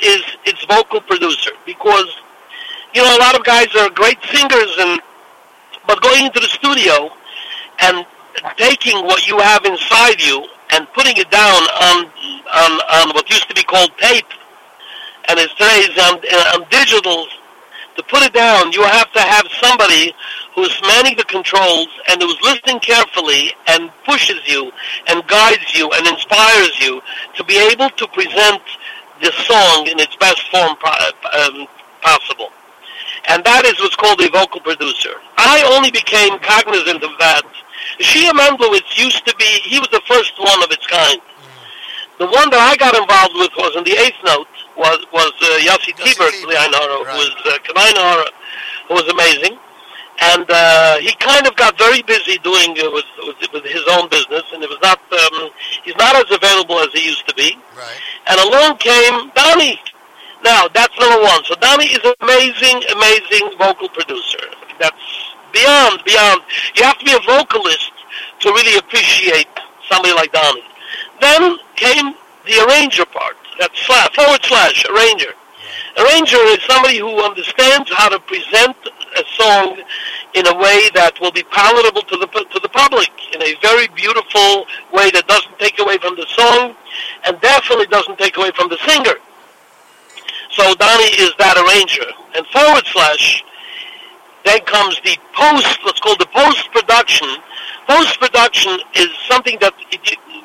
[0.00, 1.52] is its vocal producer.
[1.64, 2.20] Because,
[2.94, 5.00] you know, a lot of guys are great singers, and
[5.86, 7.10] but going into the studio
[7.80, 8.04] and
[8.56, 12.06] taking what you have inside you and putting it down on
[12.52, 14.26] on, on what used to be called tape,
[15.28, 16.14] and it's today is on,
[16.60, 17.26] on digital.
[17.98, 20.14] To put it down, you have to have somebody
[20.54, 24.70] who's manning the controls and who's listening carefully and pushes you
[25.08, 27.02] and guides you and inspires you
[27.34, 28.62] to be able to present
[29.20, 31.66] the song in its best form um,
[32.00, 32.50] possible.
[33.26, 35.18] And that is what's called a vocal producer.
[35.36, 37.42] I only became cognizant of that.
[37.98, 41.20] Shia Mendelowitz used to be, he was the first one of its kind.
[42.20, 44.46] The one that I got involved with was in the eighth note,
[44.78, 48.24] was, was uh, Yossi Tibert, Leonaro, who was uh,
[48.88, 49.58] who was amazing.
[50.20, 54.08] And uh, he kind of got very busy doing uh, with, with with his own
[54.08, 55.50] business, and it was not um,
[55.84, 57.56] he's not as available as he used to be.
[57.76, 58.00] Right.
[58.26, 59.78] And along came Donnie.
[60.42, 61.44] Now that's number one.
[61.44, 64.42] So Donnie is an amazing, amazing vocal producer.
[64.80, 66.42] That's beyond beyond.
[66.74, 67.92] You have to be a vocalist
[68.40, 69.48] to really appreciate
[69.88, 70.66] somebody like Donnie.
[71.20, 72.14] Then came
[72.46, 73.36] the arranger part.
[73.58, 75.34] That's slash, forward slash arranger.
[75.98, 78.76] Arranger is somebody who understands how to present
[79.16, 79.82] a song
[80.34, 83.88] in a way that will be palatable to the to the public in a very
[83.88, 86.76] beautiful way that doesn't take away from the song
[87.24, 89.18] and definitely doesn't take away from the singer.
[90.50, 92.06] So Donnie is that arranger.
[92.34, 93.44] And forward slash,
[94.44, 97.28] then comes the post, what's called the post production.
[97.88, 99.74] Post production is something that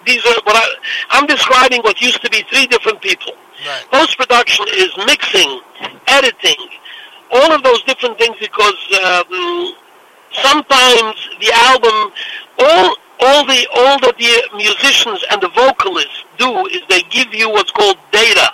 [0.06, 0.68] these are what I,
[1.12, 3.34] I'm describing what used to be three different people.
[3.66, 3.86] Right.
[3.92, 5.62] Post production is mixing,
[6.08, 6.56] editing,
[7.32, 9.74] all of those different things because um,
[10.32, 12.14] sometimes the album,
[12.60, 17.50] all all the all that the musicians and the vocalists do is they give you
[17.50, 18.50] what's called data,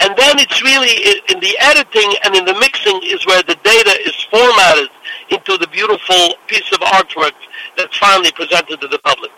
[0.00, 3.98] and then it's really in the editing and in the mixing is where the data
[4.06, 4.88] is formatted
[5.30, 7.32] into the beautiful piece of artwork
[7.76, 9.30] that's finally presented to the public.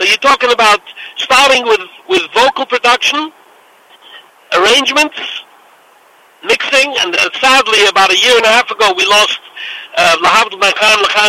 [0.00, 0.80] So you're talking about
[1.18, 3.30] starting with, with vocal production,
[4.56, 5.44] arrangements,
[6.42, 9.38] mixing, and uh, sadly, about a year and a half ago, we lost
[9.98, 10.16] uh,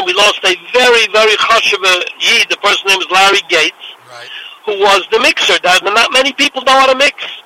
[0.05, 1.83] We lost a very, very chashuv
[2.21, 2.47] yid.
[2.47, 3.75] The person's name is Larry Gates,
[4.65, 5.59] who was the mixer.
[5.63, 7.40] That not many people know how to mix.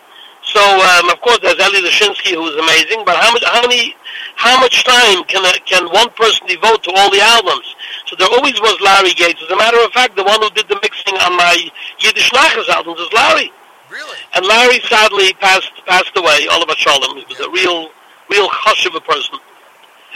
[0.55, 3.03] So um, of course, there's Eli Lishinsky, who's amazing.
[3.05, 3.93] But how much, how many,
[4.35, 7.75] how much time can a, can one person devote to all the albums?
[8.07, 9.41] So there always was Larry Gates.
[9.43, 11.57] As a matter of fact, the one who did the mixing on my
[11.99, 13.51] Yiddish Nachas albums is Larry.
[13.91, 14.17] Really?
[14.33, 16.47] And Larry sadly passed passed away.
[16.51, 17.17] Oliver Shalom.
[17.17, 17.89] He was a real
[18.29, 19.37] real hush of a person.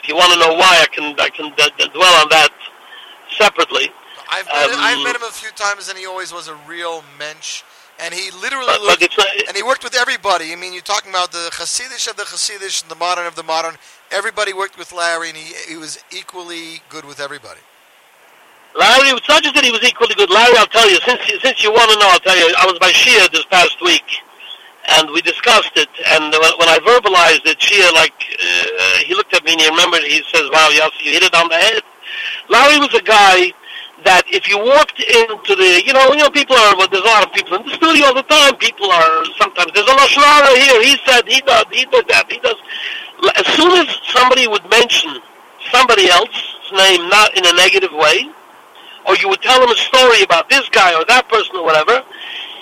[0.01, 2.49] If you want to know why, I can I can d- d- dwell on that
[3.37, 3.89] separately.
[4.31, 6.55] I've met, him, I've Um, met him a few times, and he always was a
[6.67, 7.63] real mensch.
[8.01, 10.53] And he literally But- but looked, it's not- and he worked with everybody.
[10.53, 13.43] I mean, you're talking about the Hasidish of the Hasidish and the modern of the
[13.43, 13.77] modern.
[14.11, 17.59] Everybody worked with Larry, and he he was equally good with everybody.
[18.76, 20.30] Larry, it's not just that he was equally good.
[20.30, 22.53] Larry, I'll tell you, since since you want to know, I'll tell you.
[22.57, 24.05] I was by Shia this past week,
[24.95, 25.89] and we discussed it.
[26.07, 29.67] And when, when I verbalized it, Shia, like, uh, he looked at me and he
[29.69, 30.03] remembered.
[30.03, 31.84] He says, "Wow, Yossi, you hit it on the head."
[32.47, 33.51] Larry was a guy
[34.03, 36.77] that if you walked into the, you know, you know, people are.
[36.77, 38.55] Well, there's a lot of people in the studio all the time.
[38.57, 40.80] People are sometimes there's a lashonara here.
[40.84, 42.57] He said he does, he did that, he does.
[43.35, 45.19] As soon as somebody would mention
[45.71, 48.30] somebody else's name, not in a negative way,
[49.07, 52.03] or you would tell him a story about this guy or that person or whatever,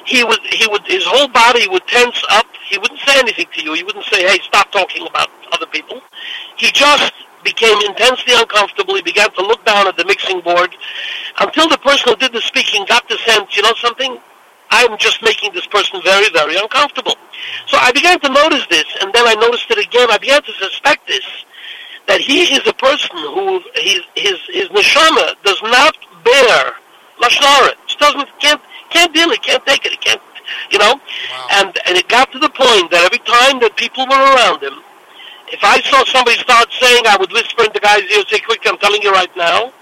[0.06, 2.46] he would he would his whole body would tense up.
[2.70, 3.74] He wouldn't say anything to you.
[3.74, 6.02] He wouldn't say, "Hey, stop talking about other people."
[6.58, 7.14] He just
[7.44, 8.96] became intensely uncomfortable.
[8.96, 10.76] He began to look down at the mixing board
[11.40, 14.18] until the person who did the speaking got the sense, you know something?
[14.70, 17.16] I'm just making this person very, very uncomfortable.
[17.68, 20.12] So I began to notice this, and then I noticed it again.
[20.12, 21.24] I began to suspect this
[22.08, 26.74] that he is a person who his his his neshama does not bear
[27.22, 30.22] lashon Just doesn't can't can't deal it, can't take it, it can't
[30.72, 31.00] you know.
[31.52, 34.84] And and it got to the point that every time that people were around him,
[35.50, 38.62] if I saw somebody start saying, I would whisper in the guy's ear, say, "Quick,
[38.66, 39.74] I'm telling you right now."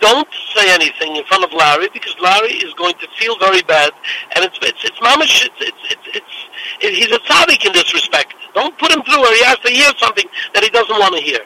[0.00, 3.92] Don't say anything in front of Larry because Larry is going to feel very bad,
[4.34, 5.44] and it's it's it's mamish.
[5.44, 6.34] It's it's it's, it's
[6.80, 8.34] it, he's a tzaddik in this respect.
[8.54, 10.24] Don't put him through where he has to hear something
[10.54, 11.40] that he doesn't want to hear.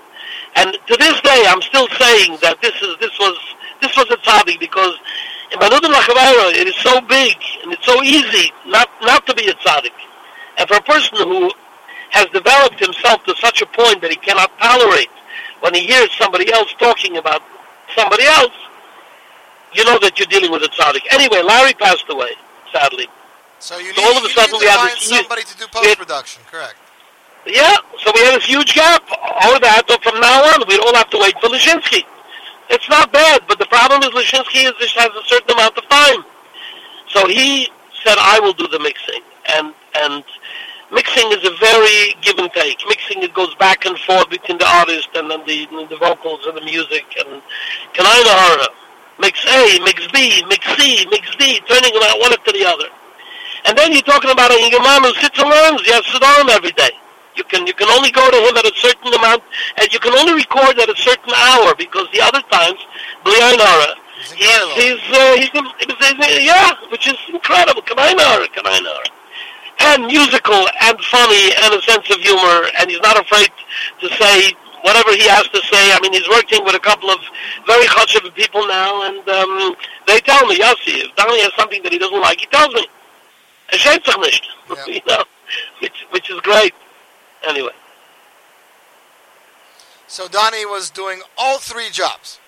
[0.57, 3.37] And to this day, I'm still saying that this is this was
[3.83, 4.97] this was a tzaddik because
[5.59, 9.93] Lachavayra it is so big and it's so easy not not to be a tzaddik.
[10.59, 11.51] And for a person who
[12.11, 15.11] has developed himself to such a point that he cannot tolerate
[15.61, 17.43] when he hears somebody else talking about
[17.97, 18.53] somebody else,
[19.73, 21.03] you know that you're dealing with a tzaddik.
[21.11, 22.31] Anyway, Larry passed away,
[22.73, 23.09] sadly.
[23.59, 25.67] So you So all of a sudden need we find this huge- somebody to do
[25.69, 26.43] post production.
[26.51, 26.77] Correct.
[27.47, 29.03] Yeah, so we had this huge gap.
[29.43, 32.05] All that, so from now on, we'd all have to wait for Lishinsky.
[32.71, 36.23] It's not bad, but problem is Lishinsky is, has a certain amount of time.
[37.09, 37.69] So he
[38.05, 39.23] said, I will do the mixing.
[39.51, 40.25] And, and
[40.93, 42.79] mixing is a very give and take.
[42.89, 46.57] Mixing, it goes back and forth between the artist and then the, the vocals and
[46.57, 47.05] the music.
[47.19, 47.43] And
[47.95, 48.67] Kanaina
[49.19, 52.89] mix A, mix B, mix C, mix D, turning one after the other.
[53.67, 55.83] And then you're talking about a Ingerman who sits and learns.
[55.83, 56.95] He has to learn every day.
[57.36, 59.43] You can you can only go to him at a certain amount,
[59.78, 62.78] and you can only record at a certain hour because the other times,
[63.24, 63.94] Blianara,
[64.35, 67.82] he's he's uh, he's, he's, he's yeah, which is incredible.
[67.82, 69.06] Kanainara, Kanainara,
[69.81, 73.51] and musical and funny and a sense of humor, and he's not afraid
[74.01, 75.93] to say whatever he has to say.
[75.93, 77.19] I mean, he's working with a couple of
[77.66, 79.74] very chashuv people now, and um,
[80.06, 82.86] they tell me, Yossi, if Donnie has something that he doesn't like, he tells me.
[83.73, 84.47] Nicht.
[84.86, 85.24] you know,
[85.81, 86.74] which, which is great.
[87.47, 87.73] Anyway.
[90.07, 92.39] So Donnie was doing all three jobs.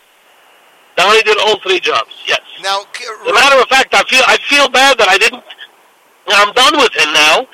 [0.97, 2.41] Donnie did all three jobs, yes.
[2.63, 5.45] Now, As a matter of fact, I feel I feel bad that I didn't.
[6.29, 7.47] I'm done with him now,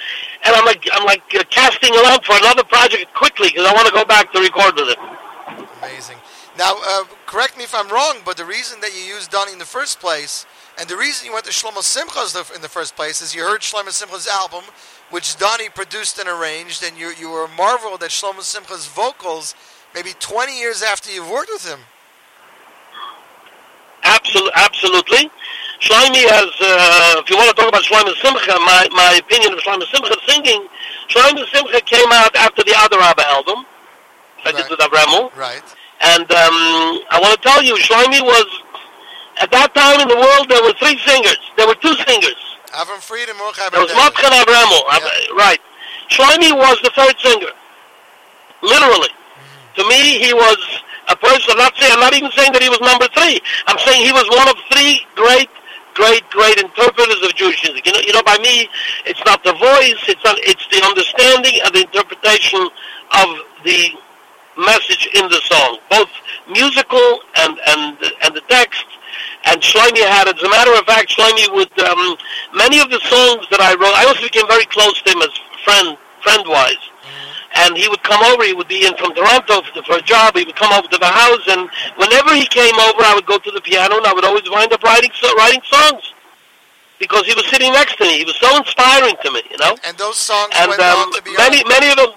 [0.44, 3.86] and I'm like I'm like uh, casting around for another project quickly because I want
[3.86, 5.66] to go back to record with him.
[5.78, 6.16] Amazing.
[6.58, 9.58] Now, uh, correct me if I'm wrong, but the reason that you used Donnie in
[9.58, 10.46] the first place,
[10.78, 13.60] and the reason you went to Shlomo Simcha's in the first place, is you heard
[13.60, 14.64] Shlomo Simcha's album,
[15.10, 19.54] which Donnie produced and arranged, and you you were marveled at Shlomo Simcha's vocals,
[19.94, 21.80] maybe 20 years after you've worked with him.
[24.04, 25.30] Absolutely, absolutely.
[25.80, 29.58] Shlomi has, uh, if you want to talk about Shlomi Simcha, my, my opinion of
[29.60, 30.66] Shlomi Simcha singing,
[31.08, 33.66] Shlomi Simcha came out after the Other Abba album,
[34.44, 35.34] I did with Avremel.
[35.36, 35.62] Right.
[36.02, 38.46] And um, I want to tell you, Shlomi was,
[39.42, 41.42] at that time in the world, there were three singers.
[41.58, 42.38] There were two singers.
[42.78, 44.14] Avram Fried and Mordechai There was Berdella.
[44.14, 45.60] Matkan Avremel, Av- right.
[46.08, 47.50] Shlomi was the third singer,
[48.62, 49.10] literally.
[49.10, 49.82] Mm-hmm.
[49.82, 50.56] To me, he was
[51.08, 53.42] a person, I'm not saying I'm not even saying that he was number three.
[53.66, 55.50] I'm saying he was one of three great,
[55.98, 57.84] great, great interpreters of Jewish music.
[57.84, 58.70] You know, you know, by me,
[59.04, 62.62] it's not the voice, it's not, it's the understanding and the interpretation
[63.18, 63.28] of
[63.66, 63.90] the
[64.56, 66.10] message in the song, both
[66.48, 68.84] musical and and and the text.
[69.44, 70.36] And Shlomi had it.
[70.36, 72.16] As a matter of fact, Shlomi would um,
[72.54, 73.94] many of the songs that I wrote.
[73.96, 75.32] I also became very close to him as
[75.64, 76.80] friend friend wise.
[77.54, 78.44] And he would come over.
[78.44, 80.34] He would be in from Toronto for, for a job.
[80.36, 81.68] He would come over to the house, and
[82.00, 84.72] whenever he came over, I would go to the piano, and I would always wind
[84.72, 86.14] up writing so, writing songs
[86.98, 88.18] because he was sitting next to me.
[88.18, 89.76] He was so inspiring to me, you know.
[89.84, 92.10] And those songs And went um, on to be many, on- many of them.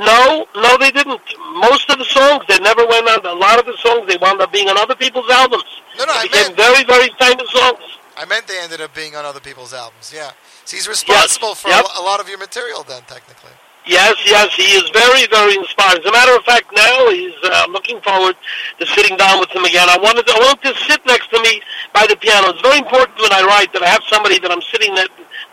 [0.00, 1.20] No, no, they didn't.
[1.60, 3.24] Most of the songs, they never went on.
[3.26, 5.64] A lot of the songs, they wound up being on other people's albums.
[5.98, 7.80] No, no, they I became very, very famous songs.
[8.16, 10.10] I meant they ended up being on other people's albums.
[10.14, 10.30] Yeah.
[10.64, 11.84] So he's responsible for Yep.
[11.96, 13.52] a, a lot of your material then, technically.
[13.86, 16.00] Yes, yes, he is very, very inspiring.
[16.00, 18.36] As a matter of fact, now he's uh, looking forward
[18.78, 19.88] to sitting down with him again.
[19.88, 21.60] I wanted, I want to sit next to me
[21.92, 22.50] by the piano.
[22.50, 24.94] It's very important when I write that I have somebody that I'm sitting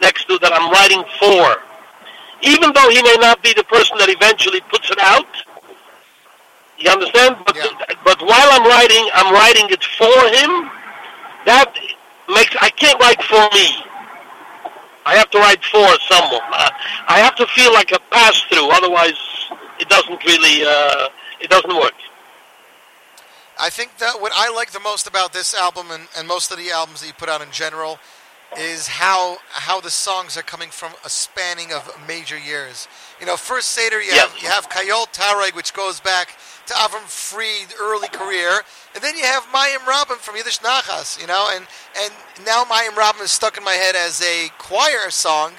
[0.02, 1.64] next to that I'm writing for.
[2.42, 5.26] Even though he may not be the person that eventually puts it out,
[6.78, 7.38] you understand?
[7.46, 7.58] But
[8.04, 10.70] but while I'm writing, I'm writing it for him.
[11.46, 11.74] That
[12.30, 13.84] makes I can't write for me.
[15.06, 16.42] I have to write for someone.
[17.08, 18.70] I have to feel like a pass through.
[18.70, 19.18] Otherwise,
[19.80, 21.10] it doesn't really uh,
[21.40, 21.94] it doesn't work.
[23.60, 26.58] I think that what I like the most about this album and, and most of
[26.58, 27.98] the albums that you put out in general
[28.56, 32.88] is how how the songs are coming from a spanning of major years.
[33.20, 36.38] You know, first Seder you have you have Kayol Tareg, which goes back
[36.68, 38.62] to Avram Fried early career,
[38.96, 41.20] and then you have Mayim Rabim from Yiddish Nachas.
[41.20, 41.66] You know, and
[42.02, 42.14] and
[42.46, 45.54] now Mayim Rabim is stuck in my head as a choir song,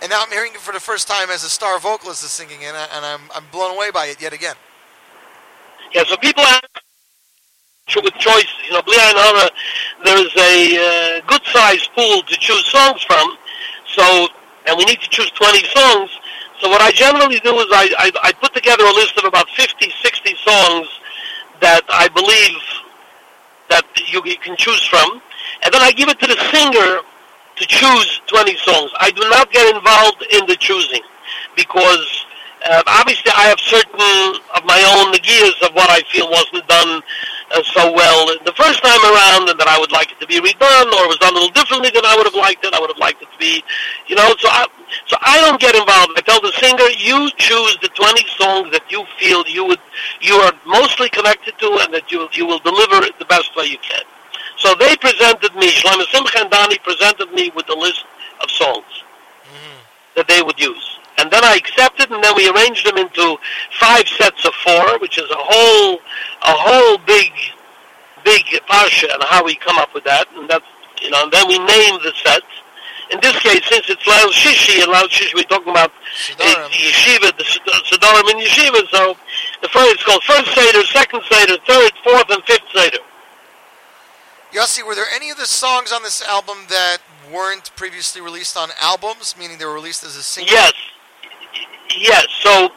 [0.00, 2.62] and now I'm hearing it for the first time as a star vocalist is singing
[2.62, 4.56] it, and I'm I'm blown away by it yet again.
[5.92, 6.62] Yeah, so people have
[7.96, 8.54] with choices.
[8.66, 9.50] You know, Bli Ayin Hara,
[10.04, 13.36] there's a uh, good sized pool to choose songs from.
[13.86, 14.28] So,
[14.66, 16.10] and we need to choose 20 songs.
[16.60, 19.48] So what I generally do is I, I, I put together a list of about
[19.50, 20.88] 50, 60 songs
[21.60, 22.60] that I believe
[23.70, 25.22] that you, you can choose from.
[25.64, 27.00] And then I give it to the singer
[27.56, 28.90] to choose 20 songs.
[29.00, 31.02] I do not get involved in the choosing
[31.56, 32.26] because
[32.68, 37.02] uh, obviously I have certain of my own ideas of what I feel wasn't done
[37.50, 40.38] uh, so well the first time around and that I would like it to be
[40.38, 42.72] redone or it was done a little differently than I would have liked it.
[42.72, 43.62] I would have liked it to be,
[44.06, 44.66] you know, so I,
[45.06, 46.14] so I don't get involved.
[46.14, 49.82] I tell the singer, you choose the 20 songs that you feel you would,
[50.20, 53.66] you are mostly connected to and that you, you will deliver it the best way
[53.66, 54.06] you can.
[54.56, 58.04] So they presented me, Shlomo Simcha and Dani presented me with a list
[58.42, 59.02] of songs
[60.14, 60.99] that they would use.
[61.20, 63.36] And then I accepted, and then we arranged them into
[63.78, 65.94] five sets of four, which is a whole,
[66.42, 67.30] a whole big,
[68.24, 70.26] big parsha, and how we come up with that.
[70.34, 70.64] And that's,
[71.02, 72.46] you know, and then we name the sets.
[73.10, 76.88] In this case, since it's Leil Shishi, and Leil Shishi, we're talking about uh, the
[76.88, 78.88] yeshiva, the Sed- Sedarim in yeshiva.
[78.88, 79.16] So
[79.60, 82.98] the first, it's called first Seder, second Seder, third, fourth, and fifth Seder.
[84.52, 86.98] Yossi, were there any of the songs on this album that
[87.32, 90.52] weren't previously released on albums, meaning they were released as a single?
[90.52, 90.72] Yes.
[91.98, 92.26] Yes.
[92.40, 92.70] So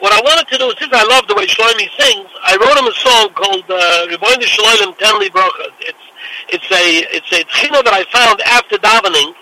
[0.00, 2.88] what I wanted to do, since I love the way Shlomi sings, I wrote him
[2.88, 5.68] a song called uh, Olam Tenli Bracha.
[5.80, 6.04] It's
[6.48, 9.34] it's a it's a tchina that I found after davening,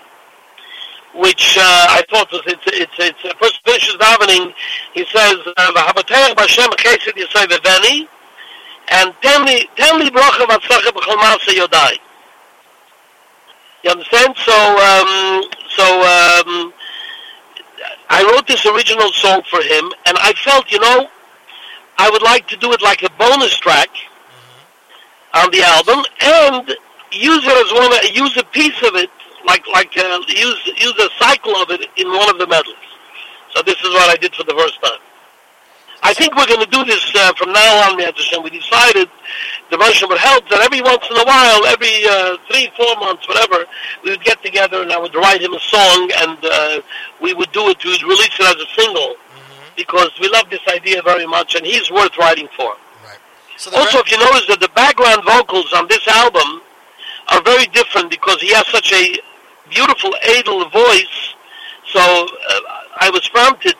[1.15, 4.53] which uh, I thought was it's it's it's a person finishes davening.
[4.93, 8.07] He says V'habatayach B'Hashem Chesed Yisai Veveni,
[8.91, 11.97] and Tenli Tenli Bracha V'Atzlacha B'Chol Maaseh Yodai.
[13.83, 14.35] You understand?
[14.37, 15.85] So um, so.
[16.03, 16.73] Um,
[18.09, 21.09] I wrote this original song for him, and I felt, you know,
[21.97, 23.89] I would like to do it like a bonus track
[25.33, 26.67] on the album, and
[27.11, 29.09] use it as one, use a piece of it,
[29.45, 32.75] like like uh, use use a cycle of it in one of the medleys.
[33.53, 34.99] So this is what I did for the first time.
[36.01, 37.99] I think we're going to do this uh, from now on.
[37.99, 38.43] Hashem.
[38.43, 39.09] We decided
[39.69, 43.27] the Russian would help that every once in a while, every uh, three, four months,
[43.27, 43.65] whatever,
[44.03, 46.81] we would get together and I would write him a song and uh,
[47.21, 49.15] we would do it, we would release it as a single
[49.75, 52.75] because we love this idea very much and he's worth writing for.
[53.75, 56.61] also, if you notice that the background vocals on this album
[57.29, 59.17] are very different because he has such a
[59.69, 61.35] beautiful, edel voice.
[61.91, 62.59] So uh,
[62.97, 63.75] I was prompted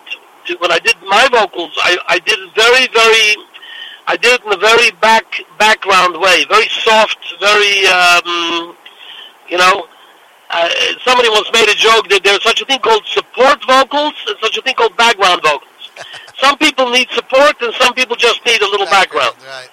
[0.60, 3.46] when I did my vocals, I, I did it very, very,
[4.08, 5.26] I did it in a very back
[5.58, 8.76] background way, very soft, very, um,
[9.50, 9.88] you know.
[10.52, 10.68] Uh,
[11.06, 14.58] somebody once made a joke that there's such a thing called support vocals and such
[14.58, 15.92] a thing called background vocals.
[16.42, 19.36] some people need support and some people just need a little background.
[19.46, 19.70] Right.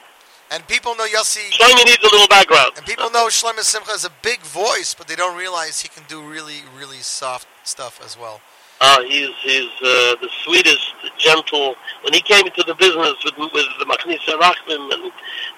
[0.51, 1.51] And people know Yossi.
[1.51, 2.73] Shlomi needs a little background.
[2.77, 6.05] And people know Shlomo Simcha has a big voice, but they don't realize he can
[6.09, 8.41] do really, really soft stuff as well.
[8.81, 11.75] Uh, he's he's uh, the sweetest, gentle.
[12.03, 15.13] When he came into the business with with the Machnisa Rachmim and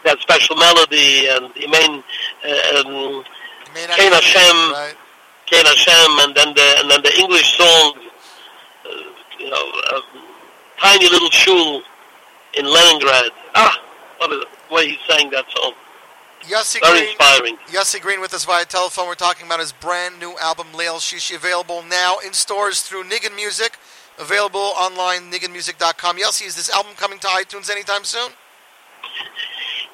[0.05, 2.03] that special melody and the main
[2.47, 3.25] uh, um,
[3.75, 4.95] Kain Hashem, Right.
[5.47, 7.95] Kain Hashem, and then the and then the English song,
[8.87, 8.91] uh,
[9.39, 10.03] you know,
[10.81, 11.83] tiny little shul
[12.55, 13.31] in Leningrad.
[13.55, 13.83] Ah,
[14.19, 15.73] what a way he sang that song.
[16.49, 17.57] Yossi Very Green, inspiring.
[17.69, 19.07] Yossi Green with us via telephone.
[19.07, 23.37] We're talking about his brand new album, Leil Shishi, available now in stores through Niggin
[23.37, 23.79] Music,
[24.19, 26.17] available online, nigginmusic.com.
[26.17, 28.31] Yossi, is this album coming to iTunes anytime soon?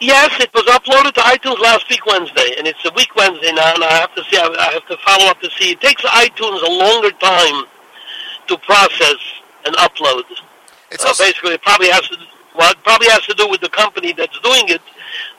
[0.01, 3.75] Yes, it was uploaded to iTunes last week Wednesday, and it's a week Wednesday now,
[3.75, 5.73] and I have to see, I have to follow up to see.
[5.73, 7.65] It takes iTunes a longer time
[8.47, 9.17] to process
[9.65, 10.25] and upload.
[10.91, 12.17] It's uh, basically it probably has to
[12.55, 14.81] well, it probably has to do with the company that's doing it,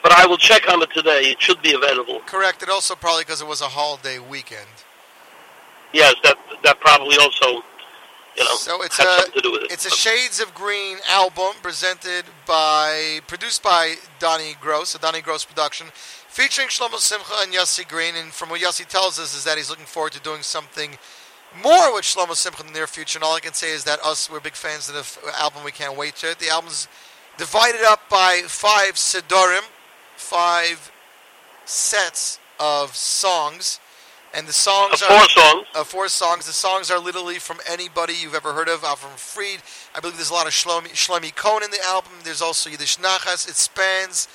[0.03, 1.31] but I will check on it today.
[1.31, 2.19] It should be available.
[2.25, 2.63] Correct.
[2.63, 4.67] It also probably because it was a holiday weekend.
[5.93, 7.63] Yes, that that probably also,
[8.35, 9.71] you know, So it's has a something to do with it.
[9.71, 15.45] it's a Shades of Green album presented by produced by Donnie Gross, a Donnie Gross
[15.45, 18.15] production, featuring Shlomo Simcha and Yossi Green.
[18.15, 20.97] And from what Yossi tells us is that he's looking forward to doing something
[21.63, 23.17] more with Shlomo Simcha in the near future.
[23.17, 25.63] And all I can say is that us we're big fans of the album.
[25.63, 26.39] We can't wait to it.
[26.39, 26.89] The album's
[27.37, 29.63] divided up by five sidorim,
[30.15, 30.91] five
[31.65, 33.79] sets of songs.
[34.33, 35.67] And the songs are four songs.
[35.73, 36.45] Uh, four songs.
[36.45, 38.81] The songs are literally from anybody you've ever heard of.
[38.81, 39.61] Avram Fried,
[39.95, 42.11] I believe there's a lot of Shlomi, Shlomi Cohen in the album.
[42.23, 43.47] There's also Yiddish Nachas.
[43.47, 44.27] It spans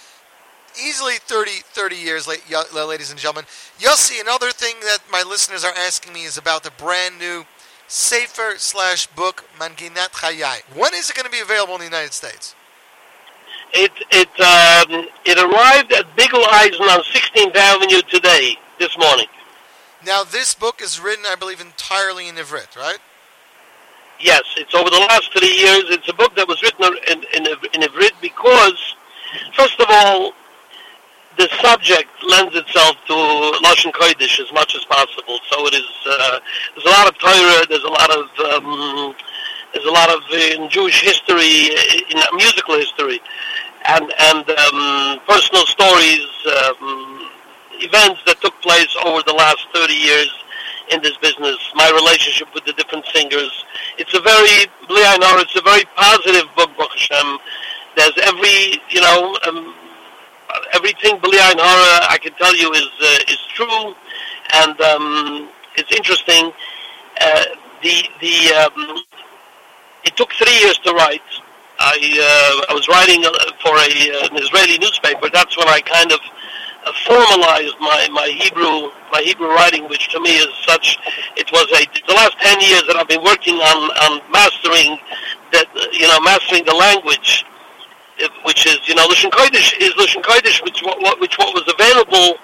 [0.82, 3.44] easily 30, 30 years, ladies and gentlemen.
[3.78, 7.44] Yossi, another thing that my listeners are asking me is about the brand new
[7.88, 10.62] Sefer slash book Manginat Chayai.
[10.76, 12.54] When is it going to be available in the United States?
[13.72, 19.26] It it um, it arrived at Biegeleisen on 16th Avenue today, this morning.
[20.04, 22.98] Now, this book is written, I believe, entirely in Ivrit, right?
[24.18, 25.84] Yes, it's over the last three years.
[25.88, 28.96] It's a book that was written in in, in Ivrit because,
[29.54, 30.32] first of all,
[31.36, 33.14] the subject lends itself to
[33.62, 35.38] Lashon Kodesh as much as possible.
[35.48, 35.90] So it is.
[36.06, 36.40] Uh,
[36.74, 37.66] there's a lot of Torah.
[37.68, 38.24] There's a lot of.
[38.52, 39.14] Um,
[39.72, 41.70] there's a lot of uh, in Jewish history,
[42.10, 43.20] in musical history,
[43.86, 46.26] and and um, personal stories,
[46.68, 47.30] um,
[47.80, 50.30] events that took place over the last 30 years
[50.90, 51.56] in this business.
[51.74, 53.64] My relationship with the different singers.
[53.98, 57.38] It's a very, Einor, it's a very positive book, Baruch Hashem.
[57.96, 59.74] There's every, you know, um,
[60.72, 63.94] everything Bli Einor I can tell you is uh, is true,
[64.54, 66.52] and um, it's interesting.
[67.20, 67.44] Uh,
[67.82, 69.02] the the um,
[70.04, 71.22] it took three years to write.
[71.80, 73.24] I uh, I was writing
[73.64, 75.32] for a uh, an Israeli newspaper.
[75.32, 76.20] That's when I kind of
[76.84, 80.98] uh, formalized my, my Hebrew my Hebrew writing, which to me is such.
[81.40, 85.00] It was a the last ten years that I've been working on on mastering
[85.56, 87.46] that you know mastering the language,
[88.44, 91.64] which is you know Lashon Kodesh is Lashon Kodesh, which what, what which what was
[91.64, 92.36] available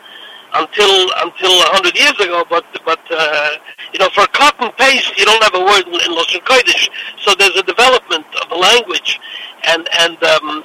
[0.57, 0.93] until
[1.23, 2.45] until a hundred years ago.
[2.49, 3.51] But but uh,
[3.93, 6.89] you know, for and paste, you don't have a word in, Lashon Kodesh.
[7.20, 9.20] So there's a development of the language,
[9.65, 10.65] and and um,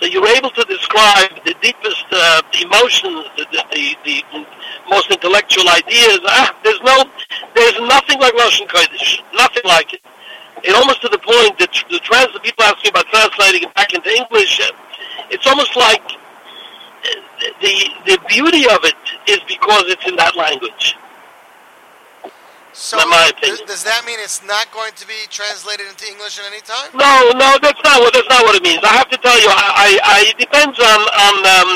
[0.00, 4.46] so you're able to describe the deepest uh, emotions, the, the, the, the
[4.90, 6.18] most intellectual ideas.
[6.26, 7.04] Ah, there's no,
[7.54, 9.22] there's nothing like Lashon Kodesh.
[9.34, 10.02] Nothing like it.
[10.64, 13.92] It almost to the point that the trans people ask me about translating it back
[13.92, 14.60] into English.
[15.30, 16.02] It's almost like
[17.60, 17.74] the
[18.06, 18.94] the beauty of it
[19.28, 20.96] is because it's in that language.
[22.74, 26.42] So, In my does, does that mean it's not going to be translated into English
[26.42, 26.90] at any time?
[26.90, 28.82] No, no, that's not what that's not what it means.
[28.82, 31.70] I have to tell you, I, I, I it depends on on um,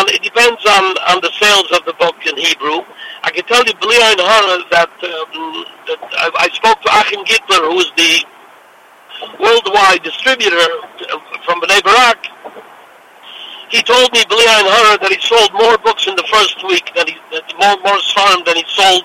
[0.00, 2.80] on it depends on on the sales of the book in Hebrew.
[3.20, 7.20] I can tell you, Bli Ein Hara, that um, that I, I spoke to Achim
[7.28, 8.24] Gittler, who is the
[9.36, 12.32] worldwide distributor uh, from Bnei Barak.
[13.70, 16.90] He told me, Bli Ein Hara, that he sold more books in the first week
[16.94, 19.04] than he that more more farm than he sold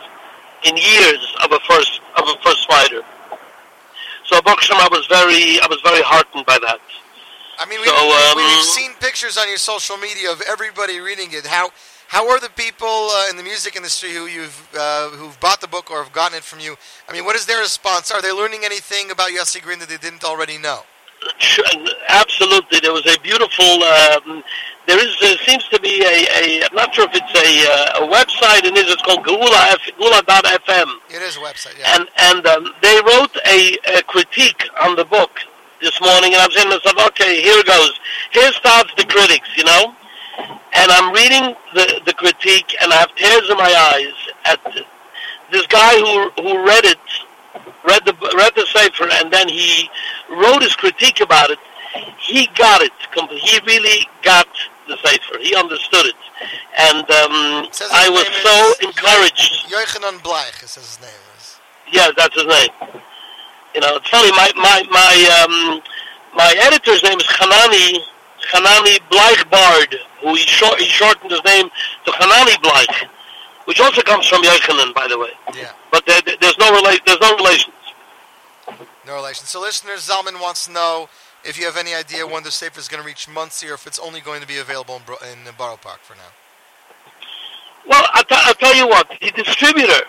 [0.66, 3.02] in years of a first of a first fighter.
[4.26, 6.80] So Baruch Hashem, I was very I was very heartened by that.
[7.60, 11.46] I mean, we've, um, we've seen pictures on your social media of everybody reading it.
[11.46, 11.72] How
[12.08, 15.68] how are the people uh, in the music industry who you've uh, who've bought the
[15.68, 16.76] book or have gotten it from you?
[17.08, 18.12] I mean, what is their response?
[18.12, 20.82] Are they learning anything about Yossi Green that they didn't already know?
[22.10, 23.84] Absolutely, there was a beautiful.
[23.84, 24.44] Um,
[24.88, 28.06] there is there seems to be a, a I'm not sure if it's a uh,
[28.06, 28.94] a website in Israel.
[28.94, 30.90] It's called Gula F, Geula.fm.
[31.10, 31.96] It is a website, yeah.
[31.96, 35.32] and and um, they wrote a, a critique on the book,
[35.82, 38.00] this morning, and I'm saying to myself, okay, here goes.
[38.32, 39.96] Here starts the critics, you know.
[40.74, 44.14] And I'm reading the the critique, and I have tears in my eyes
[44.46, 44.60] at
[45.52, 47.00] this guy who who read it,
[47.86, 49.90] read the read the cipher, and then he
[50.30, 51.60] wrote his critique about it.
[52.20, 52.92] He got it.
[53.32, 54.48] He really got
[54.88, 55.40] the cipher.
[55.42, 56.16] He understood it,
[56.78, 59.66] and um, his I was so encouraged.
[59.70, 61.60] Yochanan Bleich, it says his name is.
[61.92, 62.70] Yeah, that's his name.
[63.74, 64.32] You know, it's funny.
[64.32, 65.82] My my my um,
[66.36, 68.04] my editor's name is Hanani
[68.54, 71.70] Hanani Bleichbard, who he, short, he shortened his name
[72.06, 73.08] to Hanani Bleich,
[73.66, 75.32] which also comes from Yochanan, by the way.
[75.56, 75.72] Yeah.
[75.92, 77.02] But there, there- there's no relation.
[77.06, 77.74] There's no relation.
[79.10, 79.48] No relation.
[79.48, 81.10] So, listeners, Zalman wants to know
[81.44, 83.88] if you have any idea when the Sefer is going to reach Monsey or if
[83.88, 86.30] it's only going to be available in, Bro- in Borough Park for now.
[87.88, 89.10] Well, I'll, t- I'll tell you what.
[89.20, 90.06] The distributor.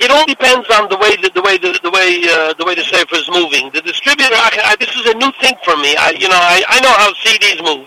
[0.00, 2.74] It all depends on the way the, the way the, the way uh, the way
[2.74, 3.70] the safer is moving.
[3.72, 4.34] The distributor.
[4.34, 5.94] I, I, this is a new thing for me.
[5.94, 7.86] I you know I, I know how CDs move.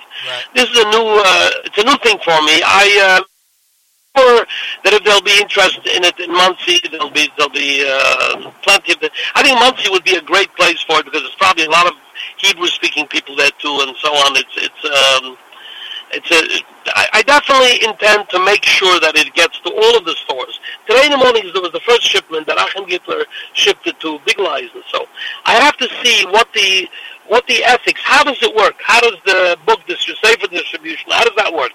[0.55, 2.63] This is a new uh, it's a new thing for me.
[2.63, 3.23] I uh,
[4.17, 4.45] sure
[4.83, 8.93] that if there'll be interest in it in Monsey, there'll be there'll be uh, plenty
[8.93, 8.99] of.
[8.99, 11.69] The, I think Monsey would be a great place for it because there's probably a
[11.69, 11.93] lot of
[12.37, 14.35] Hebrew-speaking people there too, and so on.
[14.35, 14.83] It's it's.
[14.85, 15.37] Um,
[16.09, 16.63] it's a,
[16.95, 20.57] I, I definitely intend to make sure that it gets to all of the stores.
[20.87, 24.17] Today in the mornings there was the first shipment that Achim Gittler shipped it to
[24.19, 25.05] Biegeleisen, and so
[25.43, 26.87] I have to see what the
[27.27, 27.99] what the ethics.
[28.03, 28.75] How does it work?
[28.79, 31.11] How does the book distribution, safer distribution?
[31.11, 31.73] How does that work?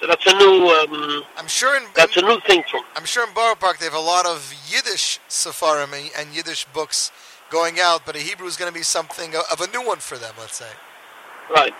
[0.00, 0.66] So that's a new.
[0.68, 2.80] Um, I'm sure in that's a new thing for.
[2.96, 7.12] I'm sure in Borough Park they have a lot of Yiddish Sefarim and- Yiddish books
[7.50, 10.16] going out, but a Hebrew is going to be something of a new one for
[10.16, 10.70] them, let's say.
[11.54, 11.74] Right.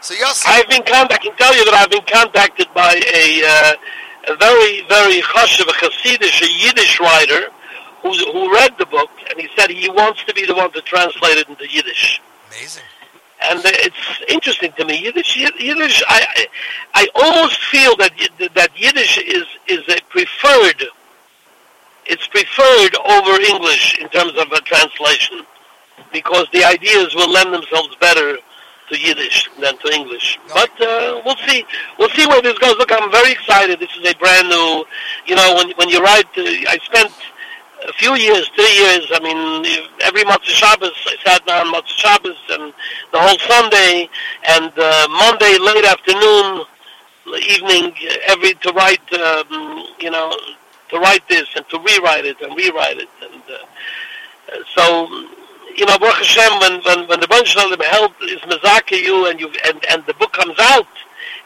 [0.00, 3.42] So Yossi, I've been con- I can tell you that I've been contacted by a,
[3.44, 7.50] uh, a very, very chashiv, a Hasidish, a Yiddish writer
[8.02, 11.38] who read the book, and he said he wants to be the one to translate
[11.38, 12.20] it into Yiddish.
[12.48, 12.84] Amazing.
[13.48, 15.02] And it's interesting to me.
[15.04, 16.02] Yiddish, Yiddish.
[16.08, 16.46] I, I,
[16.94, 18.12] I almost feel that
[18.54, 20.84] that Yiddish is is a preferred.
[22.06, 25.42] It's preferred over English in terms of a translation,
[26.12, 28.38] because the ideas will lend themselves better
[28.88, 30.38] to Yiddish than to English.
[30.54, 31.64] But uh, we'll see.
[31.98, 32.76] We'll see where this goes.
[32.76, 33.80] Look, I'm very excited.
[33.80, 34.84] This is a brand new.
[35.26, 37.12] You know, when when you write, uh, I spent
[37.88, 39.06] a few years, three years.
[39.12, 42.72] I mean, every Matzah Shabbos, I sat down Matzah Shabbos and
[43.12, 44.08] the whole Sunday
[44.48, 46.64] and uh, Monday late afternoon,
[47.48, 47.94] evening,
[48.28, 49.12] every to write.
[49.14, 50.32] Um, you know,
[50.90, 53.42] to write this and to rewrite it and rewrite it and.
[53.48, 53.66] Uh,
[54.52, 55.08] uh, so
[55.76, 59.38] you know, Baruch Hashem, when, when, when the Baruch Shalom help is Mazaka you and,
[59.38, 60.86] you and, and the book comes out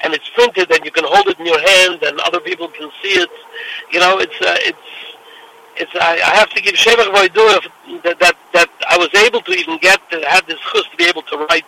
[0.02, 2.90] and it's printed and you can hold it in your hand and other people can
[3.02, 3.30] see it,
[3.90, 4.78] you know, it's, uh, it's,
[5.80, 9.52] it's, I, I have to give Shevach Voidur that, that, that I was able to
[9.52, 11.64] even get, uh, to have this chus to be able to write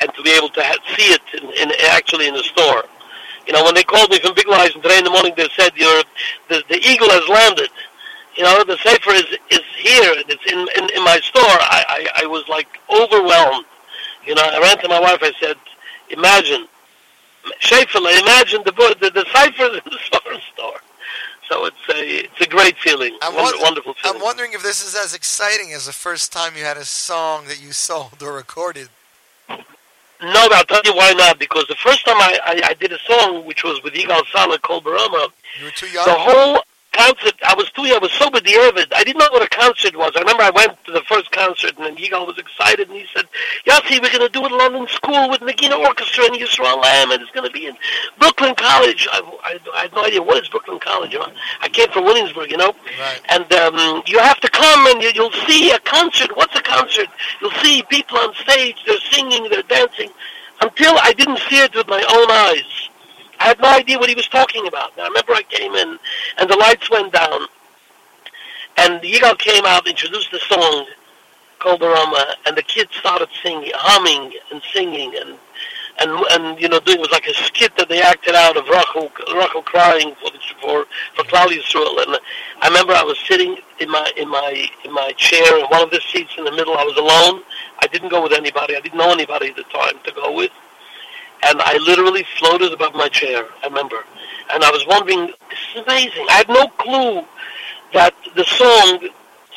[0.00, 0.62] and to be able to
[0.96, 2.84] see it in, in, actually in the store.
[3.46, 5.72] You know, when they called me from Biegeleisen and today in the morning they said,
[5.76, 6.02] You're,
[6.48, 7.70] the, the eagle has landed
[8.36, 11.42] you know, the Sefer is, is here, it's in, in, in my store.
[11.44, 13.66] I, I, I was like overwhelmed.
[14.24, 15.56] You know, I ran to my wife, I said,
[16.10, 16.66] imagine,
[17.60, 19.98] Shefela, imagine the, the, the Sefer in the
[20.54, 20.80] store.
[21.48, 24.16] So it's a, it's a great feeling, I'm, Wonder, won- wonderful feeling.
[24.16, 27.46] I'm wondering if this is as exciting as the first time you had a song
[27.48, 28.88] that you sold or recorded.
[29.48, 29.58] No,
[30.52, 31.38] I'll tell you why not.
[31.40, 34.56] Because the first time I, I, I did a song, which was with Igal Sala,
[34.60, 35.28] called Barama,
[35.58, 36.04] You were too young.
[36.06, 36.62] the whole
[36.92, 38.92] concert, I was too young, I was so bediavad.
[38.94, 40.12] I didn't know what a concert was.
[40.14, 43.06] I remember I went to the first concert, and then Yigal was excited, and he
[43.14, 43.26] said,
[43.66, 47.12] Yossi, we're going to do it in London School with Nagina Orchestra and Yisrael Lamm,
[47.12, 47.76] and it's going to be in
[48.18, 49.08] Brooklyn College.
[49.10, 51.12] I, I, I had no idea, what is Brooklyn College?
[51.12, 51.32] You know?
[51.60, 52.74] I came from Williamsburg, you know?
[53.28, 56.36] And um, you have to come, and you, you'll see a concert.
[56.36, 57.08] What's a concert?
[57.40, 60.10] You'll see people on stage, they're singing, they're dancing.
[60.60, 62.88] Until I didn't see it with my own eyes.
[63.42, 64.92] I had no idea what he was talking about.
[64.96, 65.98] I remember I came in,
[66.38, 67.40] and the lights went down,
[68.76, 70.86] and Yigal came out, introduced the song,
[71.58, 75.36] Kol Barama, and the kids started singing, humming and singing, and
[75.98, 78.68] and and you know, doing it was like a skit that they acted out of
[78.68, 80.86] Rachel, Rachel crying for the, for
[81.16, 82.00] for Klal Yisrael.
[82.06, 82.18] And
[82.60, 85.90] I remember I was sitting in my in my in my chair in one of
[85.90, 86.76] the seats in the middle.
[86.78, 87.42] I was alone.
[87.80, 88.76] I didn't go with anybody.
[88.76, 90.52] I didn't know anybody at the time to go with
[91.42, 93.44] and I literally floated above my chair.
[93.62, 94.04] I remember,
[94.52, 96.26] and I was wondering, this is amazing.
[96.28, 97.24] I had no clue
[97.92, 99.08] that the song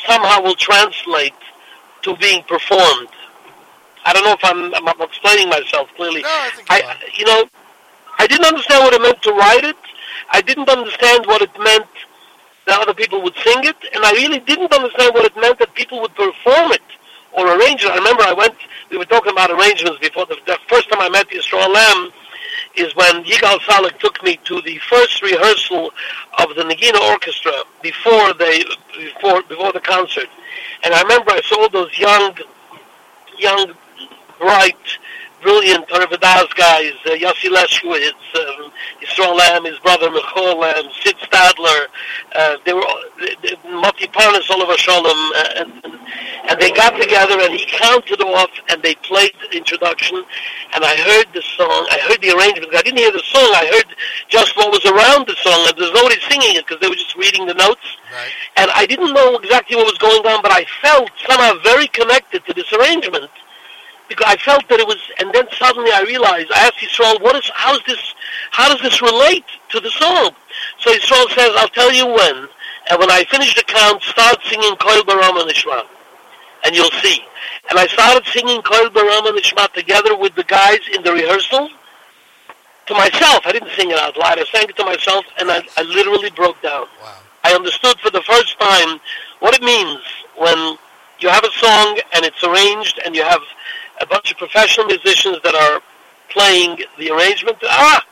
[0.05, 1.33] somehow will translate
[2.03, 3.09] to being performed.
[4.05, 6.21] I don't know if I'm, I'm explaining myself clearly.
[6.21, 7.45] No, I you know,
[8.19, 9.77] I didn't understand what it meant to write it.
[10.31, 11.87] I didn't understand what it meant
[12.67, 15.73] that other people would sing it, and I really didn't understand what it meant that
[15.75, 16.81] people would perform it
[17.35, 17.93] or arrangement.
[17.93, 18.55] I remember I went.
[18.89, 20.25] We were talking about arrangements before.
[20.25, 22.11] The, the first time I met Yisrael Lamm
[22.75, 25.91] is when Yigal Salik took me to the first rehearsal
[26.39, 27.51] of the Nagina Orchestra
[27.81, 28.63] before they
[28.97, 30.29] before before the concert,
[30.83, 32.37] and I remember I saw those young,
[33.37, 33.73] young,
[34.39, 34.75] bright,
[35.41, 38.71] brilliant Torah guys, uh, Yossi Leshkowitz, um,
[39.01, 41.87] Yisrael Lamm, his brother Michal Lamm, Sid Stadler,
[42.35, 45.81] uh, they were all- they- they- Moti Parnas, Oliver Shalom, uh, and,
[46.49, 50.23] and, they got together and he counted off and they played the introduction
[50.73, 52.73] and I heard the song, I heard the arrangement.
[52.73, 53.85] I didn't hear the song, I heard
[54.29, 57.15] just what was around the song and there's nobody singing it because they were just
[57.15, 57.85] reading the notes.
[58.57, 62.45] And I didn't know exactly what was going on, but I felt somehow very connected
[62.45, 63.29] to this arrangement
[64.07, 67.35] because I felt that it was, and then suddenly I realized, I asked Yisrael, what
[67.35, 68.13] is, how is this,
[68.51, 70.31] how does this relate to the song?
[70.79, 72.47] So Yisrael says, I'll tell you when,
[72.89, 75.85] and when I finish the count, start singing Koil Barama Nishma,
[76.63, 77.19] and you'll see.
[77.69, 81.69] And I started singing Koil Barama Nishma together with the guys in the rehearsal,
[82.87, 83.41] to myself.
[83.45, 84.37] I didn't sing it out loud.
[84.37, 86.85] I sang it to myself, and I, I literally broke down.
[87.01, 87.17] Wow.
[87.43, 88.99] I understood for the first time
[89.39, 90.01] what it means
[90.37, 90.77] when
[91.19, 93.41] you have a song and it's arranged, and you have
[94.01, 95.81] a bunch of professional musicians that are
[96.29, 97.57] playing the arrangement.
[97.63, 98.05] Ah,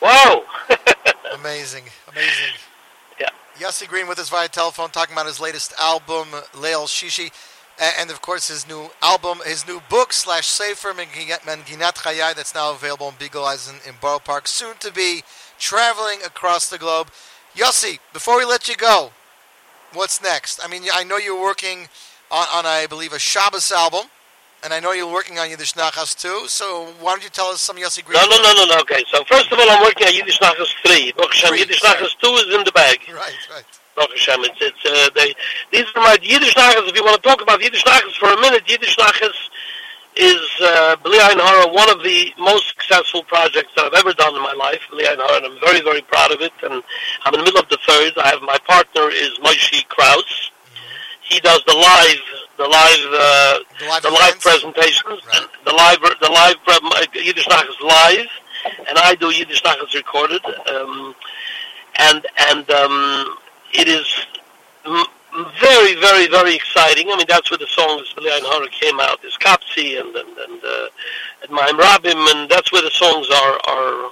[0.00, 0.44] wow!
[1.34, 2.54] Amazing, amazing.
[3.20, 3.28] Yeah.
[3.58, 7.30] Yossi Green with us via telephone talking about his latest album, Leil Shishi,
[8.00, 12.72] and of course his new album, his new book slash Sefer Menginat Chayai that's now
[12.72, 15.22] available in Biegeleisen in, in Borough Park, soon to be
[15.58, 17.08] traveling across the globe.
[17.54, 19.10] Yossi, before we let you go,
[19.92, 20.60] what's next?
[20.64, 21.88] I mean, I know you're working
[22.30, 24.06] on, on I believe, a Shabbos album,
[24.64, 26.46] and I know you're working on Yiddish Nachas too.
[26.48, 28.18] So why don't you tell us some Yossi Green?
[28.20, 28.80] No, no, no, no, no.
[28.80, 31.12] Okay, so first of all, I'm working on Yiddish Nachas 3.
[31.12, 31.96] Baruch Hashem, Three, Yiddish sorry.
[32.02, 32.98] Nachas 2 is in the bag.
[33.08, 33.64] Right, right.
[33.96, 35.34] Baruch Hashem, it's, it's, uh, they,
[35.72, 36.88] these are my Yiddish Nachas.
[36.88, 39.34] If you want to talk about Yiddish Nachas for a minute, Yiddish Nachas
[40.16, 44.42] is, uh, B'li Hara, one of the most successful projects that I've ever done in
[44.42, 46.52] my life, B'li Hara, and I'm very, very proud of it.
[46.62, 46.82] And
[47.24, 48.12] I'm in the middle of the third.
[48.18, 50.50] I have my partner is Moshe Kraus.
[51.28, 52.22] He does the live,
[52.56, 53.58] the live, uh,
[54.02, 58.26] the live, presentations, and the live, the live uh, Yiddish Nachas live,
[58.88, 60.44] and I do Yiddish Nachas recorded.
[60.44, 61.14] Um,
[61.98, 63.36] and and um,
[63.74, 64.06] it is
[64.86, 65.04] m-
[65.60, 67.10] very, very, very exciting.
[67.10, 69.20] I mean, that's where the songs Ayin Hara came out.
[69.20, 70.88] There's Kapsi and and and, uh,
[71.42, 74.10] and Maim Rabim, and that's where the songs are are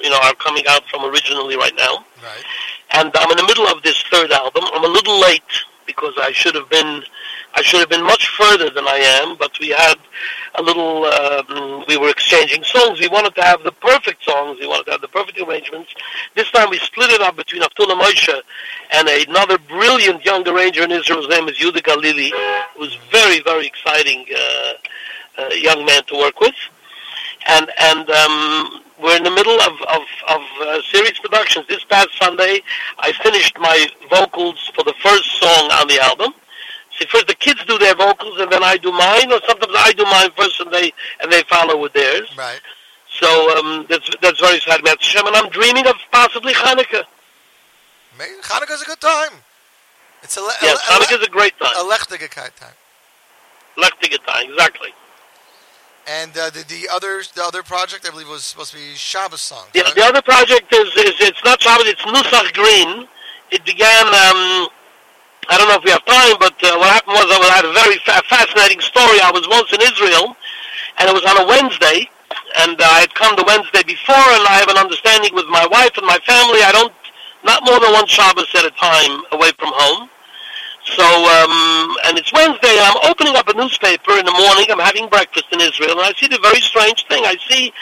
[0.00, 2.04] you know are coming out from originally right now.
[2.22, 2.44] Right.
[2.92, 4.64] And I'm in the middle of this third album.
[4.72, 5.42] I'm a little late
[5.86, 7.02] because I should have been
[7.56, 9.96] I should have been much further than I am, but we had
[10.56, 13.00] a little, um, we were exchanging songs.
[13.00, 14.58] We wanted to have the perfect songs.
[14.60, 15.94] We wanted to have the perfect arrangements.
[16.34, 18.42] This time we split it up between Abdullah Moshe
[18.90, 21.20] and another brilliant young arranger in Israel.
[21.20, 22.30] His name is Yuda Galili.
[22.78, 24.72] Was very, very exciting uh,
[25.38, 26.54] uh, young man to work with.
[27.48, 31.66] And, and um, we're in the middle of, of, of uh, series productions.
[31.68, 32.62] This past Sunday,
[32.98, 36.32] I finished my vocals for the first song on the album.
[36.98, 39.92] See, first the kids do their vocals, and then I do mine, or sometimes I
[39.92, 42.30] do mine first, and they and they follow with theirs.
[42.38, 42.60] Right.
[43.10, 43.28] So
[43.58, 47.04] um, that's that's very Matt Hashem, and I'm dreaming of possibly Hanukkah.
[48.18, 49.32] Maybe Hanukkah's a good time.
[50.22, 51.72] It's a le- Yes, a, le- Hanukkah's a great time.
[51.76, 52.72] a lechtige time.
[53.76, 54.90] Lechtige time, exactly.
[56.06, 59.40] And uh, the, the other the other project I believe was supposed to be Shabbos
[59.40, 59.66] song.
[59.74, 63.08] The, the other project is, is it's not Shabbos, it's Nusach Green.
[63.50, 64.70] It began, um,
[65.50, 67.74] I don't know if we have time, but uh, what happened was I had a
[67.74, 69.18] very fa- fascinating story.
[69.22, 70.36] I was once in Israel,
[70.98, 72.06] and it was on a Wednesday,
[72.62, 75.66] and uh, I had come the Wednesday before, and I have an understanding with my
[75.66, 76.62] wife and my family.
[76.62, 76.94] I don't,
[77.42, 80.10] not more than one Shabbos at a time away from home.
[80.86, 84.66] So, um, and it's Wednesday, and I'm opening up a newspaper in the morning.
[84.70, 87.24] I'm having breakfast in Israel, and I see the very strange thing.
[87.24, 87.72] I see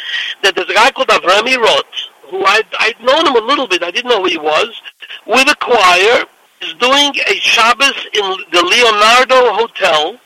[0.42, 1.84] that there's a guy called Avrami Roth,
[2.30, 3.82] who I'd, I'd known him a little bit.
[3.82, 4.80] I didn't know who he was.
[5.26, 6.24] With a choir,
[6.64, 10.18] is doing a Shabbos in the Leonardo Hotel.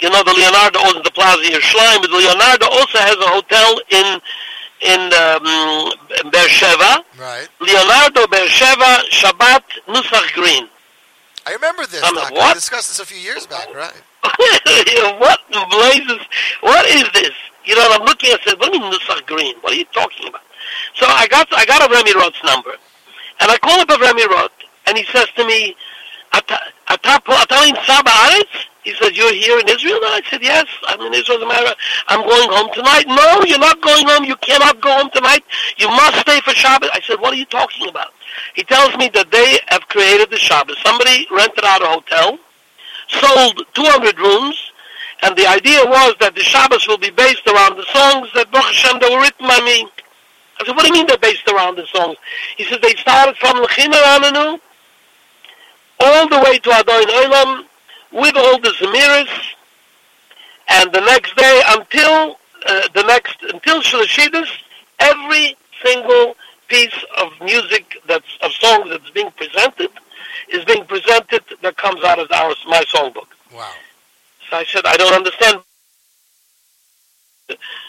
[0.00, 4.20] You know, the Leonardo owns the Plaza Yerushalayim, but Leonardo also has a hotel in
[4.82, 7.04] in um, Beersheba.
[7.18, 7.46] Right.
[7.60, 10.68] Leonardo Beersheba Shabbat Nusach Green.
[11.46, 12.02] I remember this.
[12.04, 12.48] I'm like, what?
[12.48, 13.94] We discussed this a few years back, right?
[15.18, 16.26] what in blazes?
[16.60, 17.32] What is this?
[17.64, 18.30] You know, and I'm looking.
[18.32, 19.54] I said, "What do you mean Nusach Green?
[19.60, 20.42] What are you talking about?"
[20.94, 22.72] So I got I got a Remy Roth's number,
[23.40, 24.52] and I call up a Remy Roth,
[24.86, 25.76] and he says to me,
[26.92, 30.22] "Ata ata po ata in Saba Aretz?" He said, "You're here in Israel?" And I
[30.28, 31.50] said, "Yes, I'm in Israel.
[31.50, 31.74] As
[32.08, 34.24] I'm going home tonight." No, you're not going home.
[34.24, 35.44] You cannot go home tonight.
[35.78, 36.90] You must stay for Shabbat.
[36.92, 38.12] I said, "What are you talking about?"
[38.54, 40.76] He tells me that they have created the Shabbat.
[40.82, 42.38] Somebody rented out a hotel
[43.20, 44.72] sold 200 rooms,
[45.22, 48.66] and the idea was that the Shabbos will be based around the songs that Baruch
[48.66, 49.86] Hashem that were written by me.
[50.60, 52.16] I said, what do you mean they're based around the songs?
[52.56, 54.60] He said, they started from Lechina Ananu
[56.02, 57.64] all the way to Adoin Olam
[58.12, 59.54] with all the Zemiris,
[60.68, 64.48] and the next day until uh, the next, until Shalashidus,
[64.98, 66.36] every single
[66.68, 69.90] piece of music that's, of song that's being presented
[70.50, 73.28] is being presented that comes out of our, my songbook.
[73.54, 73.70] Wow.
[74.48, 75.60] So I said, I don't understand.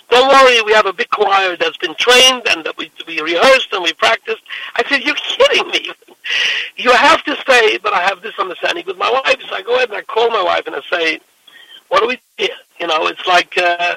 [0.10, 3.72] Don't worry, we have a big choir that's been trained and that we, we rehearsed
[3.74, 4.44] and we practiced.
[4.76, 5.92] I said, you're kidding me.
[6.78, 9.42] You have to stay, but I have this understanding with my wife.
[9.48, 11.20] So I go ahead and I call my wife and I say,
[11.90, 12.48] what do we do?
[12.80, 13.96] You know, it's like, uh,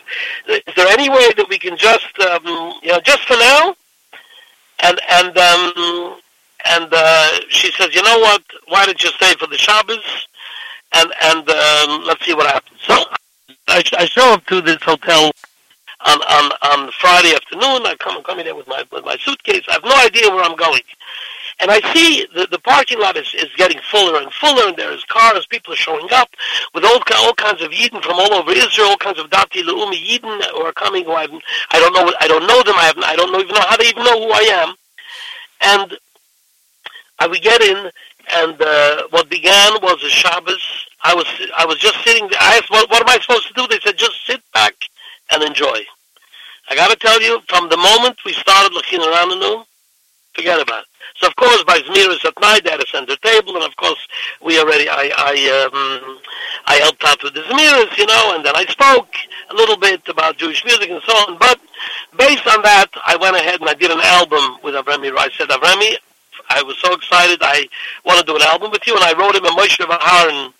[0.49, 3.75] is there any way that we can just, um, you know, just for now?
[4.81, 6.21] And, and, um,
[6.67, 8.43] and, uh, she says, you know what?
[8.69, 10.29] Why don't you stay for the Shabbos?
[10.93, 12.81] And, and, um, let's see what happens.
[12.83, 12.95] So
[13.69, 15.33] I, I show up to this hotel
[16.05, 17.87] on, on, on Friday afternoon.
[17.87, 19.65] I come, I'm coming there with my, with my suitcase.
[19.69, 20.83] I have no idea where I'm going.
[21.59, 25.05] And I see the, the parking lot is, is getting fuller and fuller, and there's
[25.05, 26.29] cars, people are showing up
[26.75, 29.97] with all, all kinds of Yidden from all over Israel, all kinds of Dati Leumi
[29.97, 31.31] Yidden who are coming who I've,
[31.71, 33.77] I don't know, I don't know them, I, have, I don't know, even know how
[33.79, 34.75] they even know who I am.
[35.63, 35.99] And
[37.19, 37.91] I we get in,
[38.35, 40.87] and uh, what began was a Shabbos.
[41.03, 42.39] I was I was just sitting there.
[42.41, 43.67] I asked, what, what am I supposed to do?
[43.69, 44.75] They said, just sit back
[45.31, 45.81] and enjoy.
[46.69, 49.65] I got to tell you, from the moment we started looking around the new,
[50.35, 50.87] forget about it.
[51.17, 54.07] So of course, by Zmiris at night, they had a center table, and of course,
[54.43, 55.35] we already, I, I,
[55.65, 56.19] um,
[56.67, 59.09] I helped out with the Zmiris, you know, and then I spoke
[59.51, 61.39] a little bit about Jewish music and so on.
[61.39, 61.59] But
[62.19, 65.13] based on that, I went ahead and I did an album with Avrami.
[65.17, 65.97] I said, Avrami,
[66.51, 67.39] I was so excited.
[67.43, 67.67] I
[68.05, 70.53] want to do an album with you, and I wrote him a Moshe Vaharan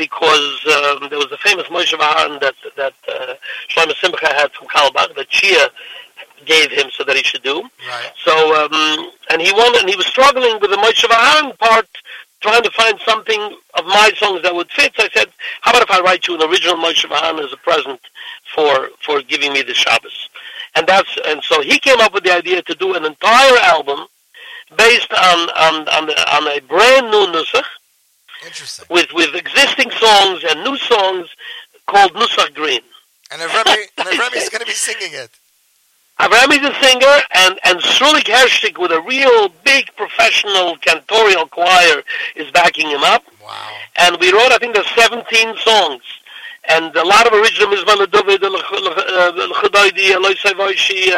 [0.00, 1.92] because um, there was a famous Moshe
[2.40, 3.34] that that uh,
[3.68, 5.68] Shlomo Simcha had from Kalbach that Chia
[6.46, 7.60] gave him so that he should do.
[7.86, 8.12] Right.
[8.24, 11.04] So um, and he wanted, and he was struggling with the Moshe
[11.58, 11.88] part,
[12.40, 13.40] trying to find something
[13.78, 14.92] of my songs that would fit.
[14.96, 15.28] So I said,
[15.60, 17.04] how about if I write you an original Moshe
[17.44, 18.00] as a present
[18.54, 20.30] for for giving me the Shabbos?
[20.76, 24.06] And that's and so he came up with the idea to do an entire album
[24.78, 27.68] based on on on, on a brand new nusach
[28.44, 28.86] Interesting.
[28.90, 31.28] with with existing songs and new songs
[31.86, 32.80] called Nusach Green.
[33.30, 35.30] And Avrami, and Avrami's going to be singing it.
[36.20, 42.02] Avrami a singer and and Srulik Hershtik with a real big professional cantorial choir
[42.36, 43.24] is backing him up.
[43.42, 43.68] Wow.
[43.96, 46.02] And we wrote I think there's 17 songs.
[46.68, 51.08] And a lot of original Mizman David, L'Chudoidi, Eloi Savoishi,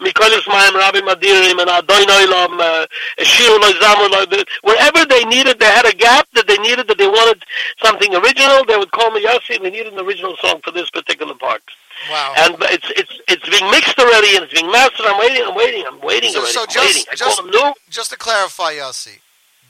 [0.00, 2.86] Mikolis Maim, Rabbi Madirim, and Adoin Oilam, uh,
[3.18, 6.98] Shir Eloi Zamu, Eloi- wherever they needed, they had a gap that they needed, that
[6.98, 7.42] they wanted
[7.82, 10.88] something original, they would call me, Yossi, and we need an original song for this
[10.90, 11.62] particular part.
[12.10, 12.34] Wow.
[12.38, 15.06] And it's it's it's being mixed already and it's being mastered.
[15.06, 15.44] I'm waiting.
[15.46, 15.84] I'm waiting.
[15.86, 16.52] I'm waiting So, already.
[16.52, 17.04] so just, waiting.
[17.14, 17.72] Just, call them new.
[17.88, 19.20] just to clarify, Yossi,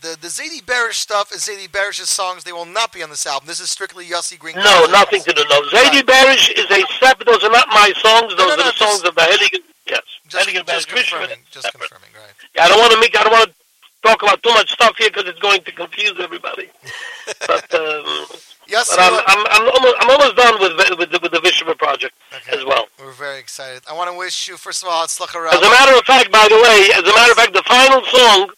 [0.04, 2.44] the the Zadie Barish stuff is Zadie Barish's songs.
[2.44, 3.46] They will not be on this album.
[3.48, 4.56] This is strictly Yossi Green.
[4.56, 5.42] No, nothing to do.
[5.48, 7.26] No, Zadie Barish is a separate.
[7.26, 8.36] Those are not my songs.
[8.36, 9.62] Those are the songs of the Heligan.
[9.88, 11.38] Yes, Just, Heligan just confirming.
[11.50, 12.08] Just confirming.
[12.14, 12.32] Right.
[12.54, 13.18] Yeah, I don't want to make.
[13.18, 13.54] I don't want to
[14.02, 16.68] talk about too much stuff here because it's going to confuse everybody.
[17.46, 18.26] but um,
[18.66, 21.38] Yes, but I'm, I'm, I'm almost I'm almost done with the- with the, with the
[21.40, 22.14] Vishma project
[22.50, 22.86] as well.
[22.98, 23.82] We're very excited.
[23.88, 26.46] I want to wish you, first of all, Hatzlacha As a matter of fact, by
[26.48, 28.50] the way, as a matter of fact, the final song,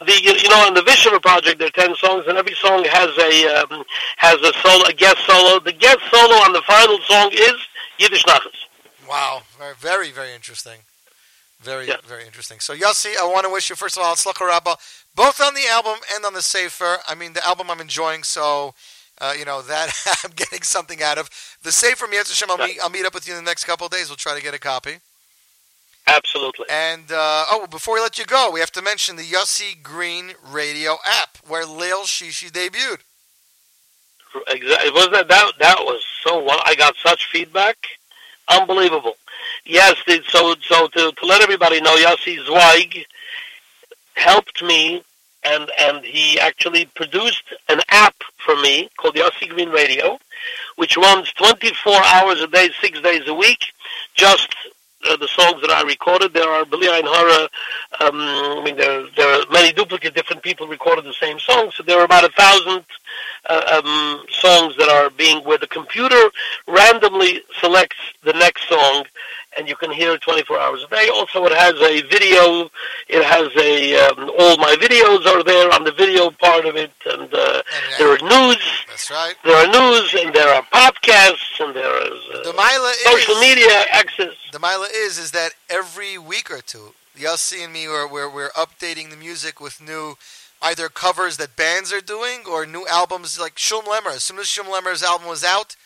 [0.00, 3.16] the you know, on the Vishnu project, there are ten songs, and every song has
[3.16, 3.84] a um,
[4.18, 5.60] has a solo, a guest solo.
[5.60, 7.54] The guest solo on the final song is
[7.98, 8.66] Yiddish Nachas.
[9.08, 9.42] Wow,
[9.80, 10.80] very, very, interesting.
[11.60, 12.60] Very, very interesting.
[12.60, 14.76] So, Yossi, I want to wish you, first of all, Hatzlacha Rabba,
[15.14, 16.98] both on the album and on the Sefer.
[17.08, 18.74] I mean, the album I'm enjoying, so,
[19.20, 19.90] uh, you know, that
[20.24, 21.30] I'm getting something out of.
[21.62, 23.86] The Sefer, Mitzvah Hashem, I'll, meet, I'll meet up with you in the next couple
[23.86, 24.08] of days.
[24.08, 24.98] We'll try to get a copy.
[26.06, 26.66] Absolutely.
[26.70, 30.32] And, uh, oh, before we let you go, we have to mention the Yossi Green
[30.50, 32.98] radio app, where Leil Shishi debuted.
[34.48, 34.90] Exactly.
[34.90, 36.42] Was that that that was so?
[36.44, 37.76] Well, I got such feedback,
[38.48, 39.14] unbelievable.
[39.64, 39.96] Yes,
[40.28, 43.06] so so to to let everybody know, Yossi Zweig
[44.14, 45.02] helped me,
[45.44, 48.14] and and he actually produced an app
[48.44, 50.18] for me called Yossi Green Radio,
[50.76, 53.64] which runs 24 hours a day, six days a week,
[54.14, 54.54] just
[55.08, 56.34] uh, the songs that I recorded.
[56.34, 57.48] There are Billy Einhara,
[58.00, 58.20] um,
[58.58, 62.00] I mean, there, there are many duplicate different people recorded the same song, so there
[62.00, 62.84] are about a thousand
[63.48, 66.30] uh, um, songs that are being, where the computer
[66.66, 69.04] randomly selects the next song,
[69.56, 71.08] and you can hear it 24 hours a day.
[71.12, 72.70] Also, it has a video.
[73.08, 76.92] It has a um, all my videos are there on the video part of it,
[77.06, 77.62] and uh,
[77.98, 78.62] there are news.
[78.88, 79.34] That's right.
[79.44, 83.40] There are news, and there are podcasts, and there is uh, The Mila social is,
[83.40, 84.34] media access.
[84.52, 88.50] The Mila is is that every week or two, Yossi and me are we're, we're
[88.50, 90.16] updating the music with new
[90.62, 94.14] either covers that bands are doing or new albums like Shulem Lemmer.
[94.14, 95.76] As soon as Shulem Lemmer's album was out,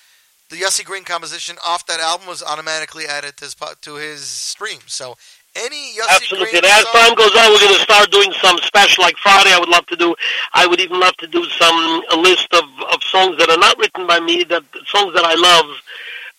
[0.50, 4.80] the Yossi Green composition off that album was automatically added to his to his stream.
[4.86, 5.16] So
[5.56, 6.50] any Yossi Absolutely.
[6.50, 9.16] Green And as song- time goes on, we're going to start doing some special, like
[9.16, 9.52] Friday.
[9.52, 10.14] I would love to do.
[10.52, 13.78] I would even love to do some a list of of songs that are not
[13.78, 15.66] written by me, that songs that I love,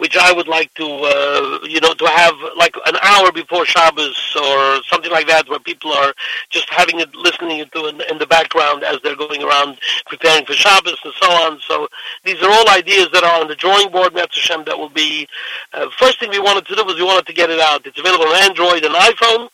[0.02, 4.36] which I would like to, uh, you know, to have like an hour before Shabbos
[4.36, 6.12] or something like that, where people are
[6.50, 10.54] just having it, listening to in, in the background as they're going around preparing for
[10.54, 11.60] Shabbos and so on.
[11.60, 11.88] So
[12.24, 15.28] these are all ideas that are on the drawing board, Hashem, that will be.
[15.72, 17.86] Uh, first thing we wanted to do was we wanted to get it out.
[17.86, 19.50] It's available on Android and iPhone.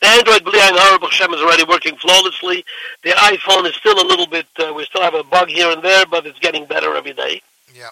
[0.00, 2.64] The Android Bli Ayin Hara Hashem is already working flawlessly.
[3.02, 5.82] The iPhone is still a little bit, uh, we still have a bug here and
[5.82, 7.42] there, but it's getting better every day.
[7.74, 7.88] Yeah.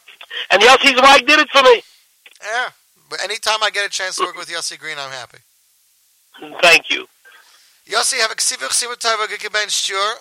[0.50, 1.82] And Yossi's wife did it for me.
[2.42, 2.68] Yeah.
[3.10, 5.38] But anytime I get a chance to work with Yossi Green, I'm happy.
[6.62, 7.06] Thank you.
[7.88, 10.14] Yossi, have a ksivich sivotayva gekiben shur.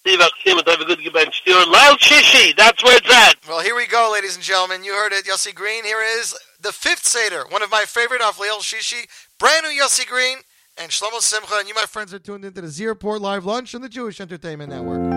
[0.00, 1.00] Steve Achim, have a good.
[1.44, 2.56] You're loud shishi.
[2.56, 3.34] That's where it's at.
[3.48, 4.84] Well, here we go, ladies and gentlemen.
[4.84, 5.84] You heard it, Yossi Green.
[5.84, 9.06] Here is the fifth Seder, one of my favorite off Leil Shishi,
[9.38, 10.38] brand new Yossi Green,
[10.78, 11.56] and Shlomo Simcha.
[11.58, 14.20] And you, my friends, are tuned into the Z Report Live Lunch on the Jewish
[14.20, 15.07] Entertainment Network.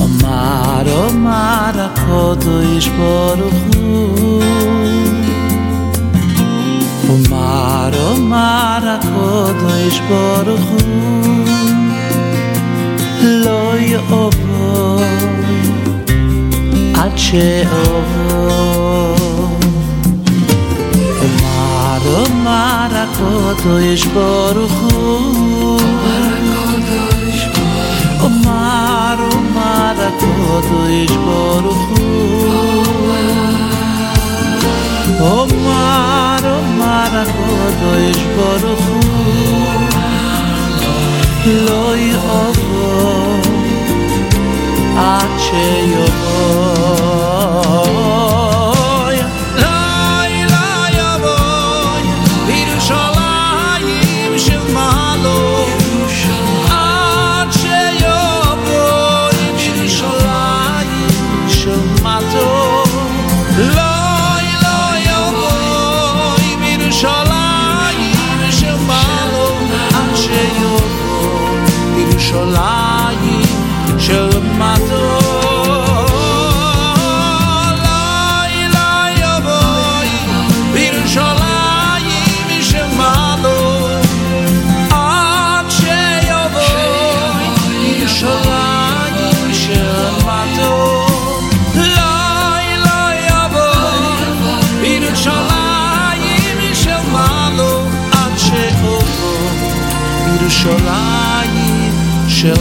[0.00, 4.40] Omar, Omar, HaKadosh Baruch Hu
[7.12, 10.80] Omar, Omar, HaKadosh Baruch Hu
[13.44, 13.62] Lo
[13.92, 15.16] yovoy
[16.96, 18.17] Ad she'ovoy
[23.58, 25.78] HaKadosh Baruch Hu
[28.24, 32.06] Omar, Omar, HaKadosh Baruch Hu
[35.20, 38.98] Omar, Omar, HaKadosh Baruch Hu
[41.66, 43.42] Lo yovoy
[44.96, 46.27] Ad she'yovoy
[100.58, 101.94] Yerushalayim
[102.28, 102.58] shel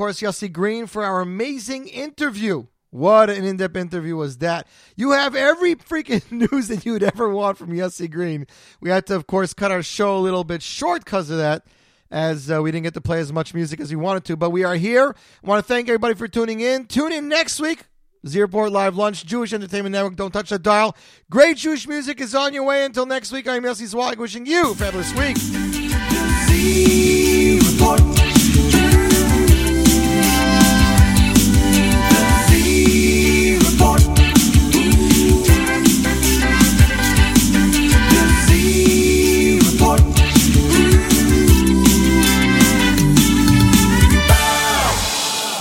[0.07, 2.65] course, Yossi Green for our amazing interview.
[2.91, 4.65] What an in-depth interview was that!
[4.95, 8.47] You have every freaking news that you would ever want from Yossi Green.
[8.79, 11.65] We had to, of course, cut our show a little bit short because of that,
[12.09, 14.37] as uh, we didn't get to play as much music as we wanted to.
[14.37, 15.13] But we are here.
[15.43, 16.85] I want to thank everybody for tuning in.
[16.85, 17.83] Tune in next week.
[18.25, 20.15] Z Report Live Lunch, Jewish Entertainment Network.
[20.15, 20.95] Don't touch that dial.
[21.29, 22.85] Great Jewish music is on your way.
[22.85, 25.35] Until next week, I'm Yossi Zweig wishing you fabulous week.